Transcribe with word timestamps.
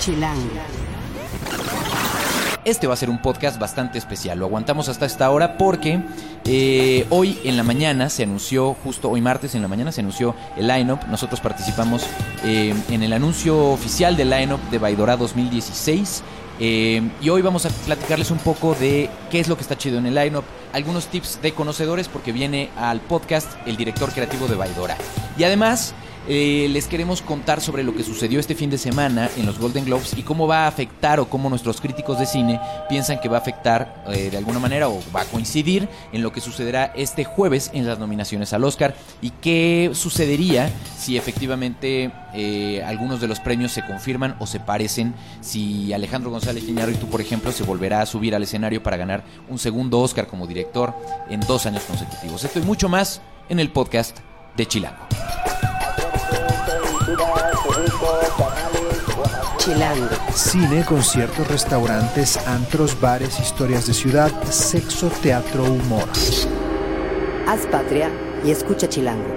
Chilango. 0.00 0.40
Este 2.64 2.86
va 2.86 2.94
a 2.94 2.96
ser 2.96 3.10
un 3.10 3.20
podcast 3.20 3.58
bastante 3.58 3.98
especial. 3.98 4.38
Lo 4.38 4.46
aguantamos 4.46 4.88
hasta 4.88 5.04
esta 5.04 5.30
hora 5.30 5.58
porque 5.58 6.00
eh, 6.46 7.06
hoy 7.10 7.38
en 7.44 7.56
la 7.58 7.62
mañana 7.62 8.08
se 8.08 8.22
anunció, 8.22 8.74
justo 8.82 9.10
hoy 9.10 9.20
martes 9.20 9.54
en 9.54 9.62
la 9.62 9.68
mañana 9.68 9.92
se 9.92 10.00
anunció 10.00 10.34
el 10.56 10.68
line-up. 10.68 11.00
Nosotros 11.08 11.40
participamos 11.40 12.06
eh, 12.44 12.74
en 12.88 13.02
el 13.02 13.12
anuncio 13.12 13.58
oficial 13.70 14.16
del 14.16 14.30
line-up 14.30 14.60
de 14.70 14.78
Baidora 14.78 15.16
2016. 15.18 16.22
Eh, 16.62 17.02
y 17.20 17.28
hoy 17.28 17.42
vamos 17.42 17.66
a 17.66 17.70
platicarles 17.70 18.30
un 18.30 18.38
poco 18.38 18.74
de 18.74 19.08
qué 19.30 19.40
es 19.40 19.48
lo 19.48 19.56
que 19.56 19.62
está 19.62 19.76
chido 19.76 19.98
en 19.98 20.06
el 20.06 20.14
lineup, 20.14 20.44
algunos 20.72 21.06
tips 21.06 21.40
de 21.42 21.52
conocedores 21.52 22.08
porque 22.08 22.32
viene 22.32 22.68
al 22.76 23.00
podcast 23.00 23.50
el 23.66 23.76
director 23.76 24.12
creativo 24.12 24.46
de 24.46 24.56
Baidora. 24.56 24.96
Y 25.38 25.44
además 25.44 25.94
eh, 26.28 26.68
les 26.70 26.86
queremos 26.86 27.22
contar 27.22 27.60
sobre 27.60 27.82
lo 27.82 27.94
que 27.94 28.02
sucedió 28.02 28.40
este 28.40 28.54
fin 28.54 28.70
de 28.70 28.78
semana 28.78 29.30
en 29.36 29.46
los 29.46 29.58
Golden 29.58 29.84
Globes 29.84 30.14
y 30.16 30.22
cómo 30.22 30.46
va 30.46 30.64
a 30.64 30.68
afectar 30.68 31.18
o 31.18 31.28
cómo 31.28 31.48
nuestros 31.48 31.80
críticos 31.80 32.18
de 32.18 32.26
cine 32.26 32.60
piensan 32.88 33.20
que 33.20 33.28
va 33.28 33.38
a 33.38 33.40
afectar 33.40 34.04
eh, 34.08 34.30
de 34.30 34.36
alguna 34.36 34.58
manera 34.58 34.88
o 34.88 35.00
va 35.14 35.22
a 35.22 35.24
coincidir 35.24 35.88
en 36.12 36.22
lo 36.22 36.32
que 36.32 36.40
sucederá 36.40 36.92
este 36.94 37.24
jueves 37.24 37.70
en 37.72 37.86
las 37.86 37.98
nominaciones 37.98 38.52
al 38.52 38.64
Oscar 38.64 38.94
y 39.22 39.30
qué 39.30 39.90
sucedería 39.94 40.70
si 40.98 41.16
efectivamente 41.16 42.12
eh, 42.34 42.82
algunos 42.84 43.20
de 43.20 43.28
los 43.28 43.40
premios 43.40 43.72
se 43.72 43.84
confirman 43.84 44.36
o 44.38 44.46
se 44.46 44.60
parecen, 44.60 45.14
si 45.40 45.92
Alejandro 45.92 46.30
González 46.30 46.68
Iñárritu, 46.68 47.06
por 47.06 47.20
ejemplo, 47.20 47.50
se 47.50 47.64
volverá 47.64 48.02
a 48.02 48.06
subir 48.06 48.34
al 48.34 48.42
escenario 48.42 48.82
para 48.82 48.96
ganar 48.96 49.24
un 49.48 49.58
segundo 49.58 50.00
Oscar 50.00 50.26
como 50.26 50.46
director 50.46 50.94
en 51.28 51.40
dos 51.40 51.66
años 51.66 51.82
consecutivos. 51.84 52.44
Esto 52.44 52.58
y 52.58 52.62
mucho 52.62 52.88
más 52.88 53.20
en 53.48 53.58
el 53.58 53.70
podcast 53.70 54.18
de 54.56 54.66
Chilango. 54.66 55.06
Cine, 60.34 60.84
conciertos, 60.84 61.46
restaurantes, 61.46 62.36
antros, 62.48 63.00
bares, 63.00 63.38
historias 63.38 63.86
de 63.86 63.94
ciudad, 63.94 64.30
sexo, 64.50 65.08
teatro, 65.22 65.64
humor. 65.64 66.08
Haz 67.46 67.66
patria 67.70 68.10
y 68.44 68.50
escucha 68.50 68.88
Chilango. 68.88 69.36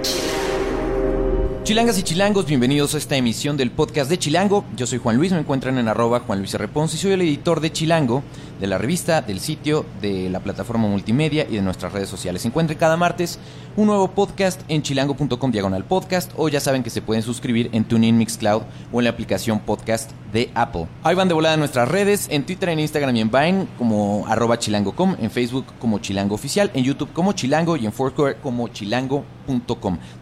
Chilangas 1.64 1.98
y 1.98 2.02
chilangos, 2.02 2.44
bienvenidos 2.44 2.94
a 2.94 2.98
esta 2.98 3.16
emisión 3.16 3.56
del 3.56 3.70
podcast 3.70 4.10
de 4.10 4.18
Chilango. 4.18 4.66
Yo 4.76 4.86
soy 4.86 4.98
Juan 4.98 5.16
Luis, 5.16 5.32
me 5.32 5.38
encuentran 5.38 5.78
en 5.78 5.88
arroba 5.88 6.20
Juan 6.20 6.40
Luis 6.40 6.52
R. 6.52 6.68
Ponce 6.68 6.96
y 6.96 6.98
soy 6.98 7.12
el 7.12 7.22
editor 7.22 7.60
de 7.60 7.72
Chilango, 7.72 8.22
de 8.60 8.66
la 8.66 8.76
revista, 8.76 9.22
del 9.22 9.40
sitio, 9.40 9.86
de 10.02 10.28
la 10.28 10.40
plataforma 10.40 10.88
multimedia 10.88 11.46
y 11.48 11.54
de 11.54 11.62
nuestras 11.62 11.94
redes 11.94 12.10
sociales. 12.10 12.44
Encuentren 12.44 12.78
cada 12.78 12.98
martes 12.98 13.38
un 13.76 13.86
nuevo 13.86 14.08
podcast 14.08 14.60
en 14.68 14.82
chilango.com 14.82 15.50
diagonal 15.50 15.84
podcast 15.84 16.32
o 16.36 16.50
ya 16.50 16.60
saben 16.60 16.82
que 16.82 16.90
se 16.90 17.00
pueden 17.00 17.22
suscribir 17.22 17.70
en 17.72 17.84
TuneIn 17.84 18.18
Mixcloud 18.18 18.62
o 18.92 19.00
en 19.00 19.04
la 19.04 19.10
aplicación 19.10 19.60
podcast 19.60 20.10
de 20.34 20.50
Apple. 20.54 20.86
Ahí 21.02 21.14
van 21.14 21.28
de 21.28 21.34
volada 21.34 21.56
nuestras 21.56 21.88
redes, 21.88 22.26
en 22.30 22.44
Twitter, 22.44 22.68
en 22.68 22.80
Instagram 22.80 23.16
y 23.16 23.20
en 23.22 23.30
Vine 23.30 23.66
como 23.78 24.26
arroba 24.28 24.58
chilango.com, 24.58 25.16
en 25.18 25.30
Facebook 25.30 25.64
como 25.78 25.98
chilango 25.98 26.34
oficial, 26.34 26.70
en 26.74 26.84
YouTube 26.84 27.14
como 27.14 27.32
chilango 27.32 27.78
y 27.78 27.86
en 27.86 27.92
Foursquare 27.92 28.36
como 28.42 28.68
chilango.com. 28.68 29.24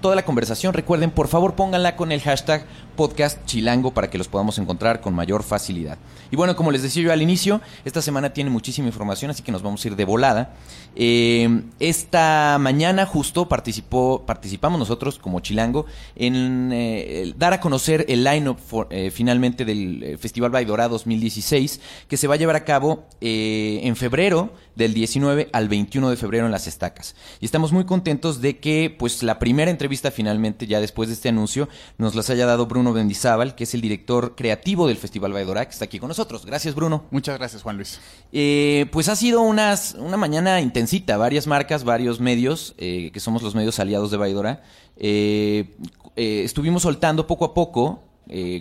Toda 0.00 0.14
la 0.14 0.24
conversación, 0.24 0.74
recuerden, 0.74 1.10
por 1.10 1.28
favor 1.28 1.54
pónganla 1.54 1.96
con 1.96 2.12
el 2.12 2.20
hashtag 2.20 2.64
podcast 2.92 3.44
chilango 3.44 3.92
para 3.92 4.10
que 4.10 4.18
los 4.18 4.28
podamos 4.28 4.58
encontrar 4.58 5.00
con 5.00 5.14
mayor 5.14 5.42
facilidad. 5.42 5.98
Y 6.30 6.36
bueno, 6.36 6.56
como 6.56 6.70
les 6.70 6.82
decía 6.82 7.02
yo 7.02 7.12
al 7.12 7.22
inicio, 7.22 7.60
esta 7.84 8.00
semana 8.00 8.32
tiene 8.32 8.50
muchísima 8.50 8.86
información, 8.86 9.30
así 9.30 9.42
que 9.42 9.52
nos 9.52 9.62
vamos 9.62 9.84
a 9.84 9.88
ir 9.88 9.96
de 9.96 10.04
volada. 10.04 10.54
Eh, 10.94 11.62
esta 11.78 12.56
mañana 12.60 13.06
justo 13.06 13.48
participó, 13.48 14.24
participamos 14.26 14.78
nosotros 14.78 15.18
como 15.18 15.40
Chilango 15.40 15.86
en 16.16 16.70
eh, 16.72 17.34
dar 17.36 17.52
a 17.52 17.60
conocer 17.60 18.04
el 18.08 18.24
line-up 18.24 18.58
eh, 18.90 19.10
finalmente 19.10 19.64
del 19.64 20.02
eh, 20.02 20.18
Festival 20.18 20.50
Baidora 20.50 20.88
2016, 20.88 21.80
que 22.08 22.16
se 22.16 22.26
va 22.26 22.34
a 22.34 22.38
llevar 22.38 22.56
a 22.56 22.64
cabo 22.64 23.06
en 23.20 23.94
febrero 23.96 24.52
del 24.74 24.94
19 24.94 25.50
al 25.52 25.68
21 25.68 26.10
de 26.10 26.16
febrero 26.16 26.46
en 26.46 26.52
las 26.52 26.66
estacas. 26.66 27.14
Y 27.40 27.44
estamos 27.44 27.72
muy 27.72 27.84
contentos 27.84 28.40
de 28.40 28.58
que 28.58 28.94
pues 28.96 29.22
la 29.22 29.38
primera 29.38 29.70
entrevista 29.70 30.10
finalmente, 30.10 30.66
ya 30.66 30.80
después 30.80 31.08
de 31.08 31.14
este 31.14 31.28
anuncio, 31.28 31.68
nos 31.98 32.14
las 32.14 32.30
haya 32.30 32.46
dado 32.46 32.66
Bruno 32.66 32.81
Bendizábal, 32.90 33.54
que 33.54 33.64
es 33.64 33.74
el 33.74 33.80
director 33.80 34.34
creativo 34.34 34.88
del 34.88 34.96
Festival 34.96 35.32
Baidora, 35.32 35.64
que 35.66 35.72
está 35.72 35.84
aquí 35.84 35.98
con 35.98 36.08
nosotros. 36.08 36.44
Gracias, 36.46 36.74
Bruno. 36.74 37.04
Muchas 37.10 37.38
gracias, 37.38 37.62
Juan 37.62 37.76
Luis. 37.76 38.00
Eh, 38.32 38.86
pues 38.90 39.08
ha 39.08 39.14
sido 39.14 39.42
unas, 39.42 39.94
una 39.94 40.16
mañana 40.16 40.60
intensita, 40.60 41.16
varias 41.16 41.46
marcas, 41.46 41.84
varios 41.84 42.18
medios, 42.18 42.74
eh, 42.78 43.10
que 43.12 43.20
somos 43.20 43.42
los 43.42 43.54
medios 43.54 43.78
aliados 43.78 44.10
de 44.10 44.16
Baidora. 44.16 44.62
Eh, 44.96 45.76
eh, 46.16 46.42
estuvimos 46.44 46.82
soltando 46.82 47.26
poco 47.26 47.44
a 47.44 47.54
poco, 47.54 48.04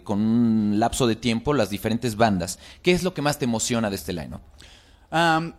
con 0.04 0.20
un 0.20 0.80
lapso 0.80 1.08
de 1.08 1.16
tiempo, 1.16 1.54
las 1.54 1.70
diferentes 1.70 2.18
bandas. 2.18 2.60
¿Qué 2.82 2.92
es 2.92 3.04
lo 3.04 3.14
que 3.14 3.22
más 3.22 3.40
te 3.40 3.46
emociona 3.46 3.90
de 3.90 3.96
este 3.96 4.12
line 4.12 4.38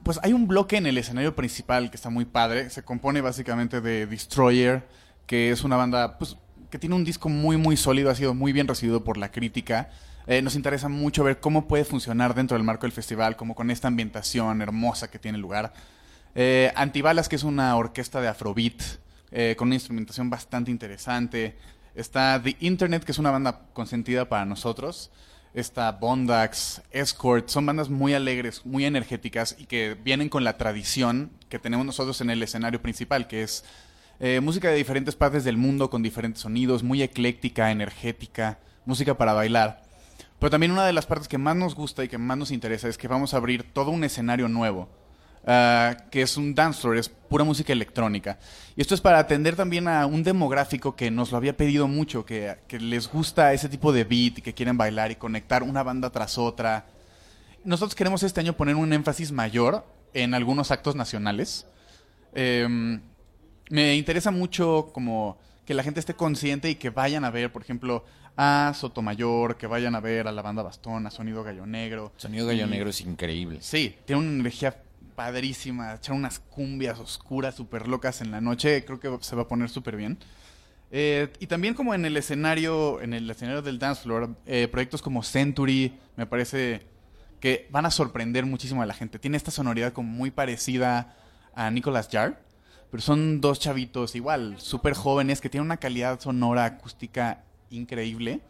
pues 0.03 0.19
hay 0.23 0.33
un 0.33 0.49
bloque 0.49 0.79
en 0.79 0.87
el 0.87 0.97
escenario 0.97 1.37
principal 1.37 1.91
que 1.91 1.97
está 1.97 2.09
muy 2.09 2.25
padre. 2.25 2.71
Se 2.71 2.83
compone 2.83 3.21
básicamente 3.21 3.81
de 3.81 4.07
Destroyer, 4.07 4.89
que 5.27 5.51
es 5.51 5.63
una 5.63 5.77
banda 5.77 6.19
pues, 6.19 6.37
que 6.73 6.79
tiene 6.79 6.95
un 6.95 7.05
disco 7.05 7.29
muy, 7.29 7.59
muy 7.59 7.77
sólido, 7.77 8.09
ha 8.09 8.15
sido 8.15 8.33
muy 8.33 8.51
bien 8.55 8.67
recibido 8.67 9.05
por 9.05 9.19
la 9.19 9.31
crítica. 9.31 9.91
Eh, 10.27 10.41
nos 10.41 10.57
interesa 10.57 10.89
mucho 10.89 11.23
ver 11.23 11.39
cómo 11.39 11.69
puede 11.69 11.85
funcionar 11.85 12.35
dentro 12.35 12.57
del 12.57 12.65
marco 12.65 12.87
del 12.87 12.93
festival, 12.93 13.37
como 13.37 13.55
con 13.55 13.71
esta 13.71 13.89
ambientación 13.89 14.63
hermosa 14.63 15.11
que 15.11 15.19
tiene 15.19 15.37
lugar. 15.37 15.75
Eh, 16.35 16.73
Antibalas, 16.75 17.29
que 17.29 17.37
es 17.37 17.43
una 17.43 17.77
orquesta 17.77 18.23
de 18.23 18.29
afrobeat, 18.29 18.81
eh, 19.33 19.55
con 19.59 19.69
una 19.69 19.75
instrumentación 19.75 20.31
bastante 20.31 20.71
interesante. 20.71 21.59
Está 21.95 22.41
The 22.43 22.57
Internet, 22.61 23.05
que 23.05 23.13
es 23.13 23.19
una 23.19 23.31
banda 23.31 23.67
consentida 23.75 24.27
para 24.27 24.47
nosotros. 24.47 25.11
Está 25.53 25.93
Bondax, 25.93 26.81
Escort, 26.91 27.51
son 27.51 27.67
bandas 27.67 27.91
muy 27.91 28.15
alegres, 28.15 28.65
muy 28.65 28.87
energéticas 28.87 29.57
y 29.59 29.67
que 29.67 29.95
vienen 30.03 30.31
con 30.31 30.43
la 30.43 30.57
tradición 30.57 31.33
que 31.51 31.59
tenemos 31.59 31.85
nosotros 31.85 32.23
en 32.23 32.31
el 32.31 32.43
escenario 32.43 32.81
principal, 32.81 33.29
que 33.29 33.43
es 33.43 33.63
eh, 34.25 34.41
música 34.41 34.71
de 34.71 34.77
diferentes 34.77 35.17
partes 35.17 35.43
del 35.43 35.57
mundo 35.57 35.91
con 35.91 36.01
diferentes 36.01 36.43
sonidos, 36.43 36.85
muy 36.85 37.03
ecléctica, 37.03 37.73
energética, 37.73 38.61
música 38.85 39.19
para 39.19 39.33
bailar. 39.33 39.83
Pero 40.39 40.49
también 40.49 40.71
una 40.71 40.87
de 40.87 40.93
las 40.93 41.07
partes 41.07 41.27
que 41.27 41.39
más 41.39 41.57
nos 41.57 41.75
gusta 41.75 42.05
y 42.05 42.09
que 42.09 42.19
más 42.19 42.39
nos 42.39 42.53
interesa 42.53 42.89
es 42.89 42.97
que 42.97 43.09
vamos 43.09 43.35
a 43.35 43.39
abrir 43.39 43.65
todo 43.73 43.91
un 43.91 44.05
escenario 44.05 44.47
nuevo, 44.47 44.89
ah, 45.45 45.97
que 46.13 46.23
es 46.23 46.37
un 46.37 46.55
dance 46.55 46.81
floor, 46.81 46.99
es 46.99 47.09
pura 47.09 47.43
música 47.43 47.73
electrónica. 47.73 48.39
Y 48.77 48.81
esto 48.81 48.95
es 48.95 49.01
para 49.01 49.19
atender 49.19 49.57
también 49.57 49.89
a 49.89 50.07
un 50.07 50.23
demográfico 50.23 50.95
que 50.95 51.11
nos 51.11 51.33
lo 51.33 51.37
había 51.37 51.57
pedido 51.57 51.89
mucho, 51.89 52.25
que, 52.25 52.59
que 52.69 52.79
les 52.79 53.11
gusta 53.11 53.53
ese 53.53 53.69
tipo 53.69 53.93
de 53.93 54.05
beat 54.05 54.39
y 54.39 54.43
que 54.43 54.55
quieren 54.55 54.77
bailar 54.77 55.11
y 55.11 55.17
conectar 55.17 55.65
una 55.65 55.83
banda 55.83 56.11
tras 56.11 56.39
otra. 56.39 56.87
Nosotros 57.65 57.97
queremos 57.97 58.23
este 58.23 58.39
año 58.39 58.53
poner 58.53 58.77
un 58.77 58.93
énfasis 58.93 59.33
mayor 59.33 59.85
en 60.15 60.33
algunos 60.35 60.71
actos 60.71 60.95
nacionales. 60.95 61.67
Em, 62.35 63.01
me 63.71 63.97
interesa 63.97 64.31
mucho 64.31 64.91
como 64.93 65.39
que 65.65 65.75
la 65.75 65.83
gente 65.83 66.01
esté 66.01 66.15
consciente 66.15 66.71
y 66.71 66.75
que 66.75 66.91
vayan 66.91 67.25
a 67.25 67.31
ver, 67.31 67.53
por 67.53 67.63
ejemplo, 67.63 68.05
a 68.37 68.73
Sotomayor, 68.75 69.57
que 69.57 69.67
vayan 69.67 69.95
a 69.95 70.01
ver 70.01 70.27
a 70.27 70.33
la 70.33 70.43
banda 70.43 70.63
Bastón, 70.63 71.07
a 71.07 71.11
Sonido 71.11 71.45
Gallo 71.45 71.67
Negro. 71.67 72.13
Sonido 72.17 72.47
Gallo 72.47 72.67
Y- 72.67 72.71
Negro 72.71 72.91
es 72.91 73.01
increíble. 73.01 73.59
Sí, 73.61 73.97
tiene 74.05 74.23
una 74.23 74.31
energía 74.31 74.83
padrísima, 75.15 75.95
echar 75.95 76.15
unas 76.17 76.39
cumbias 76.41 76.99
oscuras, 76.99 77.55
súper 77.55 77.87
locas 77.87 78.21
en 78.23 78.31
la 78.31 78.41
noche, 78.41 78.85
creo 78.85 78.99
que 78.99 79.11
se 79.21 79.37
va 79.37 79.43
a 79.43 79.49
poner 79.49 79.69
súper 79.69 79.97
bien. 79.97 80.19
Eh, 80.91 81.29
y 81.39 81.47
también 81.47 81.75
como 81.75 81.95
en 81.95 82.05
el 82.05 82.17
escenario, 82.17 83.01
en 83.01 83.15
el 83.15 83.31
escenario 83.31 83.63
del 83.63 83.79
dance 83.79 84.03
floor, 84.03 84.35
eh, 84.47 84.69
proyectos 84.71 85.01
como 85.01 85.23
Century, 85.23 85.95
me 86.17 86.27
parece 86.27 86.83
que 87.41 87.67
van 87.71 87.87
a 87.87 87.91
sorprender 87.91 88.45
muchísimo 88.47 88.83
a 88.83 88.87
la 88.87 88.95
gente. 88.95 89.19
Tiene 89.19 89.37
esta 89.37 89.51
sonoridad 89.51 89.93
como 89.93 90.09
muy 90.11 90.31
parecida 90.31 91.17
a 91.55 91.71
Nicolas 91.71 92.09
Jar, 92.11 92.41
pero 92.93 93.03
son 93.03 93.41
dos 93.41 93.59
chavitos 93.59 94.15
igual, 94.15 94.57
súper 94.59 94.93
jóvenes, 94.93 95.41
que 95.41 95.49
tienen 95.49 95.65
una 95.65 95.79
calidad 95.79 96.21
sonora 96.21 96.67
acústica 96.67 97.43
increíble. 97.71 98.43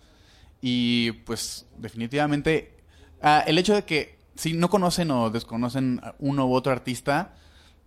Y 0.61 1.13
pues 1.25 1.65
definitivamente 1.79 2.77
ah, 3.23 3.45
el 3.47 3.57
hecho 3.57 3.73
de 3.73 3.85
que 3.85 4.19
si 4.35 4.53
no 4.53 4.69
conocen 4.69 5.13
o 5.13 5.31
desconocen 5.31 6.01
uno 6.19 6.47
u 6.49 6.55
otro 6.55 6.73
artista, 6.73 7.37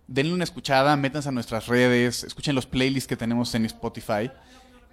denle 0.06 0.32
una 0.32 0.44
escuchada, 0.44 0.96
métanse 0.96 1.28
a 1.28 1.32
nuestras 1.32 1.66
redes, 1.66 2.24
escuchen 2.24 2.54
los 2.54 2.64
playlists 2.64 3.06
que 3.06 3.16
tenemos 3.16 3.54
en 3.54 3.66
Spotify 3.66 4.30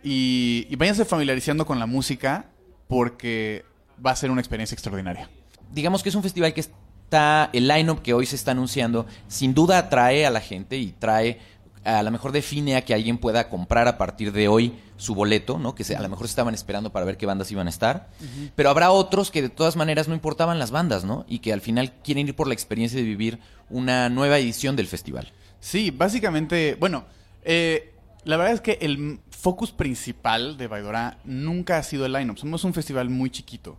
y, 0.04 0.68
y 0.70 0.76
váyanse 0.76 1.06
familiarizando 1.06 1.66
con 1.66 1.80
la 1.80 1.86
música 1.86 2.50
porque 2.90 3.64
va 4.06 4.12
a 4.12 4.16
ser 4.18 4.32
una 4.32 4.42
experiencia 4.42 4.76
extraordinaria. 4.76 5.30
digamos 5.72 6.04
que 6.04 6.10
es 6.10 6.16
un 6.16 6.24
festival 6.24 6.54
que 6.54 6.60
está, 6.60 7.50
el 7.54 7.68
line-up 7.68 8.02
que 8.02 8.14
hoy 8.14 8.26
se 8.26 8.36
está 8.36 8.52
anunciando, 8.52 9.06
sin 9.28 9.54
duda 9.54 9.78
atrae 9.78 10.26
a 10.26 10.32
la 10.32 10.42
gente 10.42 10.78
y 10.78 10.92
trae, 10.92 11.40
a 11.84 12.04
lo 12.04 12.12
mejor 12.12 12.32
define 12.32 12.76
a 12.76 12.84
que 12.84 12.94
alguien 12.94 13.18
pueda 13.18 13.50
comprar 13.50 13.88
a 13.88 13.98
partir 13.98 14.32
de 14.32 14.48
hoy 14.48 14.74
su 14.98 15.16
boleto, 15.16 15.60
¿no? 15.60 15.76
Que 15.76 15.84
se, 15.84 15.96
a 15.96 16.02
lo 16.02 16.10
mejor 16.10 16.26
estaban 16.26 16.54
esperando 16.54 16.92
para 16.92 17.06
ver 17.06 17.18
qué 17.18 17.26
bandas 17.26 17.52
iban 17.52 17.68
a 17.68 17.70
estar. 17.70 18.10
Pero 18.56 18.70
habrá 18.70 18.92
otros 18.92 19.32
que 19.32 19.42
de 19.42 19.50
todas 19.50 19.76
maneras 19.76 20.08
no 20.08 20.14
importaban 20.14 20.60
las 20.60 20.72
bandas, 20.72 21.04
¿no? 21.04 21.26
Y 21.28 21.40
que 21.40 21.52
al 21.52 21.62
final 21.62 21.94
quieren 22.04 22.28
ir 22.28 22.36
por 22.36 22.48
la 22.48 22.54
experiencia 22.54 22.98
de 22.98 23.06
vivir 23.06 23.40
una 23.70 24.10
nueva 24.10 24.40
edición 24.40 24.76
del 24.76 24.88
festival. 24.88 25.32
Sí, 25.60 25.92
básicamente, 25.92 26.76
bueno, 26.80 27.06
eh, 27.44 27.94
la 28.24 28.38
verdad 28.38 28.54
es 28.54 28.62
que 28.62 28.78
el 28.82 29.20
focus 29.30 29.72
principal 29.72 30.58
de 30.58 30.68
Baidora 30.68 31.18
nunca 31.26 31.78
ha 31.78 31.84
sido 31.84 32.06
el 32.06 32.14
lineup. 32.14 32.38
Somos 32.38 32.64
un 32.64 32.74
festival 32.74 33.10
muy 33.10 33.30
chiquito. 33.30 33.78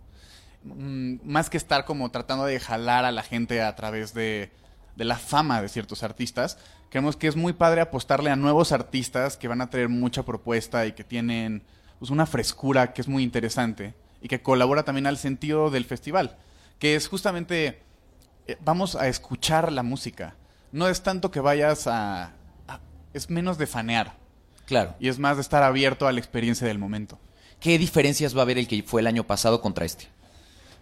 mm, 0.62 1.16
más 1.24 1.50
que 1.50 1.58
estar 1.58 1.84
como 1.84 2.10
tratando 2.10 2.46
de 2.46 2.58
jalar 2.58 3.04
a 3.04 3.12
la 3.12 3.22
gente 3.22 3.60
a 3.60 3.74
través 3.76 4.14
de, 4.14 4.50
de 4.96 5.04
la 5.04 5.16
fama 5.16 5.60
de 5.60 5.68
ciertos 5.68 6.02
artistas, 6.02 6.58
creemos 6.94 7.16
que 7.16 7.26
es 7.26 7.34
muy 7.34 7.52
padre 7.52 7.80
apostarle 7.80 8.30
a 8.30 8.36
nuevos 8.36 8.70
artistas 8.70 9.36
que 9.36 9.48
van 9.48 9.60
a 9.60 9.68
traer 9.68 9.88
mucha 9.88 10.22
propuesta 10.22 10.86
y 10.86 10.92
que 10.92 11.02
tienen 11.02 11.64
pues, 11.98 12.12
una 12.12 12.24
frescura 12.24 12.92
que 12.92 13.00
es 13.00 13.08
muy 13.08 13.24
interesante 13.24 13.94
y 14.22 14.28
que 14.28 14.42
colabora 14.42 14.84
también 14.84 15.08
al 15.08 15.18
sentido 15.18 15.70
del 15.70 15.86
festival, 15.86 16.36
que 16.78 16.94
es 16.94 17.08
justamente 17.08 17.82
eh, 18.46 18.56
vamos 18.64 18.94
a 18.94 19.08
escuchar 19.08 19.72
la 19.72 19.82
música. 19.82 20.36
No 20.70 20.86
es 20.86 21.02
tanto 21.02 21.32
que 21.32 21.40
vayas 21.40 21.88
a, 21.88 22.26
a- 22.68 22.80
es 23.12 23.28
menos 23.28 23.58
de 23.58 23.66
fanear 23.66 24.14
Claro. 24.64 24.94
y 25.00 25.08
es 25.08 25.18
más 25.18 25.34
de 25.36 25.40
estar 25.42 25.64
abierto 25.64 26.06
a 26.06 26.12
la 26.12 26.20
experiencia 26.20 26.64
del 26.68 26.78
momento. 26.78 27.18
¿Qué 27.58 27.76
diferencias 27.76 28.36
va 28.36 28.38
a 28.38 28.42
haber 28.42 28.58
el 28.58 28.68
que 28.68 28.84
fue 28.84 29.00
el 29.00 29.08
año 29.08 29.24
pasado 29.24 29.60
contra 29.60 29.84
este? 29.84 30.06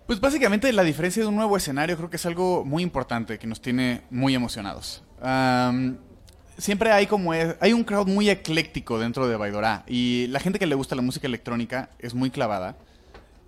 Pues 0.07 0.21
básicamente 0.21 0.71
la 0.75 0.83
diferencia 0.83 1.23
de 1.23 1.29
un 1.31 1.37
nuevo 1.37 1.57
escenario 1.57 1.97
creo 1.97 2.11
que 2.11 2.17
es 2.17 2.27
algo 2.27 2.67
muy 2.67 2.83
importante 2.83 3.39
que 3.39 3.47
nos 3.47 3.63
tiene 3.63 4.03
muy 4.11 4.35
emocionados. 4.35 5.03
Siempre 6.59 6.93
hay 6.93 7.07
como 7.07 7.33
es- 7.35 7.57
hay 7.61 7.73
un 7.73 7.83
crowd 7.83 8.07
muy 8.09 8.29
ecléctico 8.29 8.99
dentro 8.99 9.27
de 9.27 9.37
Baidorá 9.37 9.85
y 9.89 10.27
la 10.29 10.39
gente 10.39 10.59
que 10.59 10.67
le 10.67 10.75
gusta 10.75 10.95
la 10.95 11.03
música 11.03 11.27
electrónica 11.27 11.91
es 11.99 12.15
muy 12.15 12.31
clavada. 12.31 12.77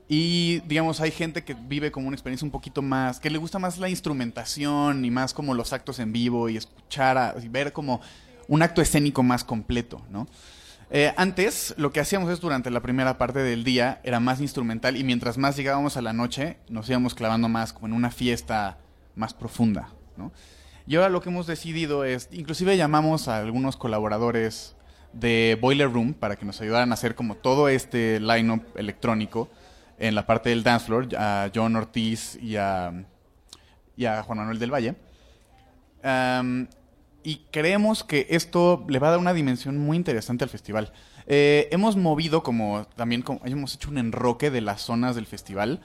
Y 0.09 0.61
digamos, 0.67 1.00
hay 1.00 1.11
gente 1.11 1.44
que 1.44 1.55
vive 1.55 1.91
como 1.91 2.09
una 2.09 2.15
experiencia 2.15 2.44
un 2.44 2.50
poquito 2.50 2.82
más, 2.82 3.21
que 3.21 3.31
le 3.31 3.38
gusta 3.38 3.59
más 3.59 3.79
la 3.79 3.88
instrumentación 3.88 5.05
y 5.05 5.11
más 5.11 5.32
como 5.32 5.55
los 5.55 5.73
actos 5.73 5.99
en 5.99 6.12
vivo 6.12 6.49
y 6.49 6.56
escuchar, 6.56 7.17
a- 7.19 7.35
y 7.43 7.49
ver 7.49 7.73
como 7.73 8.00
un 8.49 8.62
acto 8.62 8.82
escénico 8.82 9.23
más 9.23 9.44
completo, 9.44 10.03
¿no? 10.11 10.26
Eh, 10.91 11.12
antes, 11.17 11.75
lo 11.79 11.91
que 11.93 12.00
hacíamos 12.00 12.31
es 12.31 12.41
durante 12.41 12.71
la 12.71 12.81
primera 12.81 13.17
parte 13.17 13.38
del 13.41 13.65
día 13.65 14.00
era 14.05 14.21
más 14.21 14.41
instrumental 14.41 14.97
y 14.97 15.05
mientras 15.05 15.38
más 15.38 15.56
llegábamos 15.56 15.97
a 15.97 16.03
la 16.03 16.12
noche, 16.12 16.59
nos 16.69 16.88
íbamos 16.88 17.15
clavando 17.15 17.49
más 17.49 17.73
como 17.73 17.87
en 17.87 17.94
una 17.94 18.11
fiesta 18.11 18.76
más 19.17 19.32
profunda, 19.32 19.88
¿no? 20.17 20.32
Y 20.87 20.97
ahora 20.97 21.09
lo 21.09 21.23
que 21.23 21.31
hemos 21.31 21.47
decidido 21.47 22.05
es, 22.05 22.29
inclusive 22.31 22.77
llamamos 22.77 23.29
a 23.29 23.39
algunos 23.39 23.77
colaboradores 23.77 24.77
de 25.15 25.57
Boiler 25.61 25.91
Room 25.91 26.13
para 26.13 26.37
que 26.37 26.45
nos 26.45 26.61
ayudaran 26.61 26.91
a 26.91 26.95
hacer 26.95 27.15
como 27.15 27.37
todo 27.37 27.69
este 27.69 28.21
line-up 28.21 28.63
electrónico 28.77 29.49
en 29.99 30.15
la 30.15 30.27
parte 30.27 30.51
del 30.51 30.63
dance 30.63 30.87
floor, 30.87 31.09
a 31.17 31.51
John 31.55 31.77
Ortiz 31.77 32.37
y 32.43 32.57
a, 32.57 32.93
Juan 33.97 34.39
Manuel 34.39 34.59
del 34.59 34.73
Valle. 34.73 34.95
Y 37.23 37.37
creemos 37.51 38.05
que 38.05 38.27
esto 38.29 38.85
le 38.87 38.99
va 38.99 39.09
a 39.09 39.11
dar 39.13 39.21
una 39.21 39.33
dimensión 39.33 39.79
muy 39.79 39.97
interesante 39.97 40.45
al 40.45 40.51
festival. 40.51 40.93
Eh, 41.27 41.69
hemos 41.71 41.97
movido 41.97 42.43
como 42.43 42.87
también 42.97 43.23
como, 43.23 43.41
hemos 43.47 43.75
hecho 43.75 43.89
un 43.89 43.97
enroque 43.97 44.51
de 44.51 44.61
las 44.61 44.83
zonas 44.83 45.15
del 45.15 45.25
festival 45.25 45.81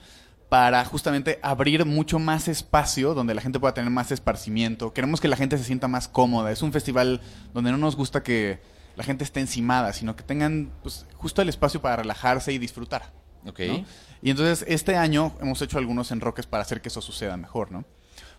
para 0.50 0.84
justamente 0.84 1.38
abrir 1.42 1.86
mucho 1.86 2.18
más 2.18 2.48
espacio 2.48 3.14
donde 3.14 3.34
la 3.34 3.40
gente 3.40 3.60
pueda 3.60 3.72
tener 3.72 3.90
más 3.90 4.10
esparcimiento. 4.10 4.92
Queremos 4.92 5.20
que 5.20 5.28
la 5.28 5.36
gente 5.36 5.56
se 5.56 5.62
sienta 5.62 5.86
más 5.86 6.08
cómoda. 6.08 6.50
Es 6.50 6.60
un 6.60 6.72
festival 6.72 7.20
donde 7.54 7.70
no 7.70 7.78
nos 7.78 7.94
gusta 7.94 8.24
que 8.24 8.58
la 8.96 9.04
gente 9.04 9.22
esté 9.22 9.38
encimada, 9.38 9.92
sino 9.92 10.16
que 10.16 10.24
tengan 10.24 10.72
pues, 10.82 11.06
justo 11.14 11.40
el 11.40 11.48
espacio 11.48 11.80
para 11.80 11.96
relajarse 11.96 12.52
y 12.52 12.58
disfrutar. 12.58 13.12
Ok. 13.46 13.60
¿no? 13.60 13.84
Y 14.22 14.30
entonces 14.30 14.64
este 14.68 14.96
año 14.96 15.36
hemos 15.40 15.62
hecho 15.62 15.78
algunos 15.78 16.10
enroques 16.10 16.46
para 16.46 16.64
hacer 16.64 16.82
que 16.82 16.88
eso 16.88 17.00
suceda 17.00 17.36
mejor, 17.36 17.70
¿no? 17.70 17.84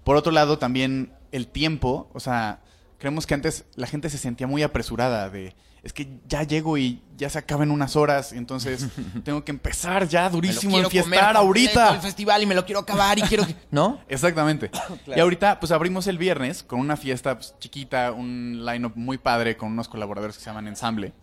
Por 0.04 0.18
otro 0.18 0.34
lado, 0.34 0.60
también 0.60 1.14
el 1.32 1.48
tiempo, 1.48 2.10
o 2.14 2.20
sea, 2.20 2.60
creemos 2.98 3.26
que 3.26 3.36
antes 3.36 3.64
la 3.76 3.88
gente 3.88 4.10
se 4.10 4.18
sentía 4.18 4.48
muy 4.48 4.64
apresurada 4.64 5.30
de, 5.30 5.56
es 5.84 5.94
que 5.94 6.20
ya 6.28 6.44
llego 6.44 6.78
y 6.78 7.02
ya 7.18 7.30
se 7.30 7.40
acaban 7.40 7.72
unas 7.72 7.96
horas, 7.96 8.34
entonces 8.34 8.88
tengo 9.24 9.44
que 9.44 9.52
empezar 9.52 10.08
ya 10.08 10.30
durísimo 10.30 10.78
en 10.78 10.90
fiestar 10.90 11.36
ahorita. 11.36 11.96
el 11.96 12.02
festival 12.02 12.44
y 12.44 12.46
me 12.46 12.54
lo 12.56 12.66
quiero 12.66 12.82
acabar 12.82 13.18
y 13.18 13.24
quiero 13.24 13.46
que... 13.48 13.56
¿No? 13.72 14.00
Exactamente. 14.08 14.70
Y 15.16 15.20
ahorita, 15.20 15.60
pues 15.60 15.72
abrimos 15.72 16.08
el 16.08 16.18
viernes 16.18 16.64
con 16.64 16.80
una 16.80 16.96
fiesta 16.98 17.36
pues, 17.36 17.56
chiquita, 17.60 18.12
un 18.12 18.64
line-up 18.66 18.94
muy 18.96 19.18
padre 19.18 19.58
con 19.58 19.72
unos 19.72 19.88
colaboradores 19.90 20.38
que 20.38 20.44
se 20.44 20.50
llaman 20.50 20.68
Ensamble. 20.68 21.14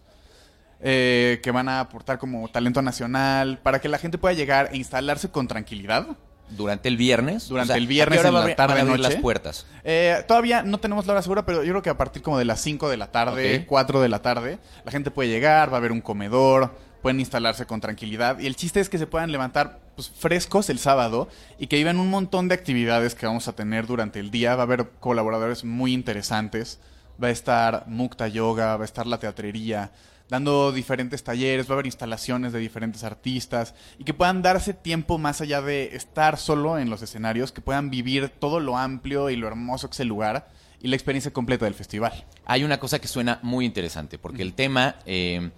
eh, 0.81 1.41
que 1.43 1.51
van 1.51 1.69
a 1.69 1.81
aportar 1.81 2.19
como 2.19 2.47
talento 2.49 2.83
nacional 2.83 3.59
para 3.63 3.81
que 3.81 3.89
la 3.89 3.99
gente 3.99 4.19
pueda 4.19 4.35
llegar 4.35 4.71
e 4.73 4.77
instalarse 4.77 5.29
con 5.31 5.49
tranquilidad. 5.49 6.17
Durante 6.51 6.89
el 6.89 6.97
viernes. 6.97 7.49
Durante 7.49 7.73
O 7.73 7.75
sea, 7.75 7.77
el 7.77 7.85
¿a 7.85 7.89
viernes 7.89 8.25
en 8.25 8.35
la 8.35 8.57
tarde, 8.57 8.83
noche? 8.85 9.03
las 9.03 9.17
puertas. 9.17 9.67
Eh, 9.85 10.25
todavía 10.27 10.63
no 10.63 10.79
tenemos 10.79 11.07
la 11.07 11.13
hora 11.15 11.23
segura, 11.23 11.45
pero 11.47 11.63
yo 11.63 11.71
creo 11.73 11.83
que 11.83 11.91
a 11.91 11.99
partir 11.99 12.23
como 12.23 12.39
de 12.39 12.45
las 12.45 12.61
5 12.61 12.89
de 12.89 12.97
la 12.97 13.11
tarde, 13.13 13.59
Ok. 13.61 13.67
4 13.67 14.01
de 14.01 14.09
la 14.09 14.23
tarde, 14.23 14.59
la 14.85 14.91
gente 14.93 15.11
puede 15.11 15.29
llegar, 15.29 15.71
va 15.71 15.75
a 15.75 15.79
haber 15.79 15.93
un 15.93 16.01
comedor, 16.01 16.75
pueden 17.03 17.21
instalarse 17.21 17.67
con 17.67 17.81
tranquilidad. 17.81 18.39
Y 18.39 18.47
el 18.47 18.57
chiste 18.57 18.81
es 18.81 18.89
que 18.89 18.99
se 18.99 19.07
puedan 19.07 19.31
levantar 19.31 19.79
pues, 19.95 20.11
frescos 20.11 20.69
el 20.71 20.79
sábado 20.79 21.29
y 21.59 21.67
que 21.69 21.77
vivan 21.77 21.99
un 21.99 22.11
montón 22.11 22.49
de 22.49 22.55
actividades 22.55 23.15
que 23.15 23.27
vamos 23.27 23.47
a 23.49 23.53
tener 23.53 23.87
durante 23.87 24.19
el 24.21 24.31
día. 24.31 24.55
Va 24.57 24.63
a 24.63 24.65
haber 24.65 24.89
colaboradores 25.01 25.65
muy 25.65 25.93
interesantes. 25.93 26.81
Va 27.23 27.29
a 27.29 27.31
estar 27.31 27.85
Mukta 27.89 28.29
Yoga, 28.29 28.77
va 28.77 28.83
a 28.83 28.85
estar 28.85 29.07
la 29.07 29.19
teatrería, 29.19 29.91
dando 30.29 30.73
diferentes 30.73 31.25
talleres, 31.25 31.67
va 31.69 31.71
a 31.71 31.75
haber 31.75 31.87
instalaciones 31.87 32.53
de 32.53 32.59
diferentes 32.59 33.03
artistas 33.05 33.75
y 33.99 34.05
que 34.05 34.15
puedan 34.15 34.43
darse 34.43 34.75
tiempo 34.75 35.19
más 35.19 35.41
allá 35.41 35.63
de 35.63 35.97
estar 35.97 36.37
solo 36.39 36.79
en 36.79 36.91
los 36.91 37.01
escenarios, 37.03 37.51
que 37.53 37.61
puedan 37.61 37.91
vivir 37.91 38.29
todo 38.29 38.61
lo 38.61 38.77
amplio 38.77 39.31
y 39.31 39.37
lo 39.37 39.47
hermoso 39.49 39.89
que 39.89 39.95
es 39.95 40.01
el 40.01 40.09
lugar 40.09 40.49
y 40.81 40.89
la 40.89 40.97
experiencia 40.97 41.33
completa 41.33 41.65
del 41.65 41.75
festival. 41.75 42.25
Hay 42.45 42.63
una 42.65 42.79
cosa 42.79 42.99
que 43.01 43.09
suena 43.09 43.39
muy 43.43 43.65
interesante, 43.65 44.19
porque 44.19 44.43
el 44.43 44.53
tema 44.55 44.97
eh, 45.07 45.51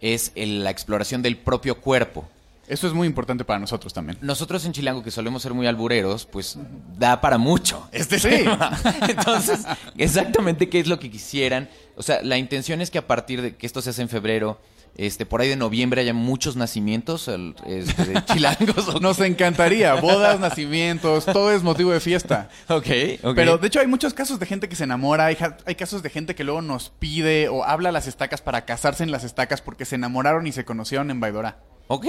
es 0.00 0.30
el- 0.34 0.62
la 0.62 0.70
exploración 0.70 1.22
del 1.22 1.36
propio 1.36 1.80
cuerpo. 1.80 2.28
Eso 2.68 2.86
es 2.86 2.92
muy 2.92 3.06
importante 3.06 3.44
para 3.44 3.58
nosotros 3.58 3.92
también. 3.94 4.18
Nosotros 4.20 4.64
en 4.66 4.72
Chilango, 4.72 5.02
que 5.02 5.10
solemos 5.10 5.42
ser 5.42 5.54
muy 5.54 5.66
albureros, 5.66 6.26
pues 6.26 6.58
da 6.98 7.20
para 7.20 7.38
mucho 7.38 7.88
este 7.92 8.18
Sí. 8.18 8.28
tema. 8.28 8.78
Entonces, 9.08 9.60
exactamente 9.96 10.68
qué 10.68 10.80
es 10.80 10.86
lo 10.86 10.98
que 10.98 11.10
quisieran. 11.10 11.68
O 11.96 12.02
sea, 12.02 12.20
la 12.22 12.36
intención 12.38 12.80
es 12.80 12.90
que 12.90 12.98
a 12.98 13.06
partir 13.06 13.42
de 13.42 13.56
que 13.56 13.66
esto 13.66 13.82
se 13.82 13.90
hace 13.90 14.02
en 14.02 14.08
febrero, 14.08 14.60
este, 14.96 15.26
por 15.26 15.40
ahí 15.40 15.48
de 15.48 15.56
noviembre 15.56 16.00
haya 16.00 16.12
muchos 16.14 16.56
nacimientos 16.56 17.28
el- 17.28 17.54
este, 17.66 18.04
de 18.04 18.24
chilangos. 18.26 18.88
¿o 18.88 19.00
Nos 19.00 19.20
encantaría, 19.20 19.94
bodas, 19.94 20.40
nacimientos, 20.40 21.24
todo 21.26 21.52
es 21.52 21.62
motivo 21.62 21.92
de 21.92 22.00
fiesta. 22.00 22.48
Ok, 22.68 22.86
ok. 23.22 23.34
Pero 23.34 23.58
de 23.58 23.66
hecho 23.66 23.80
hay 23.80 23.86
muchos 23.86 24.12
casos 24.14 24.38
de 24.38 24.46
gente 24.46 24.68
que 24.68 24.76
se 24.76 24.84
enamora, 24.84 25.26
hay, 25.26 25.36
hay 25.66 25.74
casos 25.74 26.02
de 26.02 26.10
gente 26.10 26.34
que 26.34 26.44
luego 26.44 26.62
nos 26.62 26.90
pide 26.90 27.48
o 27.48 27.64
habla 27.64 27.88
a 27.88 27.92
las 27.92 28.06
estacas 28.06 28.40
para 28.42 28.64
casarse 28.64 29.02
en 29.04 29.10
las 29.10 29.24
estacas 29.24 29.60
porque 29.62 29.84
se 29.84 29.94
enamoraron 29.94 30.46
y 30.46 30.52
se 30.52 30.64
conocieron 30.64 31.10
en 31.10 31.20
Baidora. 31.20 31.58
Ok. 31.88 32.06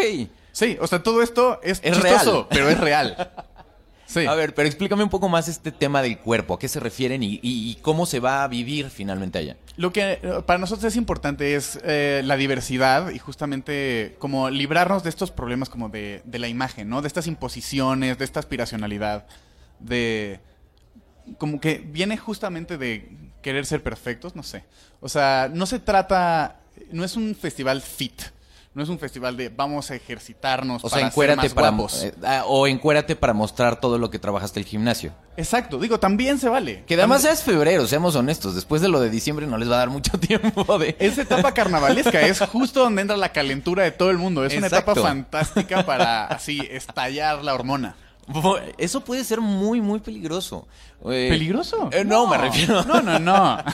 Sí, 0.52 0.78
o 0.80 0.88
sea, 0.88 1.02
todo 1.02 1.22
esto 1.22 1.60
es, 1.64 1.80
Es 1.84 1.94
chistoso, 1.94 2.32
real. 2.34 2.48
pero 2.50 2.70
es 2.70 2.80
real. 2.80 3.32
Sí. 4.06 4.26
A 4.26 4.34
ver, 4.34 4.56
pero 4.56 4.68
explícame 4.68 5.04
un 5.04 5.10
poco 5.10 5.30
más 5.30 5.48
este 5.48 5.72
tema 5.72 6.02
del 6.02 6.18
cuerpo. 6.18 6.56
¿A 6.56 6.60
qué 6.60 6.68
se 6.68 6.80
refieren 6.80 7.22
y, 7.22 7.36
y- 7.44 7.70
y 7.72 7.76
cómo 7.82 8.08
se 8.08 8.20
va 8.20 8.44
a 8.44 8.48
vivir 8.48 8.90
finalmente 8.90 9.38
allá? 9.38 9.56
Lo 9.78 9.94
que 9.94 10.14
eh, 10.14 10.42
para 10.48 10.58
nosotros 10.58 10.84
es 10.86 10.96
importante 10.96 11.56
es 11.56 11.80
eh, 11.84 12.22
la 12.26 12.36
diversidad 12.36 13.12
y 13.12 13.20
justamente 13.20 14.16
como 14.18 14.50
librarnos 14.50 15.04
de 15.04 15.10
estos 15.10 15.30
problemas 15.30 15.70
como 15.70 15.90
de, 15.90 16.24
de 16.26 16.40
la 16.40 16.48
imagen, 16.48 16.90
¿no? 16.90 17.02
De 17.04 17.08
estas 17.08 17.28
imposiciones, 17.28 18.18
de 18.18 18.26
esta 18.26 18.40
aspiracionalidad, 18.40 19.28
de... 19.80 20.40
Como 21.38 21.62
que 21.62 21.78
viene 21.78 22.18
justamente 22.18 22.80
de 22.80 23.08
querer 23.44 23.68
ser 23.68 23.84
perfectos, 23.84 24.36
no 24.36 24.42
sé. 24.42 24.64
O 25.02 25.08
sea, 25.10 25.52
no 25.54 25.68
se 25.68 25.78
trata... 25.80 26.56
No 26.92 27.04
es 27.04 27.16
un 27.16 27.36
festival 27.36 27.84
fit. 27.84 28.20
No 28.76 28.84
es 28.84 28.90
un 28.90 29.00
festival 29.00 29.36
de 29.36 29.50
vamos 29.50 29.90
a 29.90 29.96
ejercitarnos 29.96 30.84
O 30.84 30.90
para 30.90 30.92
sea, 30.92 31.00
ser 31.00 31.08
encuérate 31.12 31.42
más 31.42 31.54
para 31.54 31.70
guapos. 31.70 32.04
eh, 32.04 32.14
ah, 32.24 32.44
o 32.46 32.68
encuérate 32.68 33.16
para 33.16 33.34
mostrar 33.34 33.80
todo 33.80 33.98
lo 33.98 34.12
que 34.12 34.20
trabajaste 34.20 34.60
el 34.60 34.66
gimnasio. 34.66 35.12
Exacto, 35.38 35.80
digo, 35.80 36.00
también 36.00 36.38
se 36.38 36.50
vale. 36.50 36.84
Que 36.86 36.94
además 36.94 37.24
También- 37.24 37.34
es 37.34 37.44
febrero, 37.44 37.88
seamos 37.88 38.16
honestos. 38.16 38.54
Después 38.54 38.82
de 38.84 38.88
lo 38.90 39.00
de 39.00 39.10
diciembre 39.10 39.48
no 39.48 39.58
les 39.58 39.70
va 39.70 39.76
a 39.76 39.80
dar 39.80 39.90
mucho 39.90 40.12
tiempo 40.20 40.78
de. 40.78 40.96
Esa 41.00 41.24
etapa 41.24 41.52
carnavalesca 41.54 42.22
es 42.22 42.40
justo 42.42 42.82
donde 42.82 43.02
entra 43.02 43.18
la 43.18 43.32
calentura 43.32 43.84
de 43.84 43.92
todo 43.92 44.12
el 44.12 44.18
mundo. 44.20 44.46
Es 44.46 44.56
una 44.56 44.68
etapa 44.68 44.94
fantástica 44.94 45.84
para 45.84 46.28
así 46.28 46.60
estallar 46.70 47.44
la 47.44 47.56
hormona. 47.56 47.96
Eso 48.78 49.02
puede 49.04 49.24
ser 49.24 49.42
muy, 49.42 49.82
muy 49.82 50.00
peligroso. 50.00 50.68
Eh, 51.10 51.28
¿Peligroso? 51.32 51.90
eh, 51.92 52.06
no, 52.06 52.28
me 52.28 52.38
refiero. 52.38 52.84
No, 52.84 53.02
no, 53.02 53.18
no. 53.18 53.58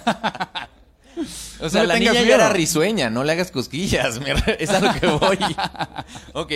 O 1.61 1.69
sea, 1.69 1.81
No 1.83 1.87
la 1.87 1.97
niña 1.99 2.13
ya 2.13 2.35
era 2.35 2.49
risueña, 2.49 3.09
no 3.09 3.23
le 3.23 3.31
hagas 3.31 3.49
cosquillas. 3.49 4.19
Es 4.59 4.69
a 4.71 4.79
lo 4.81 4.99
que 4.99 5.07
voy. 5.07 5.37
ok, 6.33 6.51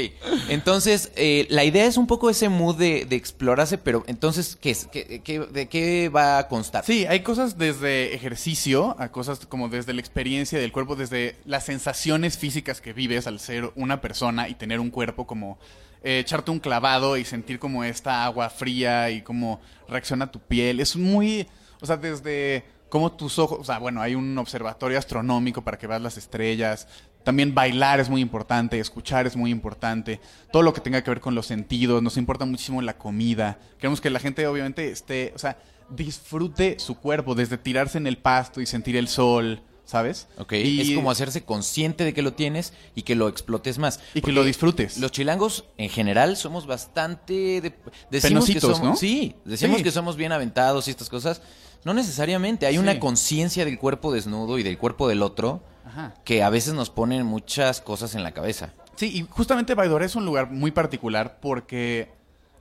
entonces, 0.49 1.11
eh, 1.15 1.47
la 1.49 1.63
idea 1.63 1.85
es 1.85 1.97
un 1.97 2.05
poco 2.07 2.29
ese 2.29 2.49
mood 2.49 2.75
de, 2.75 3.05
de 3.05 3.15
explorarse, 3.15 3.77
pero 3.77 4.03
entonces, 4.07 4.57
¿qué 4.59 4.71
es? 4.71 4.87
¿Qué, 4.91 5.21
qué- 5.23 5.39
¿De 5.39 5.67
qué 5.69 6.09
va 6.09 6.37
a 6.39 6.47
constar? 6.47 6.83
Sí, 6.85 7.05
hay 7.05 7.21
cosas 7.21 7.57
desde 7.57 8.13
ejercicio 8.13 8.95
a 8.99 9.09
cosas 9.09 9.45
como 9.45 9.69
desde 9.69 9.93
la 9.93 10.01
experiencia 10.01 10.59
del 10.59 10.71
cuerpo, 10.71 10.95
desde 10.95 11.37
las 11.45 11.65
sensaciones 11.65 12.37
físicas 12.37 12.81
que 12.81 12.93
vives 12.93 13.27
al 13.27 13.39
ser 13.39 13.71
una 13.75 14.01
persona 14.01 14.49
y 14.49 14.55
tener 14.55 14.79
un 14.79 14.89
cuerpo 14.91 15.25
como 15.25 15.57
eh, 16.03 16.19
echarte 16.19 16.51
un 16.51 16.59
clavado 16.59 17.17
y 17.17 17.25
sentir 17.25 17.59
como 17.59 17.83
esta 17.83 18.25
agua 18.25 18.49
fría 18.49 19.09
y 19.11 19.21
cómo 19.21 19.61
reacciona 19.87 20.31
tu 20.31 20.39
piel. 20.39 20.79
Es 20.79 20.95
muy, 20.95 21.47
o 21.81 21.85
sea, 21.85 21.97
desde 21.97 22.63
cómo 22.89 23.11
tus 23.11 23.39
ojos, 23.39 23.59
o 23.61 23.63
sea, 23.63 23.77
bueno, 23.79 24.01
hay 24.01 24.15
un 24.15 24.37
observatorio 24.37 24.97
astronómico 24.97 25.61
para 25.63 25.77
que 25.77 25.87
veas 25.87 26.01
las 26.01 26.17
estrellas, 26.17 26.87
También 27.23 27.53
bailar 27.53 27.99
es 27.99 28.09
muy 28.09 28.21
importante, 28.21 28.79
escuchar 28.79 29.27
es 29.27 29.35
muy 29.35 29.51
importante, 29.51 30.21
todo 30.53 30.63
lo 30.63 30.73
que 30.73 30.79
tenga 30.81 31.03
que 31.03 31.11
ver 31.11 31.19
con 31.19 31.35
los 31.35 31.45
sentidos, 31.47 32.01
nos 32.01 32.15
importa 32.17 32.45
muchísimo 32.45 32.81
la 32.81 32.97
comida. 32.97 33.59
Queremos 33.77 33.99
que 33.99 34.09
la 34.09 34.19
gente 34.19 34.47
obviamente 34.47 34.89
esté, 34.89 35.33
o 35.35 35.37
sea, 35.37 35.57
disfrute 35.89 36.79
su 36.79 36.95
cuerpo, 36.97 37.35
desde 37.35 37.57
tirarse 37.57 37.97
en 37.97 38.07
el 38.07 38.17
pasto 38.17 38.61
y 38.61 38.65
sentir 38.65 38.95
el 38.95 39.07
sol, 39.09 39.61
¿sabes? 39.85 40.27
Ok, 40.37 40.53
Y- 40.53 40.81
es 40.81 40.91
como 40.95 41.11
hacerse 41.11 41.43
consciente 41.43 42.03
de 42.05 42.13
que 42.13 42.21
lo 42.21 42.33
tienes 42.33 42.73
y 42.95 43.01
que 43.03 43.15
lo 43.15 43.27
explotes 43.27 43.77
más. 43.79 43.99
Y 44.13 44.21
que 44.21 44.31
lo 44.31 44.43
disfrutes. 44.45 44.97
Los 44.97 45.11
chilangos, 45.11 45.65
en 45.77 45.89
general, 45.89 46.37
somos 46.37 46.65
bastante... 46.67 47.59
de- 47.61 47.73
decimos 48.09 48.45
que 48.45 48.53
Penositos, 48.53 48.77
somos, 48.77 48.81
¿no? 48.91 48.95
Sí, 48.95 49.35
decimos 49.45 49.77
Sí. 49.79 49.83
que 49.83 49.91
somos 49.91 50.15
bien 50.15 50.31
aventados 50.31 50.87
y 50.87 50.91
estas 50.91 51.09
cosas. 51.09 51.41
No 51.85 51.93
necesariamente, 51.93 52.65
hay 52.65 52.73
Sí. 52.73 52.79
una 52.79 52.99
conciencia 52.99 53.65
del 53.65 53.79
cuerpo 53.79 54.11
desnudo 54.11 54.57
y 54.59 54.63
del 54.63 54.77
cuerpo 54.77 55.07
del 55.07 55.21
otro 55.21 55.63
Ajá. 55.85 56.13
que 56.25 56.43
a 56.43 56.49
veces 56.49 56.73
nos 56.73 56.89
ponen 56.89 57.25
muchas 57.25 57.81
cosas 57.81 58.15
en 58.15 58.23
la 58.23 58.31
cabeza. 58.33 58.73
Sí, 58.95 59.17
y 59.17 59.25
justamente 59.29 59.75
Baidora 59.75 60.05
es 60.05 60.15
un 60.15 60.25
lugar 60.25 60.51
muy 60.51 60.71
particular 60.71 61.39
porque 61.41 62.09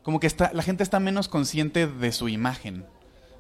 como 0.04 0.20
que 0.20 0.26
está, 0.28 0.52
la 0.54 0.62
gente 0.62 0.82
está 0.84 1.00
menos 1.00 1.28
consciente 1.28 1.87
de 1.87 2.12
su 2.12 2.28
imagen. 2.28 2.87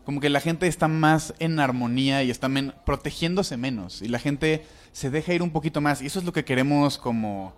Como 0.04 0.20
que 0.20 0.30
la 0.30 0.40
gente 0.40 0.66
está 0.66 0.88
más 0.88 1.34
en 1.38 1.60
armonía 1.60 2.22
y 2.24 2.30
está 2.30 2.48
men- 2.48 2.74
protegiéndose 2.84 3.56
menos. 3.56 4.02
Y 4.02 4.08
la 4.08 4.18
gente 4.18 4.66
se 4.92 5.10
deja 5.10 5.32
ir 5.34 5.42
un 5.42 5.50
poquito 5.50 5.80
más. 5.80 6.02
Y 6.02 6.06
eso 6.06 6.18
es 6.18 6.24
lo 6.24 6.32
que 6.32 6.44
queremos 6.44 6.98
como 6.98 7.52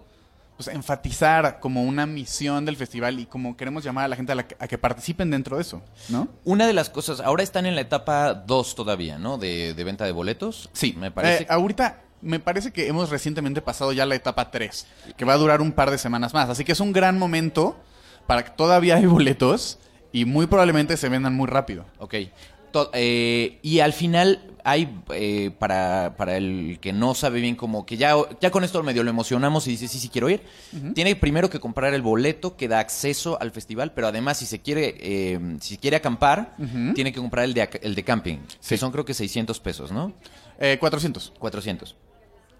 pues, 0.63 0.77
enfatizar 0.77 1.59
como 1.59 1.85
una 1.85 2.05
misión 2.05 2.67
del 2.67 2.77
festival 2.77 3.19
y 3.19 3.25
como 3.25 3.57
queremos 3.57 3.83
llamar 3.83 4.05
a 4.05 4.09
la 4.09 4.17
gente 4.17 4.33
a, 4.33 4.35
la 4.35 4.47
que, 4.47 4.55
a 4.59 4.69
que 4.69 4.77
participen 4.77 5.31
dentro 5.31 5.57
de 5.57 5.63
eso, 5.63 5.81
¿no? 6.11 6.29
Una 6.45 6.67
de 6.67 6.75
las 6.75 6.91
cosas, 6.91 7.21
ahora 7.21 7.43
están 7.43 7.65
en 7.65 7.75
la 7.75 7.81
etapa 7.81 8.35
2 8.35 8.75
todavía, 8.75 9.17
¿no? 9.17 9.39
De, 9.39 9.73
de 9.73 9.85
venta 9.85 10.05
de 10.05 10.13
boletos. 10.13 10.69
Sí, 10.75 10.95
me 10.99 11.11
parece. 11.11 11.45
Eh, 11.45 11.47
ahorita 11.49 12.03
me 12.21 12.41
parece 12.41 12.73
que 12.73 12.89
hemos 12.89 13.09
recientemente 13.09 13.63
pasado 13.63 13.95
ya 13.95 14.05
la 14.05 14.17
etapa 14.17 14.51
3, 14.51 14.87
que 15.17 15.25
va 15.25 15.33
a 15.33 15.39
durar 15.39 15.63
un 15.63 15.73
par 15.73 15.91
de 15.91 15.97
semanas 15.97 16.35
más. 16.35 16.51
Así 16.51 16.63
que 16.63 16.73
es 16.73 16.81
un 16.81 16.93
gran 16.93 17.19
momento 17.19 17.81
para 18.27 18.45
que 18.45 18.51
todavía 18.51 18.97
hay 18.97 19.07
boletos 19.07 19.79
y 20.13 20.27
muy 20.27 20.47
probablemente 20.47 20.99
se 20.99 21.09
vendan 21.09 21.35
muy 21.35 21.47
rápido. 21.47 21.87
Ok. 21.97 22.17
To- 22.73 22.91
eh, 22.95 23.59
y 23.63 23.81
al 23.81 23.93
final 23.93 24.47
hay, 24.63 24.95
eh, 25.15 25.51
para, 25.59 26.15
para 26.19 26.37
el 26.37 26.79
que 26.81 26.93
no 26.93 27.15
sabe 27.15 27.41
bien 27.41 27.57
como 27.57 27.87
que 27.87 27.97
ya, 27.97 28.15
ya 28.41 28.51
con 28.51 28.63
esto 28.63 28.83
medio 28.83 29.03
lo 29.03 29.09
emocionamos 29.11 29.67
y 29.67 29.71
dice, 29.71 29.89
sí, 29.89 29.99
sí 29.99 30.09
quiero 30.11 30.29
ir, 30.29 30.43
tiene 30.95 31.17
primero 31.17 31.49
que 31.49 31.59
comprar 31.61 31.95
el 31.95 32.03
boleto 32.03 32.57
que 32.57 32.69
da 32.69 32.79
acceso 32.79 33.41
al 33.41 33.51
festival, 33.53 33.93
pero 33.95 34.09
además 34.09 34.37
si 34.39 34.47
se 34.47 34.61
quiere, 34.61 34.95
eh, 35.01 35.41
si 35.61 35.79
quiere 35.79 35.97
acampar, 35.97 36.55
tiene 36.95 37.13
que 37.13 37.21
comprar 37.21 37.47
el 37.47 37.55
de, 37.55 37.69
el 37.83 37.95
de 37.95 38.05
camping, 38.05 38.39
Sí. 38.61 38.71
que 38.71 38.79
son 38.79 38.93
creo 38.93 39.05
que 39.05 39.15
600 39.15 39.59
pesos, 39.61 39.93
¿no? 39.93 40.13
Eh, 40.59 40.77
400. 40.79 41.33
400. 41.39 41.97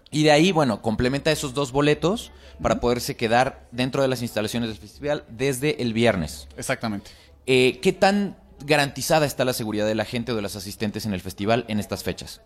Y 0.09 0.23
de 0.23 0.31
ahí, 0.31 0.51
bueno, 0.51 0.81
complementa 0.81 1.31
esos 1.31 1.53
dos 1.53 1.71
boletos 1.71 2.31
para 2.61 2.79
poderse 2.81 3.15
quedar 3.15 3.67
dentro 3.71 4.01
de 4.01 4.07
las 4.09 4.21
instalaciones 4.21 4.69
del 4.69 4.77
festival 4.77 5.23
desde 5.29 5.81
el 5.81 5.93
viernes. 5.93 6.47
Exactamente. 6.57 7.11
Eh, 7.45 7.79
¿Qué 7.81 7.93
tan 7.93 8.35
garantizada 8.65 9.25
está 9.25 9.45
la 9.45 9.53
seguridad 9.53 9.85
de 9.85 9.95
la 9.95 10.05
gente 10.05 10.31
o 10.31 10.35
de 10.35 10.41
los 10.41 10.55
asistentes 10.55 11.05
en 11.05 11.13
el 11.13 11.21
festival 11.21 11.65
en 11.67 11.79
estas 11.79 12.03
fechas? 12.03 12.41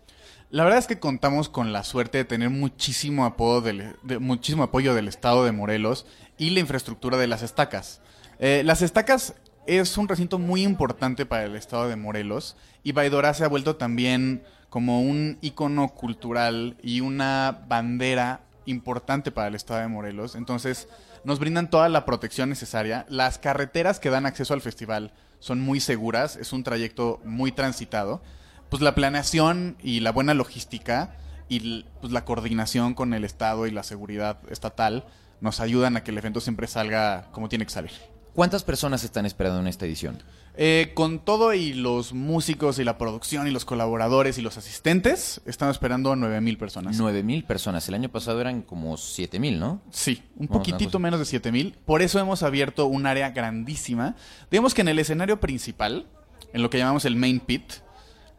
La 0.50 0.62
verdad 0.62 0.78
es 0.78 0.86
que 0.86 1.00
contamos 1.00 1.48
con 1.48 1.72
la 1.72 1.82
suerte 1.82 2.18
de 2.18 2.24
tener 2.24 2.50
muchísimo 2.50 3.24
apoyo 3.24 3.60
del, 3.60 3.96
de- 4.02 4.18
muchísimo 4.20 4.62
apoyo 4.62 4.94
del 4.94 5.08
Estado 5.08 5.44
de 5.44 5.52
Morelos 5.52 6.06
y 6.38 6.50
la 6.50 6.60
infraestructura 6.60 7.16
de 7.16 7.26
las 7.26 7.42
estacas. 7.42 8.00
Eh, 8.38 8.62
las 8.64 8.82
estacas 8.82 9.34
es 9.66 9.98
un 9.98 10.06
recinto 10.06 10.38
muy 10.38 10.62
importante 10.62 11.26
para 11.26 11.44
el 11.44 11.56
Estado 11.56 11.88
de 11.88 11.96
Morelos 11.96 12.56
y 12.84 12.92
Baidora 12.92 13.34
se 13.34 13.44
ha 13.44 13.48
vuelto 13.48 13.74
también 13.76 14.44
como 14.68 15.00
un 15.02 15.38
icono 15.40 15.88
cultural 15.88 16.76
y 16.82 17.00
una 17.00 17.64
bandera 17.66 18.42
importante 18.66 19.32
para 19.32 19.48
el 19.48 19.54
Estado 19.56 19.80
de 19.80 19.88
Morelos. 19.88 20.36
Entonces 20.36 20.86
nos 21.24 21.40
brindan 21.40 21.70
toda 21.70 21.88
la 21.88 22.04
protección 22.04 22.48
necesaria. 22.48 23.04
Las 23.08 23.38
carreteras 23.38 23.98
que 23.98 24.10
dan 24.10 24.26
acceso 24.26 24.54
al 24.54 24.60
festival 24.60 25.12
son 25.38 25.60
muy 25.60 25.80
seguras, 25.80 26.36
es 26.36 26.52
un 26.52 26.64
trayecto 26.64 27.20
muy 27.24 27.52
transitado 27.52 28.22
pues 28.68 28.82
la 28.82 28.94
planeación 28.94 29.76
y 29.82 30.00
la 30.00 30.12
buena 30.12 30.34
logística 30.34 31.16
y 31.48 31.84
pues, 32.00 32.12
la 32.12 32.24
coordinación 32.24 32.94
con 32.94 33.14
el 33.14 33.24
Estado 33.24 33.66
y 33.66 33.70
la 33.70 33.82
seguridad 33.82 34.38
estatal 34.50 35.06
nos 35.40 35.60
ayudan 35.60 35.96
a 35.96 36.02
que 36.02 36.10
el 36.10 36.18
evento 36.18 36.40
siempre 36.40 36.66
salga 36.66 37.28
como 37.32 37.48
tiene 37.48 37.66
que 37.66 37.72
salir. 37.72 38.15
¿Cuántas 38.36 38.64
personas 38.64 39.02
están 39.02 39.24
esperando 39.24 39.60
en 39.60 39.66
esta 39.66 39.86
edición? 39.86 40.22
Eh, 40.58 40.92
con 40.92 41.20
todo 41.20 41.54
y 41.54 41.72
los 41.72 42.12
músicos 42.12 42.78
y 42.78 42.84
la 42.84 42.98
producción 42.98 43.48
y 43.48 43.50
los 43.50 43.64
colaboradores 43.64 44.36
y 44.36 44.42
los 44.42 44.58
asistentes, 44.58 45.40
estamos 45.46 45.76
esperando 45.76 46.12
a 46.12 46.16
9000 46.16 46.58
personas. 46.58 46.98
9 46.98 47.22
mil 47.22 47.44
personas. 47.44 47.88
El 47.88 47.94
año 47.94 48.10
pasado 48.10 48.38
eran 48.42 48.60
como 48.60 48.98
7 48.98 49.40
mil, 49.40 49.58
¿no? 49.58 49.80
Sí, 49.90 50.22
un 50.36 50.48
Vamos, 50.48 50.58
poquitito 50.58 50.98
menos 50.98 51.18
de 51.18 51.24
7000. 51.24 51.78
Por 51.86 52.02
eso 52.02 52.18
hemos 52.18 52.42
abierto 52.42 52.84
un 52.84 53.06
área 53.06 53.30
grandísima. 53.30 54.16
Digamos 54.50 54.74
que 54.74 54.82
en 54.82 54.88
el 54.88 54.98
escenario 54.98 55.40
principal, 55.40 56.06
en 56.52 56.60
lo 56.60 56.68
que 56.68 56.76
llamamos 56.76 57.06
el 57.06 57.16
main 57.16 57.40
pit, 57.40 57.64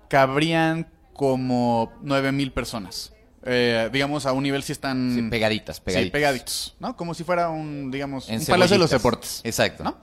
cabrían 0.09 0.91
como 1.13 1.91
9000 2.03 2.51
personas. 2.51 3.13
Eh, 3.43 3.89
digamos, 3.93 4.25
a 4.25 4.33
un 4.33 4.43
nivel 4.43 4.63
si 4.63 4.71
están. 4.71 5.13
Sí, 5.13 5.21
pegaditas, 5.29 5.81
Sí, 5.85 6.09
pegaditos, 6.09 6.75
¿no? 6.79 6.95
Como 6.95 7.13
si 7.13 7.23
fuera 7.23 7.49
un, 7.49 7.91
digamos, 7.91 8.29
En 8.29 8.39
un 8.39 8.45
palacio 8.45 8.75
de 8.75 8.79
los 8.79 8.89
deportes. 8.89 9.41
Exacto. 9.43 9.83
¿no? 9.83 9.97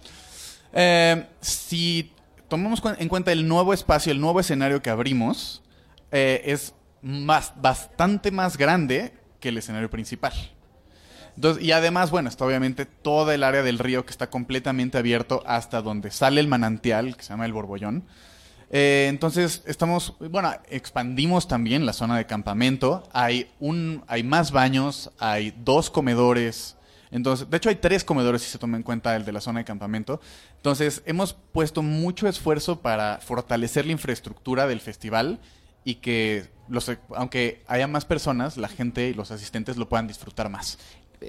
Eh, 0.72 1.26
si 1.40 2.12
tomamos 2.48 2.82
en 2.98 3.08
cuenta 3.08 3.32
el 3.32 3.46
nuevo 3.46 3.74
espacio, 3.74 4.12
el 4.12 4.20
nuevo 4.20 4.40
escenario 4.40 4.82
que 4.82 4.90
abrimos, 4.90 5.62
eh, 6.10 6.42
es 6.44 6.74
más, 7.02 7.52
bastante 7.60 8.30
más 8.30 8.56
grande 8.56 9.12
que 9.40 9.50
el 9.50 9.58
escenario 9.58 9.90
principal. 9.90 10.32
Entonces, 11.36 11.64
y 11.64 11.72
además, 11.72 12.10
bueno, 12.10 12.28
está 12.28 12.44
obviamente 12.44 12.86
toda 12.86 13.34
el 13.34 13.42
área 13.42 13.62
del 13.62 13.78
río 13.78 14.06
que 14.06 14.12
está 14.12 14.30
completamente 14.30 14.98
abierto 14.98 15.42
hasta 15.46 15.82
donde 15.82 16.10
sale 16.10 16.40
el 16.40 16.48
manantial, 16.48 17.16
que 17.16 17.24
se 17.24 17.30
llama 17.30 17.46
el 17.46 17.52
Borbollón. 17.52 18.04
Eh, 18.76 19.06
entonces, 19.08 19.62
estamos, 19.66 20.14
bueno, 20.18 20.52
expandimos 20.68 21.46
también 21.46 21.86
la 21.86 21.92
zona 21.92 22.16
de 22.16 22.26
campamento. 22.26 23.08
Hay, 23.12 23.48
un, 23.60 24.02
hay 24.08 24.24
más 24.24 24.50
baños, 24.50 25.12
hay 25.20 25.54
dos 25.64 25.90
comedores. 25.90 26.76
Entonces, 27.12 27.48
de 27.48 27.56
hecho, 27.56 27.68
hay 27.68 27.76
tres 27.76 28.02
comedores 28.02 28.42
si 28.42 28.50
se 28.50 28.58
toma 28.58 28.76
en 28.76 28.82
cuenta 28.82 29.14
el 29.14 29.24
de 29.24 29.30
la 29.30 29.40
zona 29.40 29.60
de 29.60 29.64
campamento. 29.64 30.20
Entonces, 30.56 31.04
hemos 31.06 31.34
puesto 31.34 31.82
mucho 31.82 32.26
esfuerzo 32.26 32.80
para 32.80 33.18
fortalecer 33.18 33.86
la 33.86 33.92
infraestructura 33.92 34.66
del 34.66 34.80
festival 34.80 35.38
y 35.84 35.96
que, 35.96 36.48
los, 36.68 36.90
aunque 37.14 37.62
haya 37.68 37.86
más 37.86 38.04
personas, 38.04 38.56
la 38.56 38.66
gente 38.66 39.06
y 39.08 39.14
los 39.14 39.30
asistentes 39.30 39.76
lo 39.76 39.88
puedan 39.88 40.08
disfrutar 40.08 40.48
más. 40.48 40.78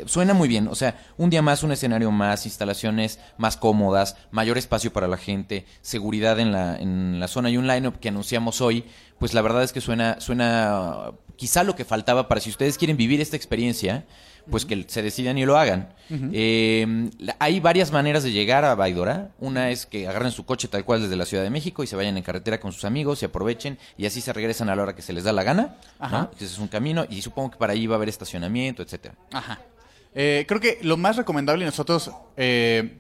Suena 0.06 0.34
muy 0.34 0.48
bien, 0.48 0.68
o 0.68 0.76
sea, 0.76 0.98
un 1.18 1.30
día 1.30 1.42
más, 1.42 1.64
un 1.64 1.72
escenario 1.72 2.12
más, 2.12 2.46
instalaciones 2.46 3.20
más 3.38 3.58
cómodas, 3.58 4.18
mayor 4.32 4.58
espacio 4.58 4.92
para 4.92 5.08
la 5.08 5.18
gente, 5.18 5.66
seguridad 5.82 6.40
en 6.40 6.52
la, 6.52 6.78
en 6.78 7.20
la 7.20 7.28
zona 7.28 7.50
y 7.50 7.58
un 7.58 7.68
line-up 7.68 8.00
que 8.00 8.10
anunciamos 8.10 8.62
hoy, 8.62 8.86
pues 9.20 9.34
la 9.34 9.42
verdad 9.42 9.64
es 9.64 9.74
que 9.74 9.82
suena, 9.82 10.20
suena 10.20 11.12
quizá 11.36 11.64
lo 11.64 11.76
que 11.76 11.86
faltaba 11.86 12.28
para 12.28 12.42
si 12.42 12.50
ustedes 12.50 12.78
quieren 12.78 12.98
vivir 12.98 13.22
esta 13.22 13.36
experiencia, 13.36 14.06
pues 14.50 14.66
que 14.66 14.86
se 14.88 15.02
decidan 15.02 15.38
y 15.38 15.46
lo 15.46 15.58
hagan. 15.58 15.94
Eh, 16.10 17.10
hay 17.40 17.60
varias 17.60 17.92
maneras 17.92 18.24
de 18.24 18.32
llegar 18.32 18.64
a 18.64 18.76
Baidora. 18.76 19.32
Una 19.40 19.72
es 19.72 19.86
que 19.86 20.08
agarren 20.08 20.32
su 20.32 20.46
coche 20.46 20.68
tal 20.68 20.86
cual 20.86 21.02
desde 21.02 21.16
la 21.16 21.26
Ciudad 21.26 21.44
de 21.44 21.50
México 21.50 21.84
y 21.84 21.88
se 21.88 21.96
vayan 21.96 22.16
en 22.18 22.24
carretera 22.24 22.60
con 22.60 22.72
sus 22.72 22.86
amigos 22.86 23.22
y 23.22 23.26
aprovechen 23.26 23.80
y 23.98 24.06
así 24.06 24.22
se 24.22 24.34
regresan 24.34 24.70
a 24.70 24.76
la 24.76 24.84
hora 24.84 24.96
que 24.96 25.02
se 25.02 25.14
les 25.14 25.24
da 25.24 25.32
la 25.32 25.44
gana. 25.44 25.78
¿no? 26.00 26.06
Ajá. 26.06 26.20
Entonces 26.26 26.52
es 26.52 26.60
un 26.60 26.68
camino 26.68 27.06
y 27.10 27.22
supongo 27.22 27.52
que 27.52 27.58
para 27.58 27.74
ahí 27.74 27.88
va 27.88 27.96
a 27.96 27.98
haber 27.98 28.10
estacionamiento, 28.10 28.84
etcétera. 28.84 29.16
Ajá. 29.32 29.60
Eh, 30.16 30.46
creo 30.48 30.62
que 30.62 30.80
lo 30.82 30.96
más 30.98 31.18
recomendable 31.18 31.66
nosotros 31.66 32.10
eh, 32.38 33.00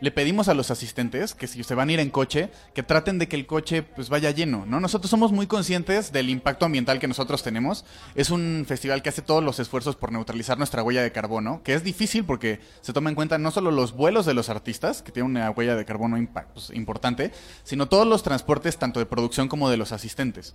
le 0.00 0.10
pedimos 0.10 0.48
a 0.48 0.54
los 0.54 0.70
asistentes 0.70 1.34
que 1.34 1.46
si 1.46 1.62
se 1.62 1.74
van 1.74 1.88
a 1.88 1.92
ir 1.92 2.00
en 2.00 2.10
coche, 2.10 2.50
que 2.74 2.82
traten 2.82 3.18
de 3.18 3.28
que 3.28 3.36
el 3.36 3.46
coche 3.46 3.82
pues 3.82 4.08
vaya 4.08 4.30
lleno, 4.30 4.66
¿no? 4.66 4.80
Nosotros 4.80 5.10
somos 5.10 5.30
muy 5.30 5.46
conscientes 5.46 6.12
del 6.12 6.30
impacto 6.30 6.66
ambiental 6.66 6.98
que 6.98 7.06
nosotros 7.06 7.42
tenemos. 7.42 7.84
Es 8.14 8.30
un 8.30 8.64
festival 8.66 9.02
que 9.02 9.10
hace 9.10 9.22
todos 9.22 9.44
los 9.44 9.60
esfuerzos 9.60 9.96
por 9.96 10.10
neutralizar 10.10 10.58
nuestra 10.58 10.82
huella 10.82 11.02
de 11.02 11.12
carbono, 11.12 11.62
que 11.62 11.74
es 11.74 11.84
difícil 11.84 12.24
porque 12.24 12.60
se 12.80 12.92
toma 12.92 13.10
en 13.10 13.14
cuenta 13.14 13.38
no 13.38 13.50
solo 13.50 13.70
los 13.70 13.92
vuelos 13.92 14.26
de 14.26 14.34
los 14.34 14.48
artistas, 14.48 15.02
que 15.02 15.12
tienen 15.12 15.32
una 15.32 15.50
huella 15.50 15.76
de 15.76 15.84
carbono 15.84 16.16
pues, 16.52 16.70
importante, 16.70 17.30
sino 17.62 17.88
todos 17.88 18.06
los 18.06 18.22
transportes, 18.22 18.78
tanto 18.78 19.00
de 19.00 19.06
producción 19.06 19.48
como 19.48 19.70
de 19.70 19.76
los 19.76 19.92
asistentes. 19.92 20.54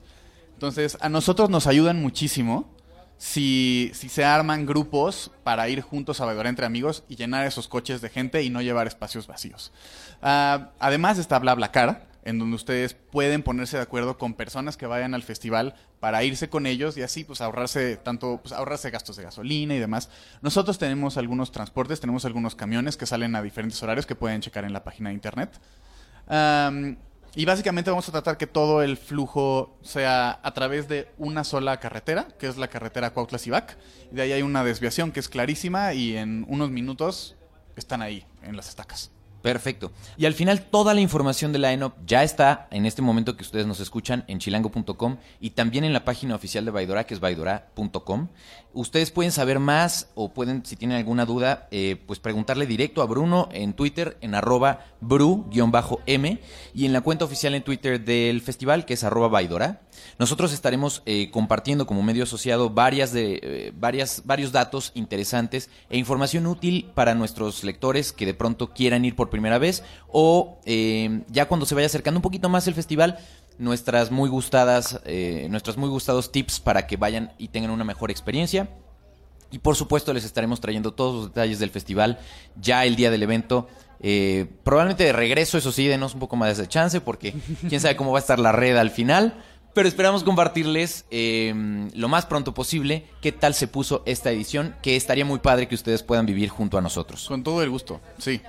Entonces, 0.54 0.98
a 1.02 1.10
nosotros 1.10 1.50
nos 1.50 1.68
ayudan 1.68 2.02
muchísimo 2.02 2.76
si, 3.20 3.92
si 3.94 4.08
se 4.08 4.24
arman 4.24 4.66
grupos 4.66 5.30
para 5.44 5.68
ir 5.68 5.82
juntos 5.82 6.22
a 6.22 6.26
bailar 6.26 6.48
entre 6.48 6.66
amigos 6.66 7.04
y 7.10 7.18
llenar 7.18 7.46
esos 7.46 7.68
coches 7.68 8.00
de 8.00 8.10
gente 8.10 8.42
y 8.44 8.50
no 8.50 8.62
llevar 8.62 8.88
espacios 8.88 9.28
vacíos. 9.28 9.74
Ah, 10.22 10.70
además 10.80 11.20
está 11.20 11.38
BlaBlaCar, 11.38 12.08
en 12.24 12.40
donde 12.40 12.56
ustedes 12.56 12.94
pueden 12.94 13.44
ponerse 13.44 13.76
de 13.76 13.84
acuerdo 13.84 14.18
con 14.18 14.34
personas 14.36 14.78
que 14.78 14.86
vayan 14.86 15.14
al 15.14 15.24
festival 15.24 15.76
para 16.00 16.24
irse 16.24 16.50
con 16.50 16.66
ellos 16.66 16.98
y 16.98 17.02
así 17.02 17.26
pues 17.26 17.42
ahorrarse 17.42 17.98
tanto 17.98 18.40
pues, 18.42 18.54
ahorrarse 18.54 18.90
gastos 18.90 19.18
de 19.18 19.24
gasolina 19.24 19.76
y 19.76 19.80
demás. 19.80 20.10
Nosotros 20.42 20.80
tenemos 20.80 21.18
algunos 21.18 21.52
transportes, 21.52 22.00
tenemos 22.00 22.24
algunos 22.24 22.56
camiones 22.56 22.96
que 22.96 23.06
salen 23.06 23.36
a 23.36 23.42
diferentes 23.42 23.84
horarios 23.84 24.06
que 24.06 24.16
pueden 24.16 24.40
checar 24.40 24.64
en 24.64 24.72
la 24.72 24.86
página 24.86 25.10
de 25.10 25.16
internet. 25.16 25.60
Y 27.36 27.46
básicamente 27.46 27.90
vamos 27.90 28.08
a 28.10 28.12
tratar 28.12 28.38
que 28.38 28.48
todo 28.48 28.82
el 28.82 28.98
flujo 28.98 29.78
sea 29.82 30.40
a 30.42 30.54
través 30.54 30.88
de 30.88 31.10
una 31.18 31.44
sola 31.44 31.80
carretera, 31.80 32.28
que 32.40 32.48
es 32.48 32.58
la 32.58 32.68
carretera 32.68 33.14
Cuautla-Cibac. 33.14 33.78
Y 34.12 34.16
de 34.16 34.22
ahí 34.24 34.32
hay 34.32 34.42
una 34.42 34.64
desviación 34.64 35.12
que 35.12 35.20
es 35.20 35.30
clarísima 35.30 35.94
y 35.94 36.18
en 36.18 36.46
unos 36.50 36.70
minutos 36.72 37.36
están 37.76 38.02
ahí, 38.02 38.26
en 38.44 38.56
las 38.56 38.70
estacas. 38.70 39.12
Perfecto. 39.42 39.94
Y 40.18 40.26
al 40.26 40.34
final 40.34 40.62
toda 40.64 40.94
la 40.94 41.00
información 41.00 41.54
de 41.54 41.60
la 41.60 41.72
ENOP 41.72 41.94
ya 42.06 42.24
está 42.24 42.68
en 42.72 42.86
este 42.86 43.02
momento 43.02 43.38
que 43.38 43.44
ustedes 43.44 43.66
nos 43.66 43.80
escuchan 43.80 44.26
en 44.28 44.40
chilango.com 44.40 45.18
y 45.40 45.52
también 45.52 45.86
en 45.86 45.94
la 45.94 46.04
página 46.04 46.36
oficial 46.36 46.66
de 46.66 46.72
Baidora, 46.72 47.06
que 47.06 47.14
es 47.14 47.22
baidora.com. 47.22 48.28
Ustedes 48.74 49.10
pueden 49.10 49.32
saber 49.32 49.60
más 49.60 50.10
o 50.14 50.32
pueden, 50.32 50.64
si 50.64 50.76
tienen 50.76 50.98
alguna 50.98 51.26
duda, 51.26 51.68
eh, 51.72 52.00
pues 52.06 52.20
preguntarle 52.20 52.68
directo 52.68 53.02
a 53.02 53.06
Bruno 53.06 53.50
en 53.52 53.74
Twitter 53.74 54.18
en 54.22 54.36
arroba 54.36 54.86
bru-m 55.02 56.40
y 56.74 56.86
en 56.86 56.94
la 56.94 57.02
cuenta 57.02 57.26
oficial 57.26 57.56
en 57.56 57.64
Twitter 57.64 58.04
del 58.04 58.42
festival, 58.42 58.86
que 58.86 58.94
es 58.94 59.04
arroba 59.04 59.28
Baidora. 59.28 59.82
Nosotros 60.18 60.54
estaremos 60.54 61.02
eh, 61.06 61.30
compartiendo 61.32 61.86
como 61.86 62.04
medio 62.04 62.24
asociado 62.24 62.70
varias 62.70 63.12
de, 63.12 63.40
eh, 63.42 63.74
varias, 63.76 64.24
varios 64.26 64.52
datos 64.52 64.92
interesantes 64.94 65.70
e 65.90 65.98
información 65.98 66.46
útil 66.48 66.90
para 66.94 67.16
nuestros 67.16 67.64
lectores 67.64 68.12
que 68.12 68.26
de 68.26 68.34
pronto 68.34 68.74
quieran 68.74 69.06
ir 69.06 69.16
por 69.16 69.30
primera 69.30 69.58
vez 69.58 69.84
o 70.12 70.60
eh, 70.66 71.22
ya 71.30 71.48
cuando 71.48 71.66
se 71.66 71.76
vaya 71.76 71.88
acercando 71.88 72.18
un 72.18 72.24
poquito 72.24 72.50
más 72.50 72.68
el 72.68 72.74
festival, 72.74 73.18
nuestras 73.60 74.10
muy 74.10 74.30
gustadas, 74.30 75.02
eh, 75.06 75.48
nuestros 75.52 75.78
muy 75.78 75.90
gustados 75.90 76.32
tips 76.32 76.60
para 76.60 76.88
que 76.88 76.98
vayan 76.98 77.34
y 77.38 77.50
tengan 77.50 77.70
una 77.70 77.84
mejor 77.84 78.10
experiencia. 78.10 78.70
Y 79.52 79.60
por 79.60 79.76
supuesto 79.76 80.14
les 80.14 80.24
estaremos 80.24 80.62
trayendo 80.62 80.94
todos 80.94 81.16
los 81.16 81.26
detalles 81.28 81.60
del 81.60 81.70
festival 81.70 82.20
ya 82.60 82.86
el 82.86 82.96
día 82.96 83.12
del 83.12 83.22
evento. 83.22 83.68
Eh, 84.00 84.48
probablemente 84.64 85.04
de 85.04 85.12
regreso, 85.12 85.58
eso 85.58 85.72
sí, 85.72 85.88
denos 85.88 86.14
un 86.14 86.20
poco 86.22 86.36
más 86.36 86.58
de 86.58 86.68
chance 86.68 87.02
porque 87.02 87.34
quién 87.70 87.82
sabe 87.82 87.96
cómo 87.96 88.12
va 88.12 88.20
a 88.20 88.22
estar 88.22 88.40
la 88.40 88.52
red 88.52 88.78
al 88.78 88.92
final. 88.92 89.44
Pero 89.74 89.88
esperamos 89.88 90.24
compartirles 90.24 91.06
eh, 91.12 91.54
lo 91.94 92.08
más 92.08 92.26
pronto 92.26 92.54
posible 92.54 93.06
qué 93.22 93.32
tal 93.32 93.54
se 93.54 93.68
puso 93.68 94.02
esta 94.06 94.32
edición, 94.32 94.76
que 94.82 94.96
estaría 94.96 95.26
muy 95.26 95.40
padre 95.40 95.68
que 95.68 95.76
ustedes 95.76 96.02
puedan 96.02 96.26
vivir 96.26 96.50
junto 96.50 96.78
a 96.78 96.82
nosotros. 96.82 97.28
Con 97.28 97.44
todo 97.44 97.62
el 97.62 97.70
gusto, 97.70 98.02
sí. 98.18 98.42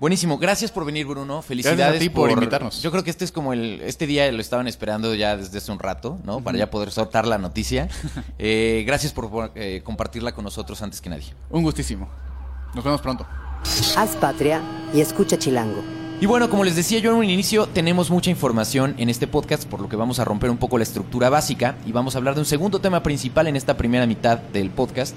Buenísimo, 0.00 0.38
gracias 0.38 0.72
por 0.72 0.84
venir 0.84 1.06
Bruno, 1.06 1.40
felicidades 1.40 1.78
Gracias 1.78 1.96
a 1.96 2.00
ti 2.00 2.08
por 2.10 2.30
invitarnos. 2.30 2.82
Yo 2.82 2.90
creo 2.90 3.04
que 3.04 3.10
este 3.10 3.24
es 3.24 3.30
como 3.30 3.52
el, 3.52 3.80
este 3.82 4.06
día 4.06 4.30
lo 4.32 4.40
estaban 4.40 4.66
esperando 4.66 5.14
ya 5.14 5.36
desde 5.36 5.58
hace 5.58 5.70
un 5.70 5.78
rato, 5.78 6.18
¿no? 6.24 6.40
Para 6.40 6.58
ya 6.58 6.68
poder 6.70 6.90
soltar 6.90 7.26
la 7.26 7.38
noticia. 7.38 7.88
Eh, 8.38 8.84
gracias 8.86 9.12
por, 9.12 9.30
por, 9.30 9.52
eh, 9.54 9.80
compartirla 9.84 10.32
con 10.32 10.44
nosotros 10.44 10.80
antes 10.82 11.00
que 11.00 11.08
nadie. 11.08 11.32
Un 11.50 11.62
gustísimo. 11.62 12.08
Nos 12.74 12.84
vemos 12.84 13.00
pronto. 13.00 13.26
Haz 13.96 14.16
patria 14.16 14.60
y 14.92 15.00
escucha 15.00 15.38
Chilango. 15.38 15.82
Y 16.20 16.26
bueno, 16.26 16.48
como 16.48 16.64
les 16.64 16.76
decía 16.76 16.98
yo 16.98 17.10
en 17.10 17.16
un 17.18 17.24
inicio, 17.24 17.66
tenemos 17.66 18.10
mucha 18.10 18.30
información 18.30 18.94
en 18.98 19.08
este 19.08 19.26
podcast, 19.26 19.64
por 19.64 19.80
lo 19.80 19.88
que 19.88 19.96
vamos 19.96 20.18
a 20.18 20.24
romper 20.24 20.50
un 20.50 20.58
poco 20.58 20.78
la 20.78 20.84
estructura 20.84 21.28
básica 21.28 21.76
y 21.86 21.92
vamos 21.92 22.14
a 22.14 22.18
hablar 22.18 22.34
de 22.34 22.40
un 22.40 22.46
segundo 22.46 22.80
tema 22.80 23.02
principal 23.02 23.46
en 23.46 23.56
esta 23.56 23.76
primera 23.76 24.06
mitad 24.06 24.38
del 24.38 24.70
podcast. 24.70 25.16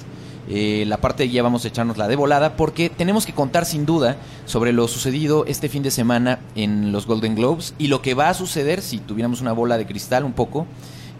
Eh, 0.50 0.86
la 0.88 0.98
parte 0.98 1.24
de 1.24 1.30
guía 1.30 1.44
vamos 1.44 1.66
a 1.66 1.68
echarnos 1.68 1.98
la 1.98 2.08
de 2.08 2.16
volada 2.16 2.56
porque 2.56 2.90
tenemos 2.90 3.26
que 3.26 3.34
contar 3.34 3.66
sin 3.66 3.86
duda 3.86 4.18
sobre 4.46 4.72
lo 4.72 4.88
sucedido 4.88 5.46
este 5.46 5.68
fin 5.68 5.84
de 5.84 5.92
semana 5.92 6.40
en 6.56 6.92
los 6.92 7.06
Golden 7.06 7.36
Globes 7.36 7.74
y 7.78 7.88
lo 7.88 8.02
que 8.02 8.14
va 8.14 8.30
a 8.30 8.34
suceder 8.34 8.82
si 8.82 9.00
tuviéramos 9.00 9.42
una 9.42 9.52
bola 9.52 9.78
de 9.78 9.86
cristal 9.86 10.24
un 10.24 10.34
poco. 10.34 10.66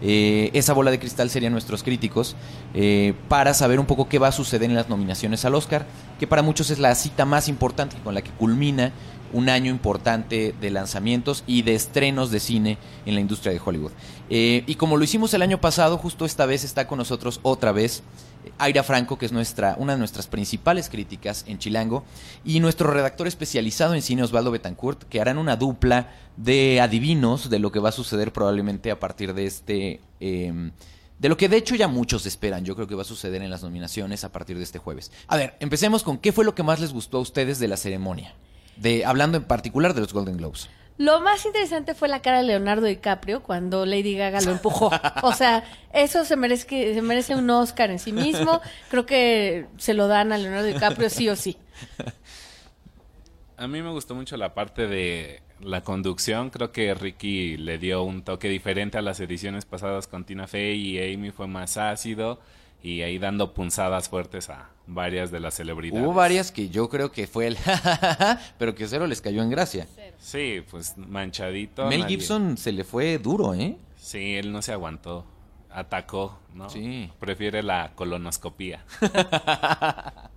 Eh, 0.00 0.50
esa 0.52 0.74
bola 0.74 0.92
de 0.92 1.00
cristal 1.00 1.28
serían 1.28 1.52
nuestros 1.52 1.82
críticos 1.82 2.36
eh, 2.72 3.14
para 3.28 3.52
saber 3.52 3.80
un 3.80 3.86
poco 3.86 4.08
qué 4.08 4.20
va 4.20 4.28
a 4.28 4.32
suceder 4.32 4.70
en 4.70 4.76
las 4.76 4.88
nominaciones 4.88 5.44
al 5.44 5.56
Oscar, 5.56 5.86
que 6.20 6.26
para 6.26 6.42
muchos 6.42 6.70
es 6.70 6.78
la 6.78 6.94
cita 6.94 7.24
más 7.24 7.48
importante 7.48 7.96
con 8.04 8.14
la 8.14 8.22
que 8.22 8.30
culmina 8.30 8.92
un 9.32 9.48
año 9.48 9.70
importante 9.70 10.54
de 10.58 10.70
lanzamientos 10.70 11.44
y 11.46 11.62
de 11.62 11.74
estrenos 11.74 12.30
de 12.30 12.40
cine 12.40 12.78
en 13.06 13.14
la 13.14 13.20
industria 13.20 13.52
de 13.52 13.60
Hollywood. 13.62 13.92
Eh, 14.30 14.62
y 14.66 14.76
como 14.76 14.96
lo 14.96 15.04
hicimos 15.04 15.34
el 15.34 15.42
año 15.42 15.60
pasado, 15.60 15.98
justo 15.98 16.24
esta 16.24 16.46
vez 16.46 16.64
está 16.64 16.86
con 16.86 16.98
nosotros 16.98 17.40
otra 17.42 17.72
vez 17.72 18.02
Aira 18.58 18.82
Franco, 18.82 19.18
que 19.18 19.26
es 19.26 19.32
nuestra, 19.32 19.76
una 19.78 19.92
de 19.92 19.98
nuestras 19.98 20.26
principales 20.26 20.88
críticas 20.88 21.44
en 21.46 21.58
Chilango, 21.58 22.04
y 22.44 22.60
nuestro 22.60 22.90
redactor 22.90 23.26
especializado 23.26 23.94
en 23.94 24.02
cine, 24.02 24.22
Osvaldo 24.22 24.50
Betancourt, 24.50 25.04
que 25.04 25.20
harán 25.20 25.38
una 25.38 25.56
dupla 25.56 26.12
de 26.36 26.80
adivinos 26.80 27.50
de 27.50 27.58
lo 27.58 27.72
que 27.72 27.80
va 27.80 27.90
a 27.90 27.92
suceder 27.92 28.32
probablemente 28.32 28.90
a 28.90 28.98
partir 28.98 29.34
de 29.34 29.46
este... 29.46 30.00
Eh, 30.20 30.70
de 31.18 31.28
lo 31.28 31.36
que 31.36 31.48
de 31.48 31.56
hecho 31.56 31.74
ya 31.74 31.88
muchos 31.88 32.26
esperan, 32.26 32.64
yo 32.64 32.76
creo 32.76 32.86
que 32.86 32.94
va 32.94 33.02
a 33.02 33.04
suceder 33.04 33.42
en 33.42 33.50
las 33.50 33.62
nominaciones 33.62 34.22
a 34.22 34.30
partir 34.30 34.56
de 34.56 34.64
este 34.64 34.78
jueves. 34.78 35.10
A 35.26 35.36
ver, 35.36 35.56
empecemos 35.58 36.04
con 36.04 36.18
qué 36.18 36.30
fue 36.32 36.44
lo 36.44 36.54
que 36.54 36.62
más 36.62 36.80
les 36.80 36.92
gustó 36.92 37.18
a 37.18 37.20
ustedes 37.20 37.58
de 37.58 37.66
la 37.66 37.76
ceremonia, 37.76 38.34
de 38.76 39.04
hablando 39.04 39.36
en 39.36 39.44
particular 39.44 39.94
de 39.94 40.00
los 40.00 40.12
Golden 40.12 40.36
Globes. 40.36 40.68
Lo 40.98 41.20
más 41.20 41.46
interesante 41.46 41.94
fue 41.94 42.08
la 42.08 42.20
cara 42.22 42.38
de 42.38 42.44
Leonardo 42.44 42.86
DiCaprio 42.86 43.40
cuando 43.42 43.86
Lady 43.86 44.16
Gaga 44.16 44.40
lo 44.40 44.50
empujó. 44.50 44.90
O 45.22 45.32
sea, 45.32 45.62
eso 45.92 46.24
se 46.24 46.36
merece, 46.36 46.94
se 46.94 47.02
merece 47.02 47.36
un 47.36 47.48
Oscar 47.50 47.90
en 47.90 48.00
sí 48.00 48.12
mismo. 48.12 48.60
Creo 48.90 49.06
que 49.06 49.66
se 49.76 49.94
lo 49.94 50.08
dan 50.08 50.32
a 50.32 50.38
Leonardo 50.38 50.66
DiCaprio 50.66 51.08
sí 51.08 51.28
o 51.28 51.36
sí. 51.36 51.56
A 53.56 53.68
mí 53.68 53.80
me 53.80 53.90
gustó 53.90 54.14
mucho 54.16 54.36
la 54.36 54.54
parte 54.54 54.88
de 54.88 55.42
la 55.60 55.82
conducción. 55.82 56.50
Creo 56.50 56.72
que 56.72 56.92
Ricky 56.94 57.56
le 57.56 57.78
dio 57.78 58.02
un 58.02 58.22
toque 58.22 58.48
diferente 58.48 58.98
a 58.98 59.02
las 59.02 59.20
ediciones 59.20 59.64
pasadas 59.64 60.08
con 60.08 60.24
Tina 60.24 60.48
Fey 60.48 60.80
y 60.80 61.14
Amy 61.14 61.30
fue 61.30 61.46
más 61.46 61.76
ácido 61.76 62.40
y 62.82 63.02
ahí 63.02 63.18
dando 63.18 63.54
punzadas 63.54 64.08
fuertes 64.08 64.50
a 64.50 64.70
varias 64.88 65.30
de 65.30 65.38
las 65.38 65.54
celebridades. 65.54 66.02
Hubo 66.04 66.12
varias 66.12 66.50
que 66.50 66.68
yo 66.70 66.88
creo 66.88 67.12
que 67.12 67.26
fue 67.28 67.46
el 67.46 67.56
pero 68.58 68.74
que 68.74 68.88
cero 68.88 69.06
les 69.06 69.20
cayó 69.20 69.42
en 69.42 69.50
gracia. 69.50 69.86
Sí, 70.18 70.64
pues 70.70 70.96
manchadito. 70.98 71.86
Mel 71.86 72.00
nadie- 72.00 72.08
Gibson 72.16 72.56
se 72.56 72.72
le 72.72 72.82
fue 72.82 73.18
duro, 73.18 73.54
¿eh? 73.54 73.76
Sí, 73.96 74.34
él 74.34 74.50
no 74.50 74.62
se 74.62 74.72
aguantó. 74.72 75.24
Atacó, 75.70 76.38
¿no? 76.54 76.68
Sí. 76.70 77.10
Prefiere 77.20 77.62
la 77.62 77.92
colonoscopía. 77.94 78.84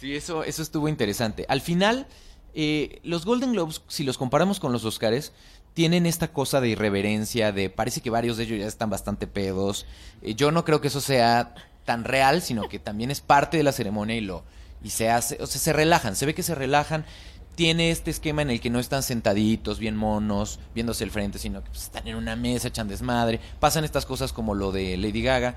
Sí, 0.00 0.14
eso, 0.14 0.44
eso 0.44 0.62
estuvo 0.62 0.88
interesante. 0.88 1.44
Al 1.48 1.60
final, 1.60 2.06
eh, 2.54 3.00
los 3.02 3.24
Golden 3.26 3.52
Globes, 3.52 3.82
si 3.88 4.04
los 4.04 4.16
comparamos 4.16 4.60
con 4.60 4.72
los 4.72 4.84
Oscars, 4.84 5.32
tienen 5.74 6.06
esta 6.06 6.28
cosa 6.28 6.60
de 6.60 6.68
irreverencia, 6.68 7.50
de 7.50 7.68
parece 7.68 8.00
que 8.00 8.08
varios 8.10 8.36
de 8.36 8.44
ellos 8.44 8.60
ya 8.60 8.66
están 8.66 8.90
bastante 8.90 9.26
pedos. 9.26 9.86
Eh, 10.22 10.34
yo 10.36 10.52
no 10.52 10.64
creo 10.64 10.80
que 10.80 10.86
eso 10.86 11.00
sea 11.00 11.52
tan 11.88 12.04
real, 12.04 12.42
sino 12.42 12.68
que 12.68 12.78
también 12.78 13.10
es 13.10 13.22
parte 13.22 13.56
de 13.56 13.62
la 13.62 13.72
ceremonia 13.72 14.14
y 14.14 14.20
lo 14.20 14.44
y 14.84 14.90
se 14.90 15.08
hace, 15.08 15.38
o 15.40 15.46
sea, 15.46 15.58
se 15.58 15.72
relajan, 15.72 16.14
se 16.16 16.26
ve 16.26 16.34
que 16.34 16.42
se 16.42 16.54
relajan. 16.54 17.06
Tiene 17.54 17.90
este 17.90 18.10
esquema 18.10 18.42
en 18.42 18.50
el 18.50 18.60
que 18.60 18.68
no 18.68 18.78
están 18.78 19.02
sentaditos, 19.02 19.78
bien 19.78 19.96
monos, 19.96 20.60
viéndose 20.74 21.02
el 21.02 21.10
frente, 21.10 21.38
sino 21.38 21.64
que 21.64 21.70
pues, 21.70 21.84
están 21.84 22.06
en 22.06 22.16
una 22.16 22.36
mesa, 22.36 22.68
echan 22.68 22.88
desmadre. 22.88 23.40
Pasan 23.58 23.84
estas 23.84 24.04
cosas 24.04 24.34
como 24.34 24.54
lo 24.54 24.70
de 24.70 24.98
Lady 24.98 25.22
Gaga. 25.22 25.56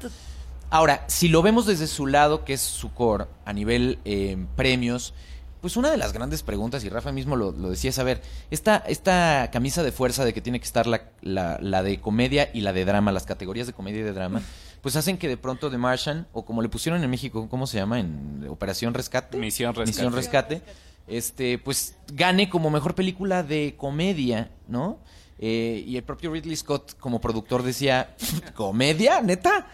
Ahora, 0.70 1.04
si 1.08 1.28
lo 1.28 1.41
vemos 1.41 1.65
desde 1.65 1.86
su 1.86 2.08
lado, 2.08 2.46
que 2.46 2.54
es 2.54 2.62
su 2.62 2.94
core, 2.94 3.26
a 3.44 3.52
nivel 3.52 4.00
eh, 4.06 4.38
premios, 4.56 5.13
pues 5.60 5.76
una 5.76 5.91
de 5.91 5.98
las 5.98 6.13
grandes 6.13 6.44
preguntas, 6.44 6.84
y 6.86 6.89
Rafa 6.89 7.12
mismo 7.12 7.36
lo, 7.36 7.52
lo 7.52 7.70
decía, 7.70 7.89
es, 7.89 8.00
a 8.00 8.04
ver, 8.04 8.22
esta, 8.50 8.78
esta 8.88 9.50
camisa 9.52 9.84
de 9.84 9.91
fuerza 9.91 10.24
de 10.24 10.34
que 10.34 10.41
tiene 10.41 10.60
que 10.60 10.65
estar 10.65 10.88
la, 10.88 11.12
la, 11.22 11.60
la 11.62 11.84
de 11.84 12.00
comedia 12.00 12.50
y 12.54 12.62
la 12.62 12.72
de 12.72 12.86
drama, 12.86 13.12
las 13.12 13.26
categorías 13.26 13.67
de 13.67 13.74
comedia 13.74 14.00
y 14.00 14.04
de 14.04 14.13
drama, 14.13 14.41
pues 14.82 14.96
hacen 14.96 15.17
que 15.17 15.28
de 15.28 15.38
pronto 15.38 15.70
The 15.70 15.78
Martian, 15.78 16.28
o 16.34 16.44
como 16.46 16.62
le 16.62 16.70
pusieron 16.70 17.04
en 17.04 17.10
México, 17.10 17.48
¿cómo 17.50 17.67
se 17.67 17.78
llama? 17.78 18.00
En 18.00 18.46
Operación 18.50 18.94
Rescate. 18.94 19.38
Misión 19.38 19.74
Rescate. 19.76 19.91
Misión 19.91 20.13
Rescate. 20.13 20.62
Este, 21.08 21.58
pues 21.58 21.96
gane 22.13 22.50
como 22.50 22.70
mejor 22.70 22.96
película 22.96 23.44
de 23.44 23.76
comedia, 23.78 24.50
¿no? 24.67 25.00
Eh, 25.39 25.84
y 25.88 25.98
el 25.98 26.04
propio 26.04 26.32
Ridley 26.32 26.56
Scott 26.56 26.98
como 27.00 27.20
productor 27.20 27.63
decía, 27.63 28.15
¿comedia? 28.56 29.22
¿Neta? 29.22 29.67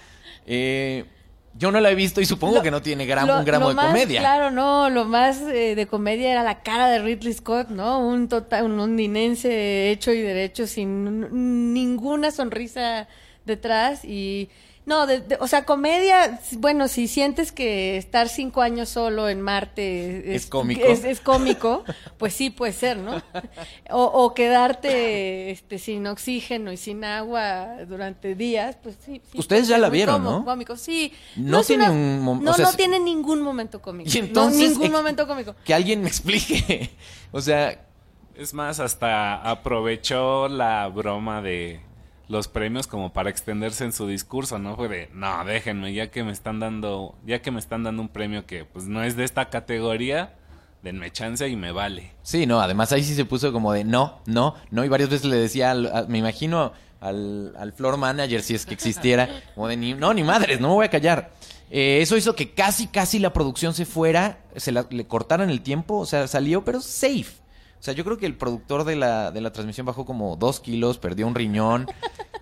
Eh, 0.46 1.06
yo 1.54 1.72
no 1.72 1.80
la 1.82 1.90
he 1.92 1.96
visto 1.96 2.22
y 2.22 2.26
supongo 2.26 2.56
Lo- 2.58 2.62
que 2.62 2.72
no 2.72 2.82
tiene 2.82 3.06
gram- 3.08 3.26
Lo- 3.28 3.40
un 3.40 3.46
gramo 3.46 3.66
lo 3.66 3.70
de 3.70 3.76
más- 3.76 3.88
comedia. 3.88 4.20
Claro, 4.22 4.52
no, 4.52 4.90
lo 4.90 5.06
más 5.06 5.42
eh, 5.42 5.76
de 5.76 5.88
comedia 5.88 6.32
era 6.32 6.44
la 6.44 6.62
cara 6.62 6.88
de 6.88 7.00
Ridley 7.00 7.34
Scott, 7.34 7.70
¿no? 7.70 8.00
Un 8.00 8.30
total, 8.30 8.66
un 8.66 8.78
londinense 8.78 9.90
hecho 9.92 10.12
y 10.14 10.22
derecho 10.22 10.68
sin 10.68 11.74
ninguna 11.74 12.32
sonrisa 12.32 13.08
detrás 13.46 14.06
y 14.06 14.50
no, 14.88 15.06
de- 15.06 15.22
de- 15.22 15.38
o 15.40 15.48
sea, 15.48 15.66
comedia, 15.66 16.40
bueno, 16.58 16.88
si 16.88 17.08
sientes 17.08 17.52
que 17.52 17.98
estar 17.98 18.28
cinco 18.30 18.62
años 18.64 18.90
solo 18.90 19.30
en 19.30 19.42
Marte 19.42 20.34
Es 20.34 20.48
cómico. 20.48 20.82
es, 20.84 21.04
es 21.04 21.20
cómico, 21.22 21.84
pues 22.18 22.34
sí 22.34 22.50
puede 22.50 22.74
ser, 22.74 22.98
¿no? 22.98 23.22
O, 23.92 24.04
o 24.06 24.34
quedarte 24.34 25.52
este, 25.52 25.78
sin 25.78 26.08
oxígeno 26.08 26.72
y 26.72 26.78
sin 26.78 27.04
agua 27.04 27.84
durante 27.88 28.34
días, 28.34 28.78
pues 28.82 28.98
sí. 29.06 29.22
sí 29.32 29.38
Ustedes 29.38 29.68
ya 29.68 29.78
la 29.78 29.90
vieron, 29.90 30.16
cómodo, 30.24 30.40
¿no? 30.40 30.46
Cómico, 30.46 30.76
sí. 30.78 31.14
No 31.36 31.62
tiene 31.64 31.84
una- 31.84 31.92
un 31.94 32.22
mom- 32.26 32.42
No, 32.42 32.54
sea, 32.54 32.66
no 32.66 32.74
tiene 32.74 33.00
ningún 33.00 33.42
momento 33.42 33.82
cómico. 33.82 34.10
Y 34.12 34.18
entonces, 34.18 34.60
no, 34.62 34.68
ningún 34.70 34.86
ex- 34.86 34.92
momento 34.94 35.28
cómico. 35.28 35.56
Que 35.64 35.74
alguien 35.74 36.02
me 36.02 36.08
explique. 36.08 36.90
o 37.32 37.42
sea, 37.42 37.84
Es 38.40 38.54
más, 38.54 38.80
hasta 38.80 39.36
aprovechó 39.50 40.48
la 40.48 40.88
broma 40.90 41.42
de 41.42 41.82
los 42.28 42.48
premios 42.48 42.88
como 42.88 43.14
para 43.14 43.30
extenderse 43.30 43.86
en 43.86 43.94
su 43.94 44.06
discurso, 44.08 44.60
¿no? 44.60 44.76
Fue 44.76 44.88
de, 44.90 45.10
no, 45.14 45.46
déjenme, 45.46 45.94
ya 45.94 46.12
que 46.12 46.24
me 46.24 46.32
están 46.32 46.60
dando, 46.60 47.16
ya 47.26 47.42
que 47.42 47.52
me 47.52 47.60
están 47.60 47.84
dando 47.84 48.02
un 48.02 48.10
premio 48.10 48.46
que 48.46 48.66
pues 48.66 48.86
no 48.86 49.04
es 49.04 49.16
de 49.16 49.24
esta 49.24 49.50
categoría, 49.50 50.34
denme 50.84 51.12
chance 51.12 51.48
y 51.48 51.56
me 51.56 51.72
vale. 51.72 52.12
Sí, 52.24 52.46
no, 52.46 52.60
además 52.60 52.92
ahí 52.92 53.04
sí 53.04 53.16
se 53.16 53.26
puso 53.26 53.54
como 53.54 53.72
de 53.74 53.84
no, 53.84 54.20
no, 54.26 54.56
no, 54.72 54.84
y 54.84 54.90
varias 54.90 55.10
veces 55.10 55.26
le 55.26 55.38
decía, 55.38 55.72
al- 55.72 55.88
a- 55.96 56.06
me 56.08 56.18
imagino 56.18 56.74
al, 57.00 57.54
al 57.58 57.72
floor 57.74 57.96
manager, 57.98 58.42
si 58.42 58.56
es 58.56 58.66
que 58.66 58.74
existiera, 58.74 59.30
como 59.56 59.68
de 59.68 59.78
ni, 59.78 59.94
no, 59.94 60.14
ni 60.14 60.24
madres, 60.24 60.60
no 60.60 60.68
me 60.70 60.74
voy 60.74 60.86
a 60.86 60.90
callar. 60.90 61.32
Eh, 61.70 62.00
eso 62.02 62.16
hizo 62.18 62.34
que 62.36 62.52
casi, 62.52 62.88
casi 62.88 63.20
la 63.20 63.34
producción 63.34 63.74
se 63.74 63.86
fuera, 63.86 64.40
se 64.56 64.72
la- 64.72 64.88
le 64.90 65.06
cortaran 65.08 65.50
el 65.50 65.62
tiempo, 65.62 65.98
o 65.98 66.06
sea, 66.06 66.28
salió, 66.28 66.64
pero 66.66 66.82
safe. 66.82 67.26
O 67.80 67.84
sea, 67.84 67.94
yo 67.94 68.04
creo 68.04 68.18
que 68.18 68.26
el 68.26 68.36
productor 68.36 68.84
de 68.84 68.96
la, 68.96 69.32
de 69.32 69.40
la 69.42 69.52
transmisión 69.52 69.86
bajó 69.86 70.06
como 70.06 70.36
dos 70.36 70.60
kilos, 70.60 70.98
perdió 70.98 71.28
un 71.28 71.36
riñón. 71.36 71.88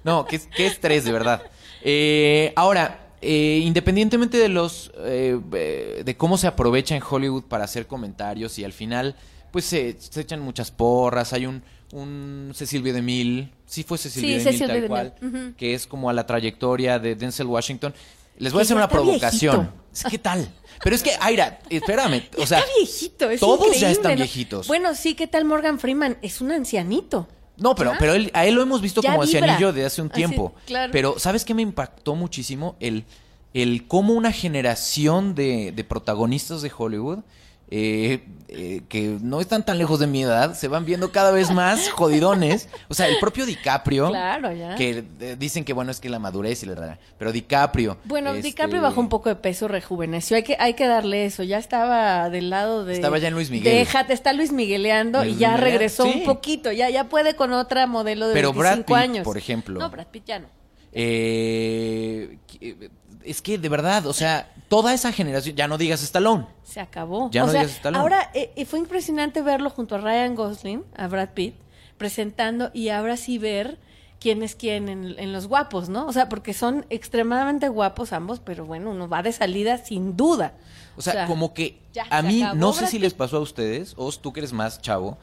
No, 0.03 0.25
qué, 0.25 0.39
qué 0.55 0.65
estrés, 0.67 1.03
de 1.03 1.11
verdad. 1.11 1.43
Eh, 1.83 2.53
ahora, 2.55 3.09
eh, 3.21 3.61
independientemente 3.63 4.37
de 4.37 4.49
los 4.49 4.91
eh, 4.99 5.39
eh, 5.53 6.01
de 6.05 6.17
cómo 6.17 6.37
se 6.37 6.47
aprovecha 6.47 6.95
en 6.95 7.03
Hollywood 7.07 7.43
para 7.43 7.63
hacer 7.63 7.87
comentarios 7.87 8.57
y 8.59 8.63
al 8.63 8.73
final 8.73 9.15
pues 9.51 9.65
se, 9.65 9.95
se 9.99 10.21
echan 10.21 10.41
muchas 10.41 10.69
porras 10.69 11.31
hay 11.33 11.45
un 11.45 11.63
un 11.93 12.51
Cecil 12.53 12.81
B. 12.83 12.91
DeMille 12.93 13.49
sí 13.65 13.83
fue 13.83 13.97
Cecil 13.97 14.21
Sí, 14.21 14.27
B. 14.27 14.33
DeMille 14.39 14.51
Cecil 14.51 14.67
tal 14.67 14.81
B. 14.81 14.87
cual 14.87 15.53
que 15.57 15.73
es 15.73 15.87
como 15.87 16.09
a 16.09 16.13
la 16.13 16.25
trayectoria 16.27 16.99
de 16.99 17.15
Denzel 17.15 17.47
Washington 17.47 17.93
les 18.37 18.51
voy 18.53 18.61
a 18.61 18.63
hacer 18.63 18.75
una 18.77 18.87
provocación 18.89 19.71
viejito. 19.91 20.09
¿qué 20.09 20.19
tal? 20.19 20.49
pero 20.83 20.95
es 20.95 21.01
que 21.03 21.11
Aira 21.21 21.59
espérame 21.69 22.23
o 22.37 22.45
sea 22.45 22.59
está 22.59 22.71
viejito, 22.77 23.29
es 23.29 23.39
todos 23.39 23.79
ya 23.79 23.89
están 23.89 24.11
¿no? 24.13 24.17
viejitos 24.17 24.67
Bueno, 24.67 24.93
sí, 24.95 25.15
¿qué 25.15 25.27
tal 25.27 25.45
Morgan 25.45 25.79
Freeman? 25.79 26.17
Es 26.21 26.41
un 26.41 26.51
ancianito. 26.51 27.27
No, 27.57 27.73
pero, 27.73 27.93
pero 27.97 28.13
él- 28.13 28.31
a 28.33 28.45
él 28.45 28.55
lo 28.55 28.61
hemos 28.61 28.81
visto 28.81 29.01
Ya 29.01 29.11
como 29.13 29.23
vibra. 29.23 29.39
ancianillo 29.39 29.71
de 29.71 29.85
hace 29.85 30.01
un 30.01 30.09
Así, 30.11 30.17
tiempo. 30.17 30.53
claro. 30.65 30.91
Pero, 30.91 31.17
¿sabes 31.19 31.45
qué 31.45 31.53
me 31.53 31.61
impactó 31.61 32.13
muchísimo? 32.15 32.75
El, 32.81 33.05
el 33.53 33.87
cómo 33.87 34.13
una 34.13 34.33
generación 34.33 35.35
de, 35.35 35.71
de 35.71 35.83
protagonistas 35.85 36.61
de 36.61 36.69
Hollywood, 36.77 37.19
eh, 37.67 38.23
eh, 38.47 38.81
que 38.87 39.17
no 39.21 39.41
están 39.41 39.65
tan 39.65 39.77
lejos 39.79 39.99
de 39.99 40.05
mi 40.07 40.21
edad, 40.21 40.53
se 40.53 40.67
van 40.67 40.85
viendo 40.85 41.11
cada 41.11 41.31
vez 41.31 41.49
más 41.51 41.89
jodidones. 41.91 42.69
O 42.89 42.93
sea, 42.93 43.07
el 43.07 43.17
propio 43.19 43.45
DiCaprio, 43.45 44.09
Claro, 44.09 44.53
ya. 44.53 44.75
que 44.75 45.03
eh, 45.19 45.35
dicen 45.37 45.65
que 45.65 45.73
bueno, 45.73 45.89
es 45.91 45.99
que 45.99 46.07
la 46.09 46.19
madurez 46.19 46.61
y 46.61 46.67
la 46.67 46.75
verdad. 46.75 46.99
Pero 47.17 47.31
DiCaprio. 47.31 47.97
Bueno, 48.05 48.29
este, 48.31 48.43
DiCaprio 48.49 48.81
bajó 48.81 49.01
un 49.01 49.09
poco 49.09 49.29
de 49.29 49.35
peso, 49.35 49.67
rejuveneció. 49.67 50.37
Hay 50.37 50.43
que, 50.43 50.55
hay 50.59 50.75
que 50.75 50.85
darle 50.87 51.25
eso. 51.25 51.41
Ya 51.43 51.57
estaba 51.57 52.29
del 52.29 52.49
lado 52.51 52.85
de. 52.85 52.93
Estaba 52.93 53.17
ya 53.17 53.29
en 53.29 53.33
Luis 53.33 53.49
Miguel. 53.49 53.73
Déjate, 53.73 54.13
está 54.13 54.31
Luis 54.31 54.51
Migueleando 54.51 55.23
Luis 55.23 55.35
y 55.35 55.39
ya 55.39 55.57
regresó 55.57 56.03
sí. 56.03 56.13
un 56.19 56.23
poquito. 56.25 56.71
Ya, 56.71 56.89
ya 56.91 57.05
puede 57.09 57.35
con 57.35 57.51
otra 57.51 57.87
modelo 57.87 58.27
de 58.27 58.33
Pero 58.35 58.53
25 58.53 58.59
Brad 58.59 58.85
Pitt, 58.85 58.95
años. 59.09 59.23
por 59.23 59.37
ejemplo. 59.39 59.79
No, 59.79 59.89
Brad 59.89 60.07
Pitt 60.07 60.25
ya 60.25 60.39
no. 60.39 60.47
eh, 60.93 62.37
que- 62.47 62.89
es 63.25 63.41
que 63.41 63.57
de 63.57 63.69
verdad, 63.69 64.05
o 64.05 64.13
sea, 64.13 64.51
toda 64.67 64.93
esa 64.93 65.11
generación, 65.11 65.55
ya 65.55 65.67
no 65.67 65.77
digas 65.77 66.03
Stallone. 66.03 66.45
Se 66.63 66.79
acabó. 66.79 67.29
Ya 67.31 67.43
o 67.43 67.47
no 67.47 67.51
sea, 67.51 67.61
digas 67.61 67.75
Stallone. 67.77 68.01
ahora 68.01 68.31
eh, 68.33 68.51
eh, 68.55 68.65
fue 68.65 68.79
impresionante 68.79 69.41
verlo 69.41 69.69
junto 69.69 69.95
a 69.95 69.97
Ryan 69.99 70.35
Gosling, 70.35 70.83
a 70.95 71.07
Brad 71.07 71.29
Pitt, 71.29 71.55
presentando 71.97 72.71
y 72.73 72.89
ahora 72.89 73.17
sí 73.17 73.37
ver 73.37 73.79
quién 74.19 74.43
es 74.43 74.55
quién 74.55 74.89
en, 74.89 75.15
en 75.17 75.33
los 75.33 75.47
guapos, 75.47 75.89
¿no? 75.89 76.07
O 76.07 76.13
sea, 76.13 76.29
porque 76.29 76.53
son 76.53 76.85
extremadamente 76.89 77.69
guapos 77.69 78.13
ambos, 78.13 78.39
pero 78.39 78.65
bueno, 78.65 78.91
uno 78.91 79.07
va 79.07 79.21
de 79.21 79.31
salida 79.31 79.77
sin 79.77 80.17
duda. 80.17 80.53
O 80.97 81.01
sea, 81.01 81.27
como 81.27 81.53
que 81.53 81.81
ya, 81.93 82.05
a 82.09 82.21
mí, 82.21 82.43
no 82.55 82.73
sé 82.73 82.87
si 82.87 82.99
les 82.99 83.13
pasó 83.13 83.37
a 83.37 83.41
ustedes, 83.41 83.93
o 83.97 84.11
tú 84.13 84.31
que 84.31 84.39
eres 84.39 84.53
más 84.53 84.81
chavo, 84.81 85.17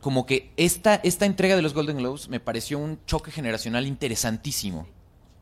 como 0.00 0.24
que 0.24 0.52
esta, 0.56 0.94
esta 0.96 1.26
entrega 1.26 1.56
de 1.56 1.62
los 1.62 1.74
Golden 1.74 1.98
Globes 1.98 2.28
me 2.28 2.40
pareció 2.40 2.78
un 2.78 2.98
choque 3.06 3.30
generacional 3.30 3.86
interesantísimo. 3.86 4.86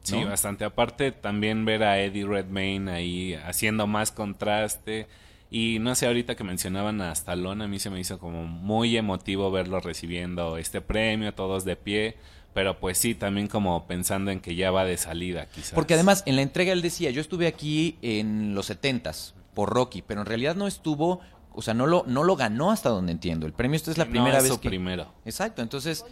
Sí, 0.09 0.21
¿no? 0.21 0.29
bastante. 0.31 0.65
Aparte, 0.65 1.13
también 1.13 1.65
ver 1.65 1.83
a 1.85 2.01
Eddie 2.01 2.27
Redmayne 2.27 2.91
ahí 2.91 3.35
haciendo 3.35 3.87
más 3.87 4.11
contraste. 4.13 5.07
Y 5.51 5.79
no 5.81 5.95
sé, 5.95 6.07
ahorita 6.07 6.35
que 6.37 6.45
mencionaban 6.45 7.01
a 7.01 7.13
Stallone, 7.13 7.65
a 7.65 7.69
mí 7.69 7.79
se 7.79 7.89
me 7.91 7.99
hizo 8.01 8.19
como 8.19 8.45
muy 8.45 8.97
emotivo 8.97 9.51
verlo 9.51 9.81
recibiendo 9.81 10.59
este 10.59 10.81
premio, 10.81 11.33
todos 11.35 11.65
de 11.65 11.77
pie. 11.77 12.17
Pero 12.55 12.79
pues 12.81 12.99
sí, 12.99 13.15
también 13.15 13.47
como 13.47 13.87
pensando 13.87 14.31
en 14.31 14.41
que 14.41 14.55
ya 14.57 14.71
va 14.71 14.85
de 14.85 14.97
salida, 14.97 15.47
quizás. 15.47 15.73
Porque 15.73 15.95
además, 15.95 16.23
en 16.27 16.37
la 16.37 16.43
entrega 16.43 16.73
él 16.73 16.83
decía, 16.83 17.11
yo 17.11 17.21
estuve 17.21 17.47
aquí 17.47 17.97
en 18.03 18.55
los 18.55 18.67
setentas 18.67 19.35
por 19.55 19.71
Rocky, 19.71 20.03
pero 20.03 20.21
en 20.21 20.27
realidad 20.27 20.57
no 20.57 20.67
estuvo, 20.67 21.21
o 21.53 21.63
sea, 21.63 21.75
no 21.75 21.87
lo, 21.87 22.05
no 22.07 22.25
lo 22.25 22.37
ganó 22.37 22.71
hasta 22.71 22.89
donde 22.89 23.13
entiendo. 23.13 23.47
El 23.47 23.53
premio 23.53 23.77
esta 23.77 23.91
es 23.91 23.99
la 23.99 24.05
No, 24.07 24.11
primera 24.11 24.39
es 24.39 24.45
vez 24.45 24.59
que... 24.59 24.69
primero. 24.69 25.13
Exacto, 25.25 25.63
entonces... 25.63 26.05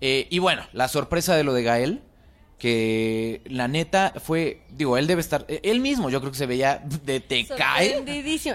eh, 0.00 0.26
y 0.30 0.38
bueno, 0.38 0.62
la 0.72 0.88
sorpresa 0.88 1.34
de 1.36 1.44
lo 1.44 1.52
de 1.54 1.62
Gael, 1.62 2.02
que 2.58 3.42
la 3.46 3.68
neta 3.68 4.14
fue, 4.22 4.62
digo, 4.70 4.96
él 4.96 5.06
debe 5.06 5.20
estar, 5.20 5.44
eh, 5.48 5.60
él 5.62 5.80
mismo 5.80 6.08
yo 6.10 6.20
creo 6.20 6.32
que 6.32 6.38
se 6.38 6.46
veía 6.46 6.82
de 7.04 7.20
te 7.20 7.46
cae. 7.46 8.02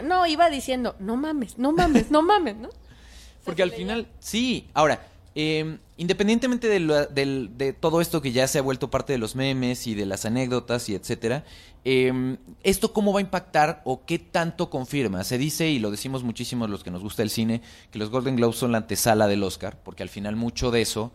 No, 0.01 0.25
iba 0.25 0.49
diciendo, 0.49 0.95
no 0.99 1.17
mames, 1.17 1.57
no 1.57 1.71
mames, 1.71 2.09
no 2.09 2.21
mames, 2.21 2.55
¿no? 2.57 2.69
Porque 3.45 3.63
al 3.63 3.71
final, 3.71 4.07
sí. 4.19 4.67
Ahora, 4.73 5.07
eh, 5.35 5.77
independientemente 5.97 6.67
de, 6.67 6.79
lo- 6.79 7.05
de 7.05 7.73
todo 7.79 8.01
esto 8.01 8.21
que 8.21 8.31
ya 8.31 8.47
se 8.47 8.59
ha 8.59 8.61
vuelto 8.61 8.89
parte 8.89 9.13
de 9.13 9.19
los 9.19 9.35
memes 9.35 9.85
y 9.87 9.93
de 9.95 10.05
las 10.05 10.25
anécdotas 10.25 10.89
y 10.89 10.95
etcétera, 10.95 11.43
eh, 11.85 12.37
¿esto 12.63 12.93
cómo 12.93 13.13
va 13.13 13.19
a 13.19 13.21
impactar 13.21 13.81
o 13.85 14.05
qué 14.05 14.19
tanto 14.19 14.69
confirma? 14.69 15.23
Se 15.23 15.37
dice, 15.37 15.69
y 15.69 15.79
lo 15.79 15.89
decimos 15.91 16.23
muchísimo 16.23 16.67
los 16.67 16.83
que 16.83 16.91
nos 16.91 17.01
gusta 17.01 17.21
el 17.23 17.29
cine, 17.29 17.61
que 17.91 17.97
los 17.99 18.09
Golden 18.09 18.35
Globes 18.35 18.57
son 18.57 18.71
la 18.71 18.79
antesala 18.79 19.27
del 19.27 19.43
Oscar, 19.43 19.77
porque 19.83 20.03
al 20.03 20.09
final 20.09 20.35
mucho 20.35 20.69
de 20.71 20.81
eso 20.81 21.11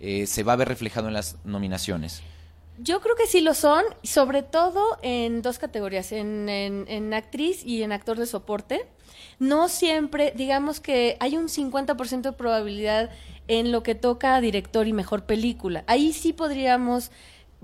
eh, 0.00 0.26
se 0.26 0.42
va 0.42 0.54
a 0.54 0.56
ver 0.56 0.68
reflejado 0.68 1.08
en 1.08 1.14
las 1.14 1.36
nominaciones. 1.44 2.22
Yo 2.78 3.00
creo 3.02 3.14
que 3.14 3.26
sí 3.26 3.42
lo 3.42 3.52
son, 3.52 3.84
sobre 4.02 4.42
todo 4.42 4.98
en 5.02 5.42
dos 5.42 5.58
categorías, 5.58 6.12
en, 6.12 6.48
en- 6.48 7.12
actriz 7.12 7.62
y 7.64 7.82
en 7.82 7.92
actor 7.92 8.18
de 8.18 8.24
soporte. 8.24 8.86
No 9.38 9.68
siempre, 9.68 10.32
digamos 10.34 10.80
que 10.80 11.16
hay 11.20 11.36
un 11.36 11.48
50% 11.48 12.22
de 12.22 12.32
probabilidad 12.32 13.10
en 13.48 13.70
lo 13.72 13.82
que 13.82 13.94
toca 13.94 14.40
director 14.40 14.86
y 14.86 14.92
mejor 14.94 15.24
película. 15.24 15.84
Ahí 15.86 16.12
sí 16.14 16.32
podríamos 16.32 17.10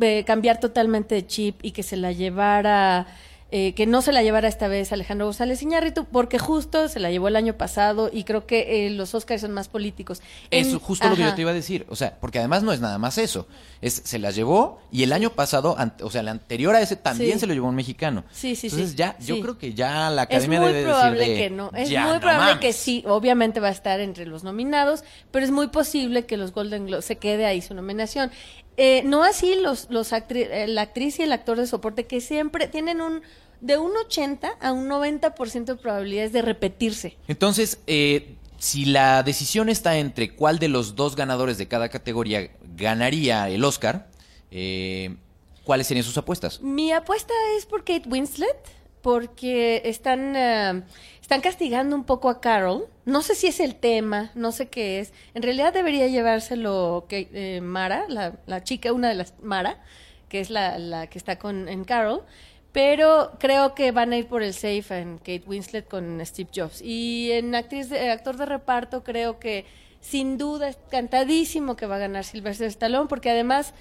eh, 0.01 0.25
cambiar 0.27 0.61
totalmente 0.61 1.15
de 1.15 1.27
chip 1.27 1.59
y 1.63 1.71
que 1.73 1.83
se 1.83 1.97
la 1.97 2.13
llevara, 2.13 3.07
eh, 3.53 3.75
que 3.75 3.87
no 3.87 4.03
se 4.03 4.11
la 4.13 4.23
llevara 4.25 4.49
esta 4.49 4.67
vez 4.67 4.91
Alejandro 4.93 5.27
González 5.27 5.63
Iñárritu, 5.63 6.05
porque 6.05 6.39
justo 6.39 6.89
se 6.89 6.99
la 6.99 7.11
llevó 7.13 7.29
el 7.29 7.37
año 7.37 7.55
pasado 7.57 8.11
y 8.13 8.25
creo 8.25 8.45
que 8.47 8.87
eh, 8.87 8.91
los 8.91 9.15
Oscars 9.15 9.41
son 9.43 9.53
más 9.53 9.69
políticos. 9.69 10.21
Eso 10.51 10.81
justo 10.81 11.09
lo 11.09 11.15
que 11.15 11.21
yo 11.23 11.27
Ajá. 11.29 11.37
te 11.37 11.43
iba 11.43 11.53
a 11.53 11.55
decir. 11.55 11.87
O 11.89 11.95
sea, 11.97 12.17
porque 12.21 12.39
además 12.41 12.65
no 12.65 12.73
es 12.73 12.81
nada 12.81 12.99
más 12.99 13.19
eso. 13.19 13.47
Es, 13.83 14.03
se 14.05 14.19
las 14.19 14.35
llevó 14.35 14.81
y 14.91 15.05
el 15.05 15.13
año 15.13 15.31
pasado, 15.31 15.77
o 16.03 16.11
sea, 16.11 16.23
el 16.23 16.29
anterior 16.29 16.75
a 16.75 16.81
ese 16.81 16.97
también 16.97 17.35
Sí. 17.35 17.41
se 17.41 17.47
lo 17.47 17.55
llevó 17.55 17.69
un 17.69 17.77
mexicano. 17.77 18.25
Sí, 18.33 18.57
sí, 18.57 18.67
Entonces 18.67 18.91
sí. 18.91 18.97
ya, 18.97 19.17
yo 19.21 19.37
Sí. 19.37 19.43
creo 19.43 19.59
que 19.59 19.75
ya 19.75 20.11
la 20.11 20.23
Es 20.23 20.29
academia 20.29 20.61
muy 20.61 20.73
debe 20.73 20.83
probable 20.85 21.19
decir 21.21 21.35
de, 21.37 21.41
que 21.43 21.51
no. 21.51 21.71
Es 21.75 21.89
"Ya, 21.89 22.03
muy 22.05 22.13
no 22.15 22.21
probable 22.21 22.53
que 22.61 22.67
mames". 22.67 22.77
sí. 22.77 23.05
Obviamente 23.07 23.61
va 23.61 23.69
a 23.69 23.73
estar 23.73 24.01
entre 24.01 24.27
los 24.27 24.43
nominados, 24.43 25.05
pero 25.31 25.45
es 25.45 25.53
muy 25.53 25.69
posible 25.69 26.27
que 26.27 26.37
los 26.37 26.53
Golden 26.53 26.87
Globes 26.87 27.05
se 27.05 27.17
quede 27.17 27.47
ahí 27.47 27.63
su 27.63 27.75
nominación. 27.75 28.31
Eh, 28.77 29.03
no 29.05 29.23
así 29.25 29.55
los, 29.57 29.89
los 29.91 30.13
actri- 30.13 30.49
eh, 30.51 30.67
la 30.69 30.83
actriz 30.83 31.19
y 31.19 31.23
el 31.23 31.33
actor 31.33 31.57
de 31.59 31.67
soporte 31.67 32.07
que 32.07 32.21
siempre 32.21 32.69
tienen 32.69 33.01
un 33.01 33.23
de 33.61 33.79
un 33.79 33.97
80 33.97 34.51
a 34.61 34.73
un 34.73 34.87
90% 34.89 35.65
de 35.65 35.77
probabilidades 35.77 36.33
de 36.33 36.43
repetirse. 36.43 37.17
Entonces, 37.27 37.81
eh, 37.87 38.35
si 38.59 38.85
la 38.85 39.23
decisión 39.23 39.71
está 39.71 39.97
entre 39.97 40.35
cuál 40.37 40.59
de 40.59 40.69
los 40.69 40.95
dos 40.95 41.17
ganadores 41.17 41.57
de 41.57 41.67
cada 41.67 41.89
categoría 41.89 42.51
ganaría 42.77 43.49
el 43.49 43.65
Oscar, 43.65 44.09
eh, 44.51 45.17
¿cuáles 45.65 45.87
serían 45.87 46.05
sus 46.05 46.19
apuestas? 46.19 46.61
Mi 46.61 46.93
apuesta 46.93 47.33
es 47.57 47.65
por 47.65 47.81
Kate 47.83 48.07
Winslet, 48.09 48.57
porque 49.01 49.83
están, 49.85 50.35
eh, 50.37 50.83
están 51.27 51.41
castigando 51.41 51.97
un 51.97 52.05
poco 52.05 52.29
a 52.31 52.41
Carol. 52.41 52.87
No 53.05 53.21
sé 53.21 53.35
si 53.35 53.49
es 53.49 53.59
el 53.59 53.75
tema, 53.75 54.31
no 54.37 54.53
sé 54.53 54.69
qué 54.69 55.01
es. 55.01 55.13
En 55.35 55.43
realidad 55.43 55.73
debería 55.73 56.07
llevárselo 56.07 57.07
Kate- 57.09 57.31
eh, 57.33 57.61
Mara, 57.61 58.05
la, 58.09 58.35
la 58.47 58.63
chica, 58.63 58.93
una 58.93 59.09
de 59.09 59.17
las 59.17 59.35
Mara, 59.43 59.83
que 60.29 60.39
es 60.39 60.51
la, 60.51 60.79
la 60.79 61.09
que 61.09 61.19
está 61.19 61.37
con 61.37 61.69
en 61.69 61.83
Carol. 61.83 62.23
Pero 62.71 63.33
creo 63.41 63.75
que 63.75 63.91
van 63.91 64.13
a 64.13 64.19
ir 64.19 64.29
por 64.29 64.45
el 64.45 64.55
safe 64.55 65.01
en 65.01 65.19
Kate 65.19 65.43
Winslet 65.49 65.89
con 65.89 66.25
Steve 66.25 66.49
Jobs. 66.55 66.81
Y 66.81 67.33
en 67.33 67.57
actriz 67.57 67.91
de- 67.91 68.09
actor 68.13 68.37
de 68.37 68.47
reparto 68.47 69.03
creo 69.03 69.41
que 69.41 69.67
sin 70.01 70.39
duda 70.39 70.69
es 70.69 70.79
cantadísimo 70.93 71.75
que 71.75 71.87
va 71.87 71.97
a 71.97 71.99
ganar 71.99 72.23
Sylvester 72.23 72.69
Stallone, 72.69 73.09
porque 73.09 73.31
además 73.31 73.75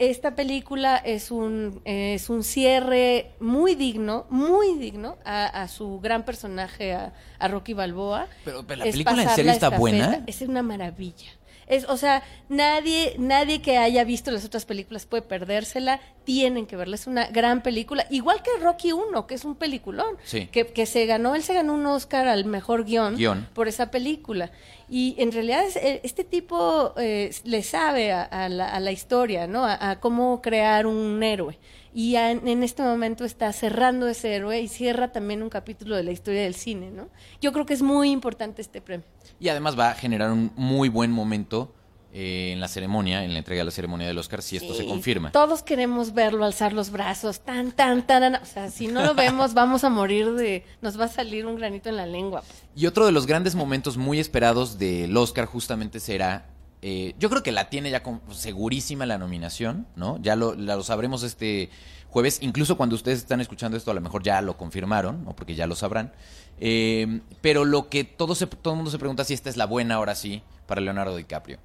esta 0.00 0.34
película 0.34 0.96
es 0.96 1.30
un, 1.30 1.80
es 1.84 2.28
un 2.30 2.42
cierre 2.42 3.32
muy 3.38 3.74
digno, 3.74 4.26
muy 4.30 4.74
digno 4.78 5.18
a, 5.24 5.44
a 5.46 5.68
su 5.68 6.00
gran 6.00 6.24
personaje, 6.24 6.94
a, 6.94 7.12
a 7.38 7.48
Rocky 7.48 7.74
Balboa. 7.74 8.26
Pero- 8.44 8.64
pero 8.66 8.78
la 8.80 8.86
Es 8.86 8.92
película 8.92 9.22
en 9.22 9.28
serio 9.28 9.52
está 9.52 9.70
buena. 9.70 10.24
Es 10.26 10.40
una 10.42 10.62
maravilla. 10.62 11.28
Es, 11.66 11.84
o 11.88 11.96
sea, 11.96 12.24
nadie, 12.48 13.14
nadie 13.18 13.62
que 13.62 13.78
haya 13.78 14.02
visto 14.02 14.32
las 14.32 14.44
otras 14.44 14.64
películas 14.64 15.06
puede 15.06 15.22
perdérsela. 15.22 16.00
Tienen 16.24 16.66
que 16.66 16.74
verla. 16.74 16.96
Es 16.96 17.06
una 17.06 17.26
gran 17.28 17.62
película. 17.62 18.06
Igual 18.10 18.42
que 18.42 18.50
Rocky 18.60 18.90
1, 18.90 19.26
que 19.28 19.34
es 19.36 19.44
un 19.44 19.54
peliculón. 19.54 20.16
Sí. 20.24 20.46
Que, 20.48 20.66
que 20.66 20.84
se 20.86 21.06
ganó, 21.06 21.36
él 21.36 21.44
se 21.44 21.54
ganó 21.54 21.74
un 21.74 21.86
Oscar 21.86 22.26
al 22.26 22.44
mejor 22.44 22.84
guion, 22.84 23.14
Guión. 23.16 23.46
por 23.54 23.68
esa 23.68 23.90
película. 23.92 24.50
Y 24.92 25.14
en 25.18 25.30
realidad 25.30 25.64
es- 25.64 25.76
eh, 25.76 26.00
este 26.02 26.24
tipo 26.24 26.94
eh, 26.96 27.30
le 27.44 27.62
sabe 27.62 28.12
a, 28.12 28.48
la, 28.48 28.90
historia, 28.92 29.46
¿no? 29.46 29.64
A, 29.64 29.90
a 29.90 30.00
cómo 30.00 30.42
crear 30.42 30.86
un 30.86 31.22
héroe. 31.22 31.58
y 31.94 32.14
en 32.16 32.62
este 32.62 32.82
momento 32.82 33.24
está 33.24 33.52
cerrando 33.52 34.06
ese 34.08 34.34
héroe 34.34 34.60
y 34.60 34.68
cierra 34.68 35.10
también 35.12 35.42
un 35.42 35.48
capítulo 35.48 35.96
de 35.96 36.04
la 36.04 36.12
historia 36.12 36.42
del 36.42 36.54
cine, 36.54 36.90
¿no? 36.90 37.08
Yo 37.40 37.52
creo 37.52 37.66
que 37.66 37.74
es 37.74 37.82
muy 37.82 38.10
importante 38.10 38.62
este 38.62 38.80
premio. 38.80 39.06
Y 39.40 39.48
además 39.48 39.76
va 39.78 39.90
a 39.90 39.94
generar 39.94 40.30
un 40.30 40.52
muy 40.56 40.88
buen 40.88 41.10
momento 41.10 41.72
eh, 42.12 42.50
en 42.52 42.60
la 42.60 42.68
ceremonia, 42.68 43.24
en 43.24 43.32
la 43.32 43.38
entrega 43.38 43.60
de 43.60 43.66
la 43.66 43.70
ceremonia 43.70 44.06
del 44.06 44.18
Oscar, 44.18 44.42
si 44.42 44.56
esto 44.56 44.74
se 44.74 44.84
confirma. 44.86 45.30
Todos 45.32 45.62
queremos 45.62 46.12
verlo 46.12 46.44
alzar 46.44 46.72
los 46.72 46.90
brazos, 46.90 47.40
tan, 47.40 47.72
tan, 47.72 48.06
tan. 48.06 48.34
O 48.36 48.44
sea, 48.44 48.70
si 48.70 48.86
no 48.88 49.02
lo 49.04 49.14
vemos, 49.14 49.54
vamos 49.54 49.84
a 49.84 49.90
morir 49.90 50.32
de. 50.32 50.64
Nos 50.82 50.98
va 50.98 51.04
a 51.04 51.08
salir 51.08 51.46
un 51.46 51.56
granito 51.56 51.88
en 51.88 51.96
la 51.96 52.06
lengua. 52.06 52.42
Y 52.74 52.86
otro 52.86 53.06
de 53.06 53.12
los 53.12 53.26
grandes 53.26 53.54
momentos 53.54 53.96
muy 53.96 54.18
esperados 54.18 54.78
del 54.78 55.16
Oscar 55.16 55.46
justamente 55.46 56.00
será, 56.00 56.46
eh, 56.82 57.14
yo 57.18 57.30
creo 57.30 57.42
que 57.42 57.52
la 57.52 57.68
tiene 57.68 57.90
ya 57.90 58.02
con- 58.02 58.20
segurísima 58.32 59.06
la 59.06 59.18
nominación, 59.18 59.86
¿no? 59.96 60.18
Ya 60.22 60.34
lo, 60.36 60.54
la- 60.54 60.76
lo 60.76 60.82
sabremos 60.82 61.22
este 61.22 61.70
jueves, 62.08 62.38
incluso 62.40 62.76
cuando 62.76 62.96
ustedes 62.96 63.18
están 63.20 63.40
escuchando 63.40 63.76
esto 63.76 63.92
a 63.92 63.94
lo 63.94 64.00
mejor 64.00 64.22
ya 64.24 64.40
lo 64.42 64.56
confirmaron, 64.56 65.24
¿no? 65.24 65.36
Porque 65.36 65.54
ya 65.54 65.66
lo 65.68 65.76
sabrán. 65.76 66.12
Eh, 66.58 67.20
pero 67.40 67.64
lo 67.64 67.88
que 67.88 68.02
todo, 68.04 68.34
se, 68.34 68.46
todo 68.46 68.74
el 68.74 68.76
mundo 68.78 68.90
se 68.90 68.98
pregunta 68.98 69.24
si 69.24 69.32
esta 69.34 69.48
es 69.48 69.56
la 69.56 69.66
buena 69.66 69.94
ahora 69.94 70.14
sí 70.16 70.42
para 70.66 70.80
Leonardo 70.80 71.16
DiCaprio. 71.16 71.58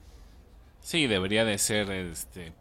Sí, 0.85 1.07
debería 1.07 1.45
de 1.45 1.57
ser, 1.57 1.89
este, 1.89 2.53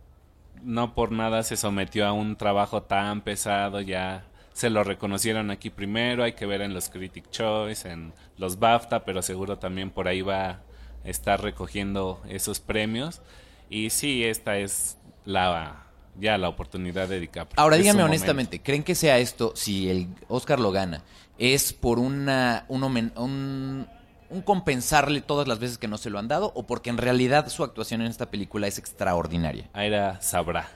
no 0.63 0.95
por 0.95 1.13
nada 1.13 1.43
se 1.43 1.59
sometió 1.59 2.07
a 2.07 2.15
un 2.15 2.37
trabajo 2.37 2.83
tan 2.83 3.21
pesado, 3.21 3.83
ya 3.83 4.25
se 4.55 4.71
lo 4.71 4.83
reconocieron 4.83 5.51
aquí 5.51 5.69
primero, 5.69 6.25
hay 6.25 6.33
que 6.33 6.47
ver 6.47 6.63
en 6.63 6.73
los 6.73 6.89
Critic 6.89 7.29
Choice, 7.31 7.87
en 7.87 8.15
los 8.39 8.59
BAFTA, 8.59 9.05
pero 9.05 9.21
seguro 9.21 9.59
también 9.59 9.91
por 9.91 10.09
ahí 10.09 10.23
va 10.23 10.47
a 10.47 10.61
estar 11.05 11.43
recogiendo 11.43 12.23
esos 12.27 12.61
premios. 12.61 13.21
Y 13.69 13.91
sí, 13.91 14.25
esta 14.25 14.57
es 14.57 14.97
la 15.27 15.85
ya 16.19 16.39
la 16.39 16.49
oportunidad 16.49 17.09
de 17.09 17.21
DiCaprio. 17.21 17.61
Ahora 17.61 17.77
momento. 17.77 18.07
honestamente, 18.07 18.63
¿creen 18.63 18.85
que 18.85 18.95
sea 18.95 19.19
esto, 19.19 19.53
si 19.55 19.91
el 19.91 20.09
Oscar 20.29 20.61
lo 20.61 20.73
gana, 20.73 21.03
es 21.37 21.75
por 21.75 21.99
una, 21.99 22.65
un, 22.69 22.85
un, 23.17 23.87
un 24.31 24.43
compensarle 24.43 25.21
todas 25.21 25.47
las 25.49 25.59
veces 25.59 25.79
que 25.79 25.89
no 25.89 25.99
se 25.99 26.11
lo 26.11 26.19
han 26.19 26.29
dado 26.29 26.53
o 26.55 26.65
porque 26.67 26.91
en 26.91 26.99
realidad 26.99 27.49
su 27.49 27.63
actuación 27.65 28.01
en 28.01 28.09
esta 28.09 28.31
película 28.31 28.67
es 28.67 28.79
extraordinaria? 28.79 29.69
Aira 29.73 30.21
sabrá. 30.21 30.69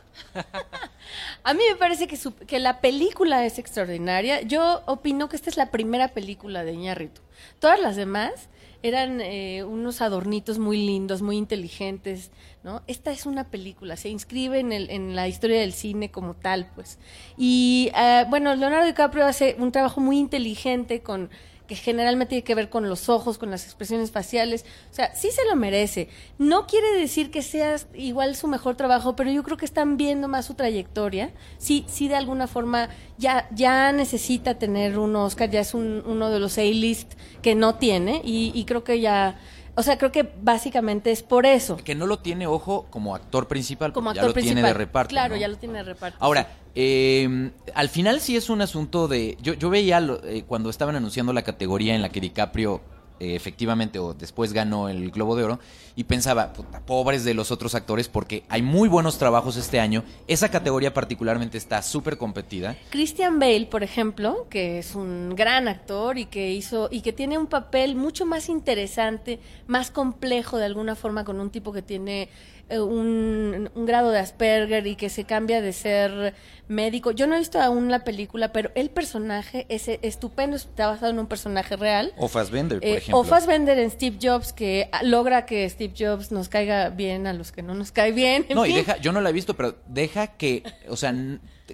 A 1.45 1.55
mí 1.55 1.61
me 1.71 1.77
parece 1.77 2.07
que, 2.07 2.17
su- 2.17 2.35
que 2.35 2.59
la 2.59 2.81
película 2.81 3.45
es 3.47 3.59
extraordinaria. 3.59 4.43
Yo 4.43 4.83
opino 4.87 5.29
que 5.29 5.37
esta 5.37 5.51
es 5.51 5.57
la 5.57 5.71
primera 5.71 6.09
película 6.09 6.65
de 6.65 6.73
Iñárritu. 6.73 7.21
Todas 7.61 7.81
las 7.81 7.97
demás 7.97 8.49
eran 8.83 9.21
eh, 9.21 9.65
unos 9.65 10.01
adornitos 10.03 10.59
muy 10.59 10.77
lindos, 10.85 11.21
muy 11.23 11.37
inteligentes, 11.37 12.31
¿no? 12.63 12.83
Esta 12.87 13.11
es 13.11 13.27
una 13.27 13.45
película, 13.45 13.97
se 13.97 14.09
inscribe 14.09 14.61
en, 14.61 14.73
el- 14.73 14.91
en 14.91 15.17
la 15.17 15.27
historia 15.27 15.61
del 15.61 15.73
cine 15.73 16.11
como 16.11 16.35
tal, 16.35 16.71
pues. 16.75 16.99
Y, 17.37 17.91
eh, 17.97 18.25
bueno, 18.29 18.55
Leonardo 18.55 18.87
DiCaprio 18.87 19.27
hace 19.27 19.57
un 19.59 19.73
trabajo 19.73 20.01
muy 20.01 20.19
inteligente 20.19 21.03
con 21.03 21.31
que 21.69 21.77
generalmente 21.77 22.31
tiene 22.31 22.43
que 22.45 22.55
ver 22.57 22.71
con 22.71 22.89
los 22.89 23.09
ojos, 23.09 23.39
con 23.39 23.51
las 23.53 23.65
expresiones 23.65 24.11
faciales. 24.11 24.65
O 24.91 24.95
sea, 24.95 25.15
sí 25.15 25.31
se 25.31 25.45
lo 25.45 25.55
merece. 25.55 26.09
No 26.39 26.67
quiere 26.67 26.91
decir 26.99 27.31
que 27.31 27.43
sea 27.43 27.77
igual 27.95 28.35
su 28.35 28.49
mejor 28.49 28.75
trabajo, 28.77 29.15
pero 29.15 29.31
yo 29.31 29.45
creo 29.45 29.57
que 29.59 29.67
están 29.67 29.97
viendo 29.97 30.27
más 30.27 30.47
su 30.47 30.55
trayectoria. 30.55 31.31
Sí, 31.59 31.85
sí 31.87 32.09
de 32.09 32.17
alguna 32.17 32.47
forma 32.49 32.89
ya, 33.19 33.49
ya 33.53 33.93
necesita 33.93 34.59
tener 34.59 34.99
un 34.99 35.15
Oscar, 35.15 35.51
ya 35.51 35.61
es 35.61 35.75
un- 35.75 36.03
uno 36.07 36.31
de 36.31 36.41
los 36.41 36.59
A-list 36.59 37.13
que 37.43 37.55
no 37.55 37.77
tiene 37.77 38.23
y, 38.25 38.51
y 38.55 38.65
creo 38.65 38.83
que 38.83 39.01
ya... 39.01 39.39
O 39.79 39.83
sea, 39.85 39.97
creo 39.97 40.11
que 40.11 40.29
básicamente 40.43 41.13
es 41.13 41.23
por 41.23 41.47
eso. 41.47 41.77
Que 41.77 41.95
no 41.95 42.07
lo 42.07 42.19
tiene, 42.19 42.49
ojo, 42.49 42.87
como 42.91 43.15
actor 43.15 43.47
principal, 43.47 43.93
Como 43.93 44.11
actor 44.11 44.25
ya 44.25 44.27
lo 44.29 44.35
principal. 44.35 44.55
tiene 44.57 44.69
de 44.69 44.75
reparto. 44.75 45.11
Claro, 45.11 45.35
¿no? 45.37 45.41
ya 45.41 45.47
lo 45.47 45.57
tiene 45.57 45.79
de 45.79 45.85
reparto. 45.85 46.19
Ahora, 46.21 46.49
eh, 46.75 47.51
al 47.75 47.89
final 47.89 48.21
sí 48.21 48.37
es 48.37 48.51
un 48.51 48.61
asunto 48.61 49.07
de... 49.07 49.37
Yo, 49.41 49.55
yo 49.55 49.71
veía 49.71 50.01
lo- 50.01 50.21
eh, 50.25 50.43
cuando 50.49 50.69
estaban 50.69 50.97
anunciando 50.97 51.33
la 51.33 51.43
categoría 51.43 51.95
en 51.95 52.03
la 52.03 52.09
que 52.09 52.21
DiCaprio 52.21 52.81
eh, 53.21 53.37
efectivamente 53.37 53.99
o 54.01 54.15
después 54.15 54.53
ganó 54.53 54.89
el 54.89 55.11
Globo 55.13 55.37
de 55.37 55.45
Oro 55.45 55.59
y 55.99 56.05
pensaba, 56.05 56.53
puta, 56.53 56.79
pobres 56.87 57.25
de 57.25 57.35
los 57.35 57.51
otros 57.51 57.75
actores 57.75 58.07
porque 58.09 58.45
hay 58.49 58.63
muy 58.63 58.89
buenos 58.89 59.19
trabajos 59.19 59.57
este 59.57 59.81
año. 59.81 60.05
Esa 60.29 60.49
categoría 60.49 60.95
particularmente 60.95 61.59
está 61.59 61.83
súper 61.83 62.17
competida. 62.17 62.77
Christian 62.91 63.41
Bale, 63.41 63.67
por 63.67 63.83
ejemplo, 63.83 64.47
que 64.49 64.79
es 64.79 64.95
un 64.95 65.35
gran 65.35 65.67
actor 65.67 66.17
y 66.17 66.27
que 66.27 66.53
hizo 66.53 66.89
y 66.93 67.01
que 67.01 67.13
tiene 67.13 67.37
un 67.37 67.49
papel 67.49 67.97
mucho 67.97 68.27
más 68.27 68.49
interesante, 68.49 69.41
más 69.67 69.91
complejo 69.91 70.57
de 70.59 70.67
alguna 70.67 70.95
forma 70.95 71.25
con 71.25 71.41
un 71.41 71.51
tipo 71.51 71.73
que 71.73 71.83
tiene 71.83 72.29
eh, 72.69 72.79
un, 72.79 73.69
un 73.75 73.87
grado 73.87 74.11
de 74.11 74.21
Asperger 74.21 74.87
y 74.87 74.95
que 74.95 75.09
se 75.09 75.25
cambia 75.25 75.61
de 75.61 75.73
ser 75.73 76.35
médico. 76.69 77.13
Yo 77.13 77.27
no 77.27 77.35
he 77.35 77.39
visto 77.39 77.59
aún 77.61 77.91
la 77.91 78.05
película, 78.05 78.53
pero 78.53 78.71
el 78.75 78.91
personaje 78.91 79.65
es 79.71 79.89
estupendo, 79.89 80.55
está 80.55 80.87
basado 80.89 81.11
en 81.11 81.19
un 81.19 81.27
personaje 81.27 81.77
real. 81.77 82.13
O 82.19 82.29
Fassbender, 82.29 82.79
por 82.81 82.87
Eh, 82.89 82.97
ejemplo. 82.99 83.19
o 83.21 83.25
Fassbender 83.25 83.79
en 83.79 83.91
Steve 83.91 84.19
Jobs, 84.23 84.53
que 84.53 84.91
logra 85.03 85.47
que 85.47 85.67
Steve 85.71 85.88
Jobs 85.97 86.33
nos 86.33 86.49
caiga 86.49 86.91
bien 86.91 87.27
a 87.27 87.33
los 87.33 87.53
que 87.53 87.63
no 87.63 87.75
nos 87.75 87.93
cae 87.93 88.13
bien. 88.13 88.47
en 88.49 88.57
No, 88.57 88.67
y 88.67 88.73
deja, 88.73 88.97
yo 88.99 89.13
no 89.13 89.21
la 89.21 89.31
he 89.31 89.33
visto, 89.33 89.55
pero 89.57 89.77
deja 89.87 90.29
que, 90.29 90.63
o 90.89 90.97
sea, 90.97 91.13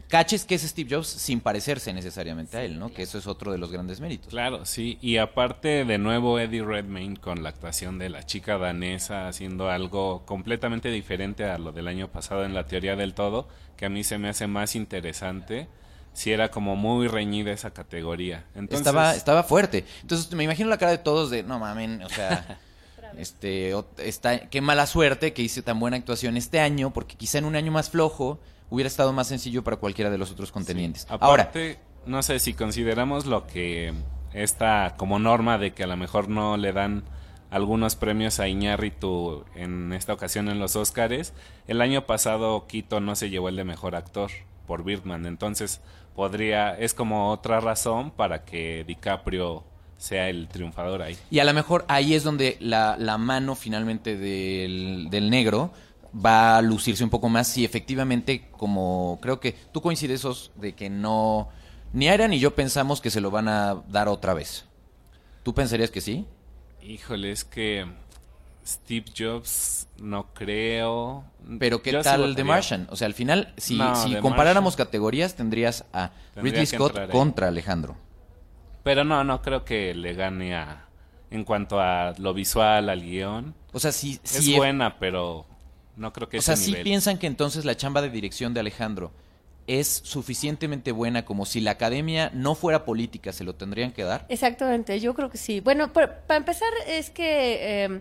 caches 0.08 0.44
que 0.44 0.54
es 0.54 0.62
Steve 0.62 0.94
Jobs 0.96 1.08
sin 1.08 1.40
parecerse 1.40 1.92
necesariamente 1.92 2.56
a 2.56 2.64
él, 2.64 2.78
¿no? 2.78 2.92
Que 2.92 3.02
eso 3.02 3.18
es 3.18 3.26
otro 3.26 3.52
de 3.52 3.58
los 3.58 3.70
grandes 3.70 4.00
méritos. 4.00 4.28
Claro, 4.28 4.64
sí. 4.64 4.98
Y 5.00 5.18
aparte, 5.18 5.84
de 5.84 5.98
nuevo, 5.98 6.38
Eddie 6.38 6.64
Redmayne 6.64 7.16
con 7.16 7.42
la 7.42 7.50
actuación 7.50 7.98
de 7.98 8.08
la 8.10 8.24
chica 8.24 8.58
danesa 8.58 9.28
haciendo 9.28 9.70
algo 9.70 10.24
completamente 10.26 10.90
diferente 10.90 11.44
a 11.44 11.58
lo 11.58 11.72
del 11.72 11.88
año 11.88 12.08
pasado 12.08 12.44
en 12.44 12.54
la 12.54 12.66
teoría 12.66 12.96
del 12.96 13.14
todo, 13.14 13.48
que 13.76 13.86
a 13.86 13.88
mí 13.88 14.04
se 14.04 14.18
me 14.18 14.28
hace 14.28 14.46
más 14.46 14.74
interesante. 14.76 15.68
Si 16.12 16.30
era 16.30 16.52
como 16.52 16.76
muy 16.76 17.08
reñida 17.08 17.50
esa 17.50 17.72
categoría. 17.72 18.44
Entonces, 18.54 18.86
Estaba, 18.86 19.16
estaba 19.16 19.42
fuerte. 19.42 19.84
Entonces 20.02 20.30
me 20.32 20.44
imagino 20.44 20.68
la 20.68 20.78
cara 20.78 20.92
de 20.92 20.98
todos 20.98 21.28
de, 21.28 21.42
no 21.42 21.58
mamen, 21.58 22.04
o 22.04 22.08
sea, 22.08 22.60
este, 23.18 23.74
o- 23.74 23.86
está, 23.98 24.48
qué 24.48 24.60
mala 24.60 24.86
suerte 24.86 25.32
que 25.32 25.42
hice 25.42 25.62
tan 25.62 25.78
buena 25.80 25.96
actuación 25.96 26.36
este 26.36 26.60
año, 26.60 26.92
porque 26.92 27.16
quizá 27.16 27.38
en 27.38 27.44
un 27.44 27.56
año 27.56 27.72
más 27.72 27.90
flojo 27.90 28.38
hubiera 28.70 28.88
estado 28.88 29.12
más 29.12 29.28
sencillo 29.28 29.62
para 29.64 29.76
cualquiera 29.76 30.10
de 30.10 30.18
los 30.18 30.30
otros 30.30 30.50
contendientes. 30.52 31.06
Aparte, 31.08 31.78
no 32.06 32.22
sé 32.22 32.38
si 32.38 32.54
consideramos 32.54 33.26
lo 33.26 33.46
que 33.46 33.92
esta 34.32 34.94
como 34.96 35.18
norma 35.18 35.58
de 35.58 35.72
que 35.74 35.84
a 35.84 35.86
lo 35.86 35.96
mejor 35.96 36.28
no 36.28 36.56
le 36.56 36.72
dan 36.72 37.04
algunos 37.50 37.94
premios 37.94 38.40
a 38.40 38.48
Iñárritu 38.48 39.44
en 39.54 39.92
esta 39.92 40.12
ocasión 40.12 40.48
en 40.48 40.58
los 40.58 40.74
Óscares. 40.74 41.32
El 41.68 41.80
año 41.80 42.04
pasado 42.04 42.66
Quito 42.66 43.00
no 43.00 43.14
se 43.14 43.30
llevó 43.30 43.48
el 43.48 43.56
de 43.56 43.64
mejor 43.64 43.94
actor 43.94 44.30
por 44.66 44.82
Birdman, 44.82 45.26
entonces 45.26 45.80
podría 46.16 46.76
es 46.76 46.94
como 46.94 47.30
otra 47.30 47.60
razón 47.60 48.10
para 48.10 48.44
que 48.44 48.82
DiCaprio 48.88 49.62
sea 49.96 50.28
el 50.28 50.48
triunfador 50.48 51.02
ahí. 51.02 51.16
y 51.30 51.38
a 51.38 51.44
lo 51.44 51.54
mejor 51.54 51.84
ahí 51.88 52.14
es 52.14 52.24
donde 52.24 52.56
la, 52.60 52.96
la 52.98 53.16
mano 53.18 53.54
finalmente 53.54 54.16
del, 54.16 55.08
del 55.10 55.30
negro 55.30 55.72
va 56.14 56.58
a 56.58 56.62
lucirse 56.62 57.02
un 57.02 57.10
poco 57.10 57.28
más 57.28 57.48
si 57.48 57.64
efectivamente, 57.64 58.48
como 58.52 59.18
creo 59.20 59.40
que 59.40 59.52
tú 59.72 59.80
coincides, 59.80 60.24
Os, 60.24 60.52
de 60.56 60.74
que 60.74 60.90
no, 60.90 61.48
ni 61.92 62.08
Aira 62.08 62.28
ni 62.28 62.38
yo 62.38 62.54
pensamos 62.54 63.00
que 63.00 63.10
se 63.10 63.20
lo 63.20 63.30
van 63.30 63.48
a 63.48 63.82
dar 63.88 64.08
otra 64.08 64.34
vez. 64.34 64.64
¿Tú 65.42 65.54
pensarías 65.54 65.90
que 65.90 66.00
sí? 66.00 66.26
Híjole, 66.82 67.30
es 67.30 67.44
que 67.44 67.86
Steve 68.66 69.06
Jobs 69.16 69.88
no 69.98 70.32
creo. 70.32 71.24
Pero 71.58 71.82
¿qué 71.82 71.92
Yo 71.92 72.02
tal 72.02 72.34
The. 72.34 72.44
Martian? 72.44 72.86
O 72.90 72.96
sea, 72.96 73.06
al 73.06 73.14
final, 73.14 73.52
si, 73.56 73.76
No, 73.76 73.94
si 73.94 74.14
comparáramos 74.16 74.76
categorías, 74.76 75.34
tendrías 75.34 75.84
a 75.92 76.10
Tendría 76.34 76.62
Ridley 76.62 76.66
Scott 76.66 77.10
contra 77.10 77.48
Alejandro. 77.48 77.96
Pero 78.84 79.02
no, 79.02 79.24
no 79.24 79.42
creo 79.42 79.64
que 79.64 79.94
le 79.94 80.14
gane 80.14 80.54
a. 80.54 80.86
En 81.30 81.42
cuanto 81.42 81.80
a 81.80 82.14
lo 82.18 82.32
visual, 82.32 82.88
al 82.88 83.02
guion. 83.02 83.54
O 83.72 83.80
sea, 83.80 83.90
si, 83.90 84.20
Es 84.22 84.30
si 84.30 84.54
buena, 84.54 85.00
pero 85.00 85.46
no 85.96 86.12
creo 86.12 86.28
que 86.28 86.38
o 86.38 86.42
sea, 86.42 86.54
nivel. 86.54 86.84
piensan 86.84 87.18
que 87.18 87.26
entonces 87.26 87.64
la 87.64 87.76
chamba 87.76 88.02
de 88.02 88.10
dirección 88.10 88.54
de 88.54 88.60
Alejandro 88.60 89.10
es 89.66 89.88
suficientemente 89.88 90.92
buena 90.92 91.24
como 91.24 91.46
si 91.46 91.60
la 91.60 91.72
academia 91.72 92.30
no 92.34 92.54
fuera 92.54 92.84
política, 92.84 93.32
se 93.32 93.44
lo 93.44 93.54
tendrían 93.54 93.92
que 93.92 94.04
dar. 94.04 94.26
Exactamente, 94.28 95.00
yo 95.00 95.14
creo 95.14 95.30
que 95.30 95.38
sí. 95.38 95.60
Bueno, 95.60 95.92
para 95.92 96.36
empezar 96.36 96.68
es 96.86 97.10
que 97.10 97.84
eh, 97.84 98.00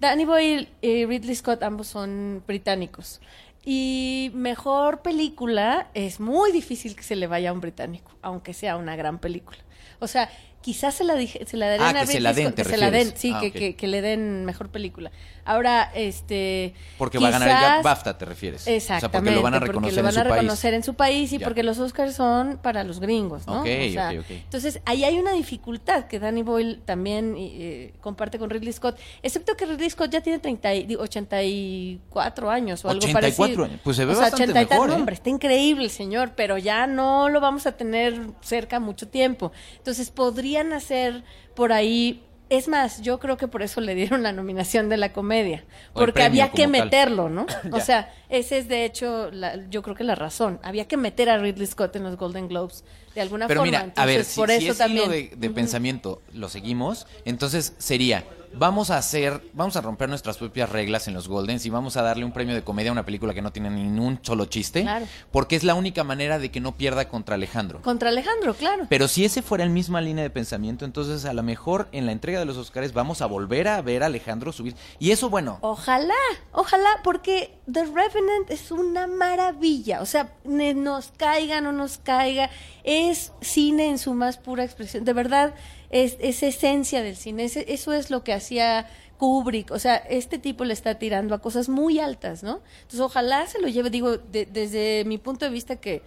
Danny 0.00 0.24
Boyle 0.24 0.68
y 0.82 1.06
Ridley 1.06 1.34
Scott 1.34 1.62
ambos 1.62 1.86
son 1.88 2.42
británicos. 2.46 3.20
Y 3.64 4.32
mejor 4.34 5.02
película 5.02 5.88
es 5.94 6.18
muy 6.18 6.50
difícil 6.50 6.96
que 6.96 7.02
se 7.02 7.16
le 7.16 7.26
vaya 7.26 7.50
a 7.50 7.52
un 7.52 7.60
británico, 7.60 8.12
aunque 8.20 8.54
sea 8.54 8.76
una 8.76 8.96
gran 8.96 9.18
película. 9.18 9.58
O 10.00 10.08
sea, 10.08 10.28
quizás 10.62 10.94
se 10.94 11.04
la, 11.04 11.14
se 11.20 11.56
la 11.56 11.66
darían 11.68 11.96
Ah, 11.96 12.00
a 12.00 12.06
que 12.06 12.12
se 12.12 12.20
la 12.20 12.32
den, 12.32 12.46
Scott, 12.46 12.54
¿te 12.56 12.62
que 12.62 12.68
se 12.70 12.76
la 12.78 12.90
den, 12.90 13.12
sí, 13.16 13.32
Ah, 13.34 13.40
que, 13.40 13.52
que- 13.52 13.76
que 13.76 13.86
le 13.88 14.00
den 14.00 14.44
mejor 14.46 14.70
película. 14.70 15.10
Ahora, 15.44 15.90
este... 15.94 16.72
Porque 16.98 17.18
va 17.18 17.28
a 17.28 17.30
ganar 17.32 17.78
el 17.78 17.82
BAFTA, 17.82 18.16
¿te 18.16 18.24
refieres? 18.24 18.60
O 18.62 18.64
sea, 18.64 18.76
Exactamente, 18.76 19.18
porque 19.18 19.34
lo 19.36 19.42
van 19.42 19.54
a 19.54 19.58
reconocer 19.58 19.96
lo 19.96 20.02
van 20.04 20.08
en 20.10 20.14
su 20.14 20.20
a 20.20 20.22
país. 20.24 20.34
reconocer 20.42 20.74
en 20.74 20.82
su 20.84 20.94
país 20.94 21.32
y 21.32 21.38
Ya. 21.38 21.44
porque 21.44 21.62
los 21.64 21.78
Oscars 21.80 22.14
son 22.14 22.58
para 22.62 22.84
los 22.84 23.00
gringos, 23.00 23.44
¿no? 23.48 23.60
Ok, 23.62 23.66
O 23.66 23.92
sea. 23.92 24.12
Entonces, 24.12 24.80
ahí 24.84 25.02
hay 25.04 25.18
una 25.18 25.32
dificultad 25.32 26.04
que 26.06 26.20
Danny 26.20 26.42
Boyle 26.42 26.80
también 26.84 27.34
eh, 27.36 27.92
comparte 28.00 28.38
con 28.38 28.50
Ridley 28.50 28.72
Scott, 28.72 28.96
excepto 29.22 29.56
que 29.56 29.66
Ridley 29.66 29.90
Scott 29.90 30.10
ya 30.12 30.20
tiene 30.20 30.38
30 30.38 30.72
y- 30.74 30.84
digo, 30.84 31.02
84 31.02 32.50
años 32.50 32.84
o 32.84 32.88
algo 32.90 32.98
84 33.04 33.36
parecido. 33.36 33.64
años, 33.64 33.80
pues 33.82 33.96
se 33.96 34.04
ve 34.04 34.12
o 34.12 34.14
sea, 34.14 34.22
bastante 34.24 34.44
80 34.44 34.62
y 34.62 34.66
tal, 34.66 34.76
mejor, 34.78 34.88
no, 34.88 34.94
¿eh? 34.94 34.96
hombre, 34.98 35.14
está 35.14 35.30
increíble 35.30 35.84
el 35.84 35.90
señor, 35.90 36.32
pero 36.36 36.58
ya 36.58 36.86
no 36.86 37.28
lo 37.28 37.40
vamos 37.40 37.66
a 37.66 37.72
tener 37.72 38.20
cerca 38.42 38.80
mucho 38.80 39.08
tiempo. 39.08 39.52
Entonces, 39.76 40.10
hacer 40.56 41.22
por 41.54 41.72
ahí... 41.72 42.22
Es 42.50 42.68
más, 42.68 43.00
yo 43.00 43.18
creo 43.18 43.38
que 43.38 43.48
por 43.48 43.62
eso 43.62 43.80
le 43.80 43.94
dieron 43.94 44.22
la 44.22 44.32
nominación 44.32 44.90
de 44.90 44.98
la 44.98 45.14
comedia, 45.14 45.64
porque 45.94 46.12
premio 46.12 46.42
había 46.42 46.50
que 46.52 46.62
tal. 46.64 46.70
meterlo, 46.70 47.30
¿no? 47.30 47.46
O 47.72 47.80
sea, 47.80 48.12
ese 48.28 48.58
es 48.58 48.68
de 48.68 48.84
hecho, 48.84 49.30
la- 49.30 49.56
yo 49.70 49.80
creo 49.82 49.96
que 49.96 50.04
la 50.04 50.14
razón. 50.16 50.60
Había 50.62 50.86
que 50.86 50.98
meter 50.98 51.30
a 51.30 51.38
Ridley 51.38 51.66
Scott 51.66 51.96
en 51.96 52.02
los 52.04 52.16
Golden 52.18 52.48
Globes 52.48 52.84
de 53.14 53.20
alguna 53.20 53.46
Pero 53.48 53.60
forma. 53.60 53.78
mira, 53.84 53.92
a 53.96 54.06
ver, 54.06 54.24
si, 54.24 54.36
por 54.40 54.48
si 54.50 54.56
eso 54.56 54.72
ese 54.72 54.78
también. 54.78 55.12
hilo 55.12 55.36
de, 55.36 55.50
pensamiento 55.50 56.22
lo 56.32 56.48
seguimos, 56.48 57.06
entonces 57.24 57.74
sería, 57.78 58.24
vamos 58.54 58.90
a 58.90 58.98
hacer, 58.98 59.40
vamos 59.54 59.76
a 59.76 59.80
romper 59.80 60.08
nuestras 60.10 60.36
propias 60.36 60.68
reglas 60.68 61.08
en 61.08 61.14
los 61.14 61.26
Goldens 61.28 61.64
y 61.64 61.70
vamos 61.70 61.96
a 61.96 62.02
darle 62.02 62.24
un 62.24 62.32
premio 62.32 62.54
de 62.54 62.62
comedia 62.62 62.90
a 62.90 62.92
una 62.92 63.04
película 63.04 63.32
que 63.32 63.40
no 63.40 63.50
tiene 63.52 63.70
ni 63.70 63.82
un 63.98 64.18
solo 64.22 64.44
chiste, 64.46 64.82
Claro. 64.82 65.06
porque 65.30 65.56
es 65.56 65.64
la 65.64 65.74
única 65.74 66.04
manera 66.04 66.38
de 66.38 66.50
que 66.50 66.60
no 66.60 66.76
pierda 66.76 67.08
contra 67.08 67.34
Alejandro. 67.36 67.80
Contra 67.82 68.10
Alejandro, 68.10 68.52
claro. 68.54 68.86
Pero 68.90 69.08
si 69.08 69.24
ese 69.24 69.40
fuera 69.42 69.64
el 69.64 69.70
misma 69.70 70.00
línea 70.02 70.22
de 70.22 70.28
pensamiento, 70.30 70.84
entonces 70.84 71.24
a 71.24 71.32
lo 71.32 71.42
mejor 71.42 71.88
en 71.92 72.04
la 72.06 72.12
entrega 72.12 72.38
de 72.40 72.44
los 72.44 72.56
Oscars 72.58 72.92
vamos 72.92 73.22
a 73.22 73.26
volver 73.26 73.68
a 73.68 73.80
ver 73.80 74.02
a 74.02 74.06
Alejandro 74.06 74.52
subir. 74.52 74.74
Y 74.98 75.12
eso, 75.12 75.30
bueno, 75.30 75.58
Ojalá, 75.62 76.12
ojalá, 76.52 76.88
porque 77.02 77.54
The 77.72 77.84
Revenant 77.84 78.50
es 78.50 78.70
una 78.70 79.06
maravilla. 79.06 80.02
O 80.02 80.06
sea, 80.06 80.34
nos 80.44 81.12
caiga, 81.16 81.60
no 81.62 81.72
nos 81.72 81.96
caiga, 81.98 82.50
es 82.84 83.32
cine 83.40 83.88
en 83.88 83.98
su 83.98 84.14
más 84.14 84.36
pura 84.38 84.64
expresión. 84.64 85.04
De 85.04 85.12
verdad, 85.12 85.54
es, 85.90 86.16
es 86.20 86.42
esencia 86.42 87.02
del 87.02 87.16
cine. 87.16 87.44
Eso 87.44 87.92
es 87.92 88.10
lo 88.10 88.24
que 88.24 88.32
hacía 88.32 88.88
Kubrick. 89.18 89.70
O 89.70 89.78
sea, 89.78 89.96
este 89.96 90.38
tipo 90.38 90.64
le 90.64 90.72
está 90.72 90.98
tirando 90.98 91.34
a 91.34 91.40
cosas 91.40 91.68
muy 91.68 92.00
altas, 92.00 92.42
¿no? 92.42 92.60
Entonces, 92.82 93.00
ojalá 93.00 93.46
se 93.46 93.60
lo 93.60 93.68
lleve, 93.68 93.90
digo, 93.90 94.16
de- 94.18 94.46
desde 94.46 95.04
mi 95.06 95.18
punto 95.18 95.44
de 95.44 95.50
vista 95.50 95.76
que 95.76 96.02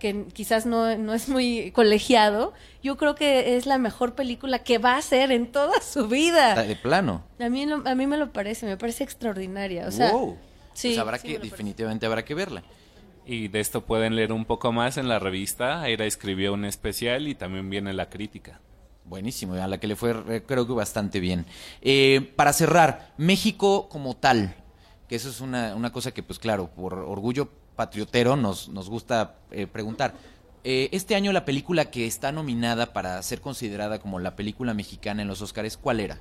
que 0.00 0.24
quizás 0.32 0.64
no, 0.64 0.96
no 0.96 1.12
es 1.12 1.28
muy 1.28 1.72
colegiado, 1.72 2.54
yo 2.82 2.96
creo 2.96 3.14
que 3.14 3.58
es 3.58 3.66
la 3.66 3.76
mejor 3.76 4.14
película 4.14 4.60
que 4.60 4.78
va 4.78 4.94
a 4.94 4.96
hacer 4.96 5.30
en 5.30 5.52
toda 5.52 5.78
su 5.82 6.08
vida. 6.08 6.54
de 6.62 6.74
plano. 6.74 7.22
A 7.38 7.50
mí, 7.50 7.66
a 7.70 7.94
mí 7.94 8.06
me 8.06 8.16
lo 8.16 8.32
parece, 8.32 8.64
me 8.64 8.78
parece 8.78 9.04
extraordinaria. 9.04 9.86
O 9.86 9.90
sea, 9.90 10.12
wow. 10.12 10.38
sí, 10.72 10.88
pues 10.88 10.98
habrá 11.00 11.18
sí 11.18 11.28
que, 11.28 11.34
parece. 11.34 11.50
definitivamente 11.50 12.06
habrá 12.06 12.24
que 12.24 12.32
verla. 12.34 12.62
Y 13.26 13.48
de 13.48 13.60
esto 13.60 13.84
pueden 13.84 14.16
leer 14.16 14.32
un 14.32 14.44
poco 14.44 14.72
más 14.72 14.96
en 14.96 15.08
la 15.08 15.18
revista. 15.18 15.82
Aira 15.82 16.06
escribió 16.06 16.52
un 16.52 16.64
especial 16.64 17.28
y 17.28 17.34
también 17.34 17.70
viene 17.70 17.92
la 17.92 18.08
crítica. 18.08 18.60
Buenísimo, 19.04 19.54
a 19.54 19.66
la 19.66 19.78
que 19.78 19.86
le 19.86 19.96
fue 19.96 20.14
eh, 20.28 20.42
creo 20.46 20.66
que 20.66 20.72
bastante 20.72 21.20
bien. 21.20 21.46
Eh, 21.82 22.32
para 22.36 22.52
cerrar, 22.52 23.12
México 23.16 23.88
como 23.88 24.16
tal, 24.16 24.54
que 25.08 25.16
eso 25.16 25.28
es 25.28 25.40
una, 25.40 25.74
una 25.74 25.92
cosa 25.92 26.12
que 26.12 26.22
pues 26.22 26.38
claro, 26.38 26.70
por 26.70 26.94
orgullo 26.94 27.48
patriotero 27.80 28.36
nos, 28.36 28.68
nos 28.68 28.90
gusta 28.90 29.36
eh, 29.50 29.66
preguntar. 29.66 30.12
Eh, 30.64 30.90
este 30.92 31.14
año 31.14 31.32
la 31.32 31.46
película 31.46 31.90
que 31.90 32.06
está 32.06 32.30
nominada 32.30 32.92
para 32.92 33.22
ser 33.22 33.40
considerada 33.40 33.98
como 33.98 34.18
la 34.18 34.36
película 34.36 34.74
mexicana 34.74 35.22
en 35.22 35.28
los 35.28 35.40
Oscars, 35.40 35.78
¿cuál 35.78 36.00
era? 36.00 36.20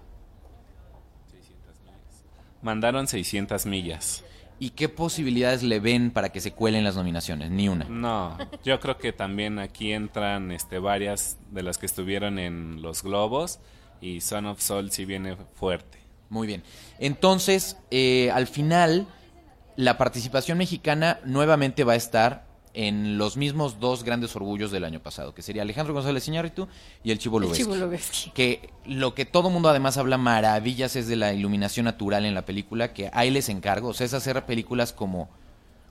Mandaron 2.62 3.08
600 3.08 3.66
millas. 3.66 4.24
¿Y 4.60 4.72
qué 4.72 4.90
posibilidades 4.90 5.64
le 5.64 5.80
ven 5.80 6.12
para 6.12 6.30
que 6.30 6.42
se 6.42 6.52
cuelen 6.52 6.84
las 6.84 6.96
nominaciones? 6.96 7.50
Ni 7.50 7.70
una. 7.70 7.86
No, 7.86 8.38
yo 8.64 8.80
creo 8.82 8.98
que 8.98 9.14
también 9.14 9.58
aquí 9.58 9.94
entran 9.94 10.52
este, 10.52 10.80
varias 10.80 11.38
de 11.50 11.64
las 11.64 11.78
que 11.78 11.86
estuvieron 11.86 12.38
en 12.38 12.82
los 12.82 13.02
Globos 13.02 13.60
y 14.02 14.20
Son 14.20 14.46
of 14.48 14.62
Soul 14.62 14.92
sí 14.92 15.06
viene 15.06 15.38
fuerte. 15.56 16.00
Muy 16.30 16.46
bien. 16.46 16.64
Entonces, 17.00 17.78
eh, 17.90 18.32
al 18.32 18.48
final, 18.48 19.08
la 19.78 19.98
participación 19.98 20.58
mexicana 20.58 21.20
nuevamente 21.24 21.86
va 21.86 21.94
a 21.94 21.96
estar 21.96 22.49
en 22.74 23.18
los 23.18 23.36
mismos 23.38 23.80
dos 23.80 24.04
grandes 24.04 24.36
orgullos 24.36 24.72
del 24.72 24.84
año 24.86 25.00
pasado, 25.00 25.34
que 25.34 25.42
sería 25.42 25.64
Alejandro 25.64 25.94
González 25.94 26.28
Iñárritu 26.28 26.68
y 27.04 27.12
el 27.12 27.18
Chivo 27.20 27.38
El 27.38 27.44
Lubeski. 27.46 27.64
Que 28.34 28.70
lo 28.86 29.16
que 29.16 29.26
todo 29.26 29.50
mundo 29.50 29.70
además 29.70 29.98
habla 29.98 30.18
maravillas 30.18 30.96
es 30.96 31.08
de 31.08 31.16
la 31.16 31.34
iluminación 31.34 31.86
natural 31.86 32.26
en 32.26 32.36
la 32.36 32.46
película, 32.46 32.94
que 32.94 33.10
ahí 33.14 33.32
les 33.32 33.50
encargo, 33.50 33.90
o 33.90 33.94
sea, 33.94 34.06
es 34.06 34.14
hacer 34.14 34.46
películas 34.46 34.94
como, 34.94 35.30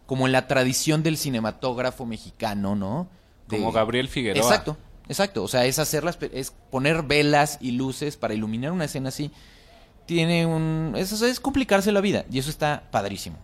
como 0.06 0.26
en 0.26 0.32
la 0.32 0.46
tradición 0.46 1.02
del 1.02 1.16
cinematógrafo 1.18 2.06
mexicano, 2.06 2.76
¿no? 2.76 3.08
De- 3.48 3.56
Como 3.58 3.72
Gabriel 3.72 4.08
Figueroa. 4.08 4.42
Exacto, 4.42 4.76
exacto. 5.08 5.42
O 5.42 5.48
sea, 5.48 5.64
es 5.66 5.78
hacerlas, 5.78 6.16
es 6.32 6.52
poner 6.70 7.02
velas 7.02 7.58
y 7.60 7.72
luces 7.72 8.16
para 8.16 8.34
iluminar 8.34 8.72
una 8.72 8.84
escena 8.84 9.08
así. 9.08 9.30
Tiene 10.06 10.46
un. 10.46 10.94
Eso 10.96 11.26
es 11.26 11.40
complicarse 11.40 11.92
la 11.92 12.00
vida. 12.00 12.24
Y 12.30 12.38
eso 12.38 12.48
está 12.50 12.84
padrísimo. 12.90 13.36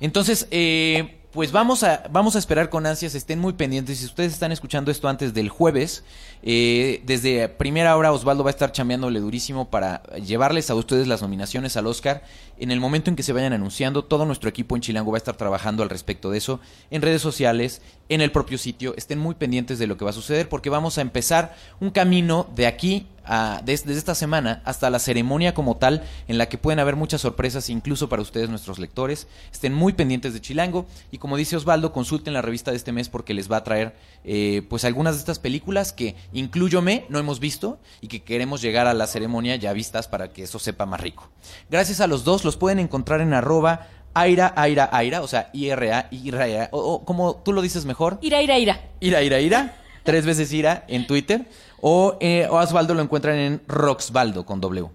Entonces, 0.00 0.46
eh, 0.50 1.19
pues 1.32 1.52
vamos 1.52 1.84
a, 1.84 2.02
vamos 2.10 2.34
a 2.34 2.40
esperar 2.40 2.70
con 2.70 2.86
ansias, 2.86 3.14
estén 3.14 3.38
muy 3.38 3.52
pendientes. 3.52 3.98
Si 3.98 4.04
ustedes 4.04 4.32
están 4.32 4.50
escuchando 4.50 4.90
esto 4.90 5.08
antes 5.08 5.32
del 5.32 5.48
jueves, 5.48 6.02
eh, 6.42 7.02
desde 7.06 7.48
primera 7.48 7.96
hora 7.96 8.12
Osvaldo 8.12 8.42
va 8.42 8.50
a 8.50 8.52
estar 8.52 8.72
chambeándole 8.72 9.20
durísimo 9.20 9.70
para 9.70 10.02
llevarles 10.14 10.70
a 10.70 10.74
ustedes 10.74 11.06
las 11.06 11.22
nominaciones 11.22 11.76
al 11.76 11.86
Oscar. 11.86 12.24
En 12.58 12.72
el 12.72 12.80
momento 12.80 13.10
en 13.10 13.16
que 13.16 13.22
se 13.22 13.32
vayan 13.32 13.52
anunciando, 13.52 14.04
todo 14.04 14.26
nuestro 14.26 14.50
equipo 14.50 14.74
en 14.74 14.82
Chilango 14.82 15.12
va 15.12 15.18
a 15.18 15.22
estar 15.22 15.36
trabajando 15.36 15.84
al 15.84 15.90
respecto 15.90 16.30
de 16.30 16.38
eso, 16.38 16.58
en 16.90 17.00
redes 17.00 17.22
sociales, 17.22 17.80
en 18.08 18.22
el 18.22 18.32
propio 18.32 18.58
sitio. 18.58 18.94
Estén 18.96 19.20
muy 19.20 19.36
pendientes 19.36 19.78
de 19.78 19.86
lo 19.86 19.96
que 19.96 20.04
va 20.04 20.10
a 20.10 20.14
suceder 20.14 20.48
porque 20.48 20.68
vamos 20.68 20.98
a 20.98 21.00
empezar 21.00 21.54
un 21.78 21.90
camino 21.90 22.48
de 22.56 22.66
aquí 22.66 23.06
a- 23.30 23.62
desde 23.64 23.92
esta 23.96 24.14
semana 24.14 24.60
hasta 24.64 24.90
la 24.90 24.98
ceremonia 24.98 25.54
como 25.54 25.76
tal, 25.76 26.02
en 26.28 26.36
la 26.36 26.48
que 26.50 26.58
pueden 26.58 26.80
haber 26.80 26.96
muchas 26.96 27.20
sorpresas, 27.22 27.70
incluso 27.70 28.08
para 28.08 28.20
ustedes, 28.20 28.50
nuestros 28.50 28.78
lectores. 28.78 29.26
Estén 29.52 29.72
muy 29.72 29.92
pendientes 29.94 30.34
de 30.34 30.40
Chilango 30.40 30.84
y 31.10 31.18
como 31.18 31.36
dice 31.38 31.56
Osvaldo, 31.56 31.92
consulten 31.92 32.34
la 32.34 32.42
revista 32.42 32.70
de 32.72 32.76
este 32.76 32.92
mes 32.92 33.08
porque 33.08 33.32
les 33.32 33.50
va 33.50 33.58
a 33.58 33.64
traer 33.64 33.94
eh, 34.24 34.62
pues 34.68 34.84
algunas 34.84 35.14
de 35.14 35.20
estas 35.20 35.38
películas 35.38 35.92
que, 35.94 36.16
incluyome, 36.32 37.06
no 37.08 37.18
hemos 37.18 37.40
visto 37.40 37.78
y 38.00 38.08
que 38.08 38.22
queremos 38.22 38.60
llegar 38.60 38.86
a 38.86 38.94
la 38.94 39.06
ceremonia 39.06 39.56
ya 39.56 39.72
vistas 39.72 40.08
para 40.08 40.32
que 40.32 40.42
eso 40.42 40.58
sepa 40.58 40.84
más 40.84 41.00
rico. 41.00 41.30
Gracias 41.70 42.00
a 42.00 42.06
los 42.06 42.24
dos, 42.24 42.44
los 42.44 42.56
pueden 42.56 42.78
encontrar 42.80 43.20
en 43.20 43.32
arroba 43.32 43.86
Aira, 44.12 44.52
Aira, 44.56 44.90
Aira, 44.92 45.22
o 45.22 45.28
sea, 45.28 45.50
IRA, 45.52 46.08
IRA, 46.10 46.68
o, 46.72 46.80
o 46.80 47.04
como 47.04 47.36
tú 47.36 47.52
lo 47.52 47.62
dices 47.62 47.84
mejor, 47.84 48.18
Ira, 48.20 48.42
ira, 48.42 48.58
ira. 48.58 48.80
Ira, 48.98 49.22
ira, 49.22 49.38
ira. 49.40 49.76
Tres 50.02 50.24
veces 50.26 50.50
ira 50.52 50.84
en 50.88 51.06
Twitter. 51.06 51.46
O, 51.80 52.16
eh, 52.20 52.46
o 52.50 52.56
Osvaldo 52.56 52.94
lo 52.94 53.02
encuentran 53.02 53.36
en 53.36 53.62
Roxvaldo 53.66 54.44
con 54.44 54.60
W. 54.60 54.88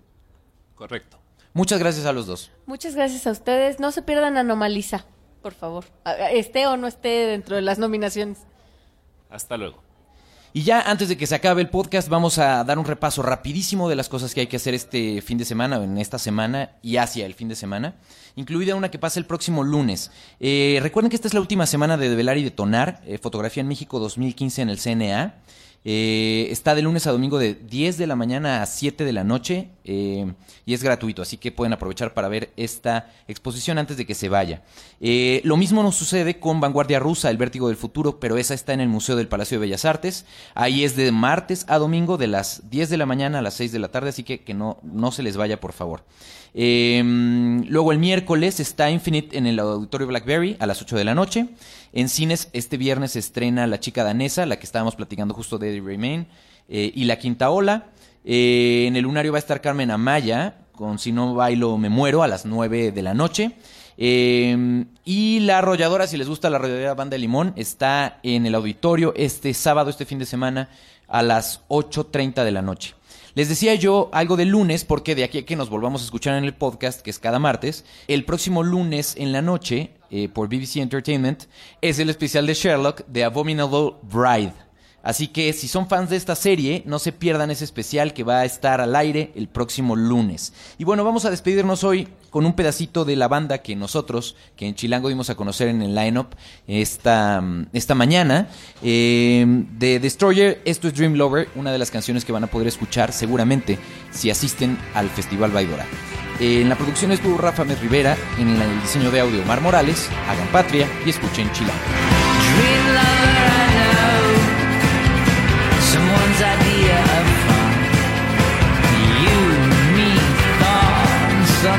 Correcto. 0.76 1.18
Muchas 1.54 1.80
gracias 1.80 2.06
a 2.06 2.12
los 2.12 2.28
dos. 2.28 2.52
Muchas 2.66 2.96
gracias 2.96 3.26
a 3.28 3.32
ustedes. 3.32 3.80
No 3.80 3.92
se 3.92 4.02
pierdan 4.02 4.38
Anomaliza, 4.38 5.06
por 5.42 5.54
favor. 5.54 5.86
Esté 6.32 6.68
o 6.68 6.76
no 6.76 6.88
esté 6.88 7.28
dentro 7.28 7.56
de 7.56 7.62
las 7.62 7.80
nominaciones. 7.80 8.40
Hasta 9.30 9.56
luego. 9.58 9.86
Y 10.52 10.64
ya 10.64 10.82
antes 10.82 11.10
de 11.10 11.18
que 11.18 11.28
se 11.28 11.36
acabe 11.36 11.62
el 11.62 11.70
podcast, 11.70 12.08
vamos 12.08 12.38
a 12.38 12.64
dar 12.64 12.80
un 12.80 12.86
repaso 12.86 13.22
rapidísimo 13.22 13.90
de 13.90 13.98
las 13.98 14.08
cosas 14.08 14.34
que 14.34 14.40
hay 14.40 14.48
que 14.48 14.56
hacer 14.56 14.74
este 14.74 15.22
fin 15.22 15.38
de 15.38 15.44
semana, 15.44 15.80
o 15.80 15.84
en 15.84 15.98
esta 15.98 16.18
semana 16.18 16.72
y 16.82 16.96
hacia 16.96 17.26
el 17.26 17.34
fin 17.34 17.50
de 17.50 17.56
semana, 17.56 17.96
incluida 18.38 18.74
una 18.74 18.90
que 18.90 18.98
pasa 18.98 19.20
el 19.20 19.26
próximo 19.26 19.64
lunes. 19.64 20.12
Eh, 20.40 20.80
recuerden 20.82 21.10
que 21.10 21.18
esta 21.18 21.28
es 21.28 21.34
la 21.34 21.42
última 21.42 21.66
semana 21.66 21.98
de 21.98 22.08
Develar 22.08 22.38
y 22.38 22.44
Detonar, 22.46 23.02
eh, 23.06 23.18
Fotografía 23.18 23.60
en 23.60 23.68
México 23.68 24.00
2015 24.00 24.62
en 24.62 24.70
el 24.70 24.80
CNA. 24.80 25.36
Eh, 25.88 26.48
está 26.50 26.74
de 26.74 26.82
lunes 26.82 27.06
a 27.06 27.12
domingo 27.12 27.38
de 27.38 27.54
10 27.54 28.00
de 28.00 28.08
la 28.08 28.16
mañana 28.16 28.64
a 28.64 28.66
7 28.66 29.06
de 29.06 29.14
la 29.14 29.24
noche 29.24 29.70
eh, 29.84 30.34
y 30.66 30.74
es 30.74 30.82
gratuito, 30.82 31.22
así 31.22 31.38
que 31.38 31.52
pueden 31.52 31.74
aprovechar 31.74 32.16
para 32.16 32.28
ver 32.28 32.50
esta 32.58 33.14
exposición 33.28 33.78
antes 33.78 33.96
de 33.96 34.08
que 34.08 34.16
se 34.16 34.28
vaya. 34.28 34.64
Eh, 35.00 35.42
lo 35.44 35.58
mismo 35.58 35.84
nos 35.84 35.96
sucede 35.96 36.40
con 36.40 36.60
Vanguardia 36.60 36.98
Rusa, 36.98 37.30
El 37.30 37.38
Vértigo 37.38 37.68
del 37.68 37.78
Futuro, 37.78 38.20
pero 38.20 38.38
esa 38.38 38.56
está 38.56 38.74
en 38.74 38.82
el 38.82 38.90
Museo 38.90 39.16
del 39.16 39.28
Palacio 39.28 39.60
de 39.60 39.68
Bellas 39.68 39.86
Artes. 39.86 40.26
Ahí 40.56 40.84
es 40.84 40.96
de 40.96 41.12
martes 41.12 41.66
a 41.70 41.78
domingo 41.78 42.18
de 42.18 42.28
las 42.28 42.68
10 42.72 42.90
de 42.90 42.98
la 42.98 43.06
mañana 43.06 43.38
a 43.38 43.44
las 43.44 43.54
6 43.54 43.72
de 43.72 43.80
la 43.80 43.90
tarde, 43.90 44.10
así 44.10 44.24
que 44.24 44.44
que 44.44 44.56
no, 44.56 44.80
no 44.82 45.12
se 45.12 45.22
les 45.22 45.38
vaya, 45.38 45.62
por 45.62 45.74
favor. 45.74 46.04
Luego 46.56 47.92
el 47.92 48.00
miércoles 48.00 48.60
está 48.62 48.90
Infinite 48.90 49.38
en 49.38 49.46
el 49.46 49.60
Auditorio 49.60 50.08
Blackberry 50.08 50.56
a 50.60 50.66
las 50.66 50.82
8 50.82 50.96
de 50.96 51.04
la 51.04 51.14
noche. 51.14 51.48
En 51.96 52.10
cines 52.10 52.50
este 52.52 52.76
viernes 52.76 53.14
se 53.14 53.20
estrena 53.20 53.66
La 53.68 53.80
chica 53.80 54.04
danesa, 54.04 54.46
la 54.46 54.60
que 54.60 54.66
estábamos 54.66 54.98
platicando 54.98 55.34
justo 55.34 55.58
de 55.58 55.70
Eddie 55.70 55.82
Remain, 55.82 56.28
eh, 56.68 56.92
y 56.94 57.06
La 57.06 57.18
quinta 57.18 57.50
ola. 57.50 57.86
Eh, 58.26 58.84
en 58.88 58.98
el 58.98 59.04
lunario 59.04 59.32
va 59.32 59.38
a 59.38 59.40
estar 59.40 59.62
Carmen 59.62 59.90
Amaya 59.90 60.58
con 60.74 61.00
Si 61.00 61.14
no 61.14 61.34
bailo 61.36 61.78
me 61.78 61.88
muero 61.88 62.22
a 62.22 62.28
las 62.28 62.46
9 62.46 62.92
de 62.92 63.02
la 63.02 63.14
noche. 63.14 63.54
Eh, 63.98 64.84
y 65.06 65.40
la 65.40 65.60
arrolladora, 65.60 66.06
si 66.06 66.18
les 66.18 66.28
gusta 66.28 66.50
la 66.50 66.58
arrolladora 66.58 66.96
Banda 66.96 67.16
de 67.16 67.20
Limón, 67.20 67.54
está 67.56 68.20
en 68.24 68.46
el 68.46 68.56
auditorio 68.56 69.14
este 69.16 69.54
sábado, 69.54 69.90
este 69.90 70.06
fin 70.06 70.20
de 70.20 70.26
semana, 70.26 70.68
a 71.08 71.24
las 71.24 71.62
8.30 71.70 72.44
de 72.44 72.52
la 72.52 72.62
noche. 72.62 72.94
Les 73.36 73.50
decía 73.50 73.76
yo 73.76 74.10
algo 74.14 74.38
de 74.38 74.46
lunes 74.46 74.86
porque 74.86 75.14
de 75.14 75.26
aquí 75.26 75.40
a 75.40 75.46
que 75.46 75.58
nos 75.58 75.70
volvamos 75.70 76.02
a 76.02 76.06
escuchar 76.06 76.38
en 76.38 76.46
el 76.46 76.56
podcast, 76.56 77.02
que 77.02 77.10
es 77.10 77.20
cada 77.20 77.38
martes, 77.38 77.84
el 78.08 78.24
próximo 78.24 78.64
lunes 78.64 79.14
en 79.18 79.34
la 79.34 79.42
noche, 79.42 79.92
eh, 80.10 80.30
por 80.30 80.48
BBC 80.48 80.78
Entertainment, 80.78 81.44
es 81.82 82.00
el 82.00 82.10
especial 82.10 82.48
de 82.48 82.54
Sherlock, 82.54 83.02
The 83.12 83.26
Abominable 83.26 83.96
Bride. 84.04 84.54
Así 85.04 85.28
que 85.28 85.52
si 85.52 85.68
son 85.68 85.90
fans 85.90 86.10
de 86.12 86.16
esta 86.16 86.34
serie, 86.34 86.82
no 86.86 86.98
se 86.98 87.12
pierdan 87.12 87.52
ese 87.52 87.66
especial 87.66 88.14
que 88.14 88.24
va 88.24 88.40
a 88.40 88.46
estar 88.46 88.80
al 88.80 88.96
aire 88.96 89.34
el 89.36 89.50
próximo 89.50 89.98
lunes. 89.98 90.54
Y 90.78 90.86
bueno, 90.86 91.04
vamos 91.04 91.26
a 91.26 91.30
despedirnos 91.30 91.84
hoy 91.84 92.08
con 92.36 92.46
un 92.46 92.52
pedacito 92.52 93.06
de 93.06 93.16
la 93.16 93.30
banda 93.30 93.60
que 93.60 93.78
nosotros, 93.78 94.36
que 94.58 94.68
en 94.68 94.76
Chilango 94.76 95.08
dimos 95.08 95.30
a 95.30 95.36
conocer 95.36 95.70
en 95.70 95.82
el 95.82 95.96
lineup 95.96 96.36
esta, 96.68 97.42
esta 97.72 97.96
mañana. 97.96 98.50
Eh, 98.84 99.46
de 99.48 100.02
Destroyer, 100.02 100.62
esto 100.66 100.90
es 100.90 100.96
Dream 100.96 101.14
Lover, 101.14 101.48
una 101.56 101.72
de 101.72 101.78
las 101.78 101.92
canciones 101.92 102.26
que 102.26 102.34
van 102.34 102.44
a 102.44 102.48
poder 102.48 102.68
escuchar 102.68 103.14
seguramente 103.14 103.80
si 104.12 104.30
asisten 104.30 104.78
al 104.96 105.10
Festival 105.10 105.52
Baidora. 105.52 105.86
Eh, 106.42 106.60
en 106.60 106.68
la 106.68 106.76
producción 106.76 107.14
estuvo 107.14 107.38
Rafa 107.38 107.64
Mes 107.64 107.80
Rivera, 107.80 108.18
en 108.38 108.50
el 108.50 108.82
diseño 108.82 109.12
de 109.12 109.22
audio 109.22 109.42
Mar 109.46 109.62
Morales, 109.62 110.10
hagan 110.28 110.48
patria 110.50 110.90
y 111.06 111.12
escuchen 111.12 111.50
Chilango. 111.54 112.15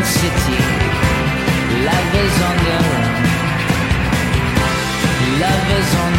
City, 0.04 0.58
lovers 1.84 2.42
on. 2.42 2.56
Lovers 5.40 5.94
on. 5.94 6.16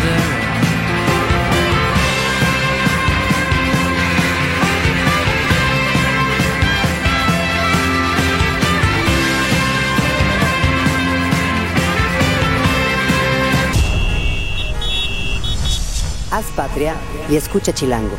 Haz 16.32 16.46
patria 16.56 16.96
y 17.30 17.36
escucha 17.36 17.74
Chilango. 17.74 18.16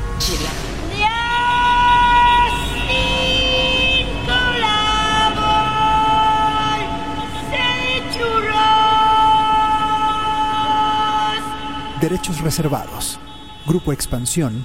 Derechos 12.01 12.41
reservados. 12.41 13.19
Grupo 13.67 13.93
Expansión 13.93 14.65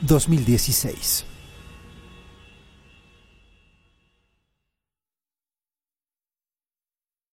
2016. 0.00 1.31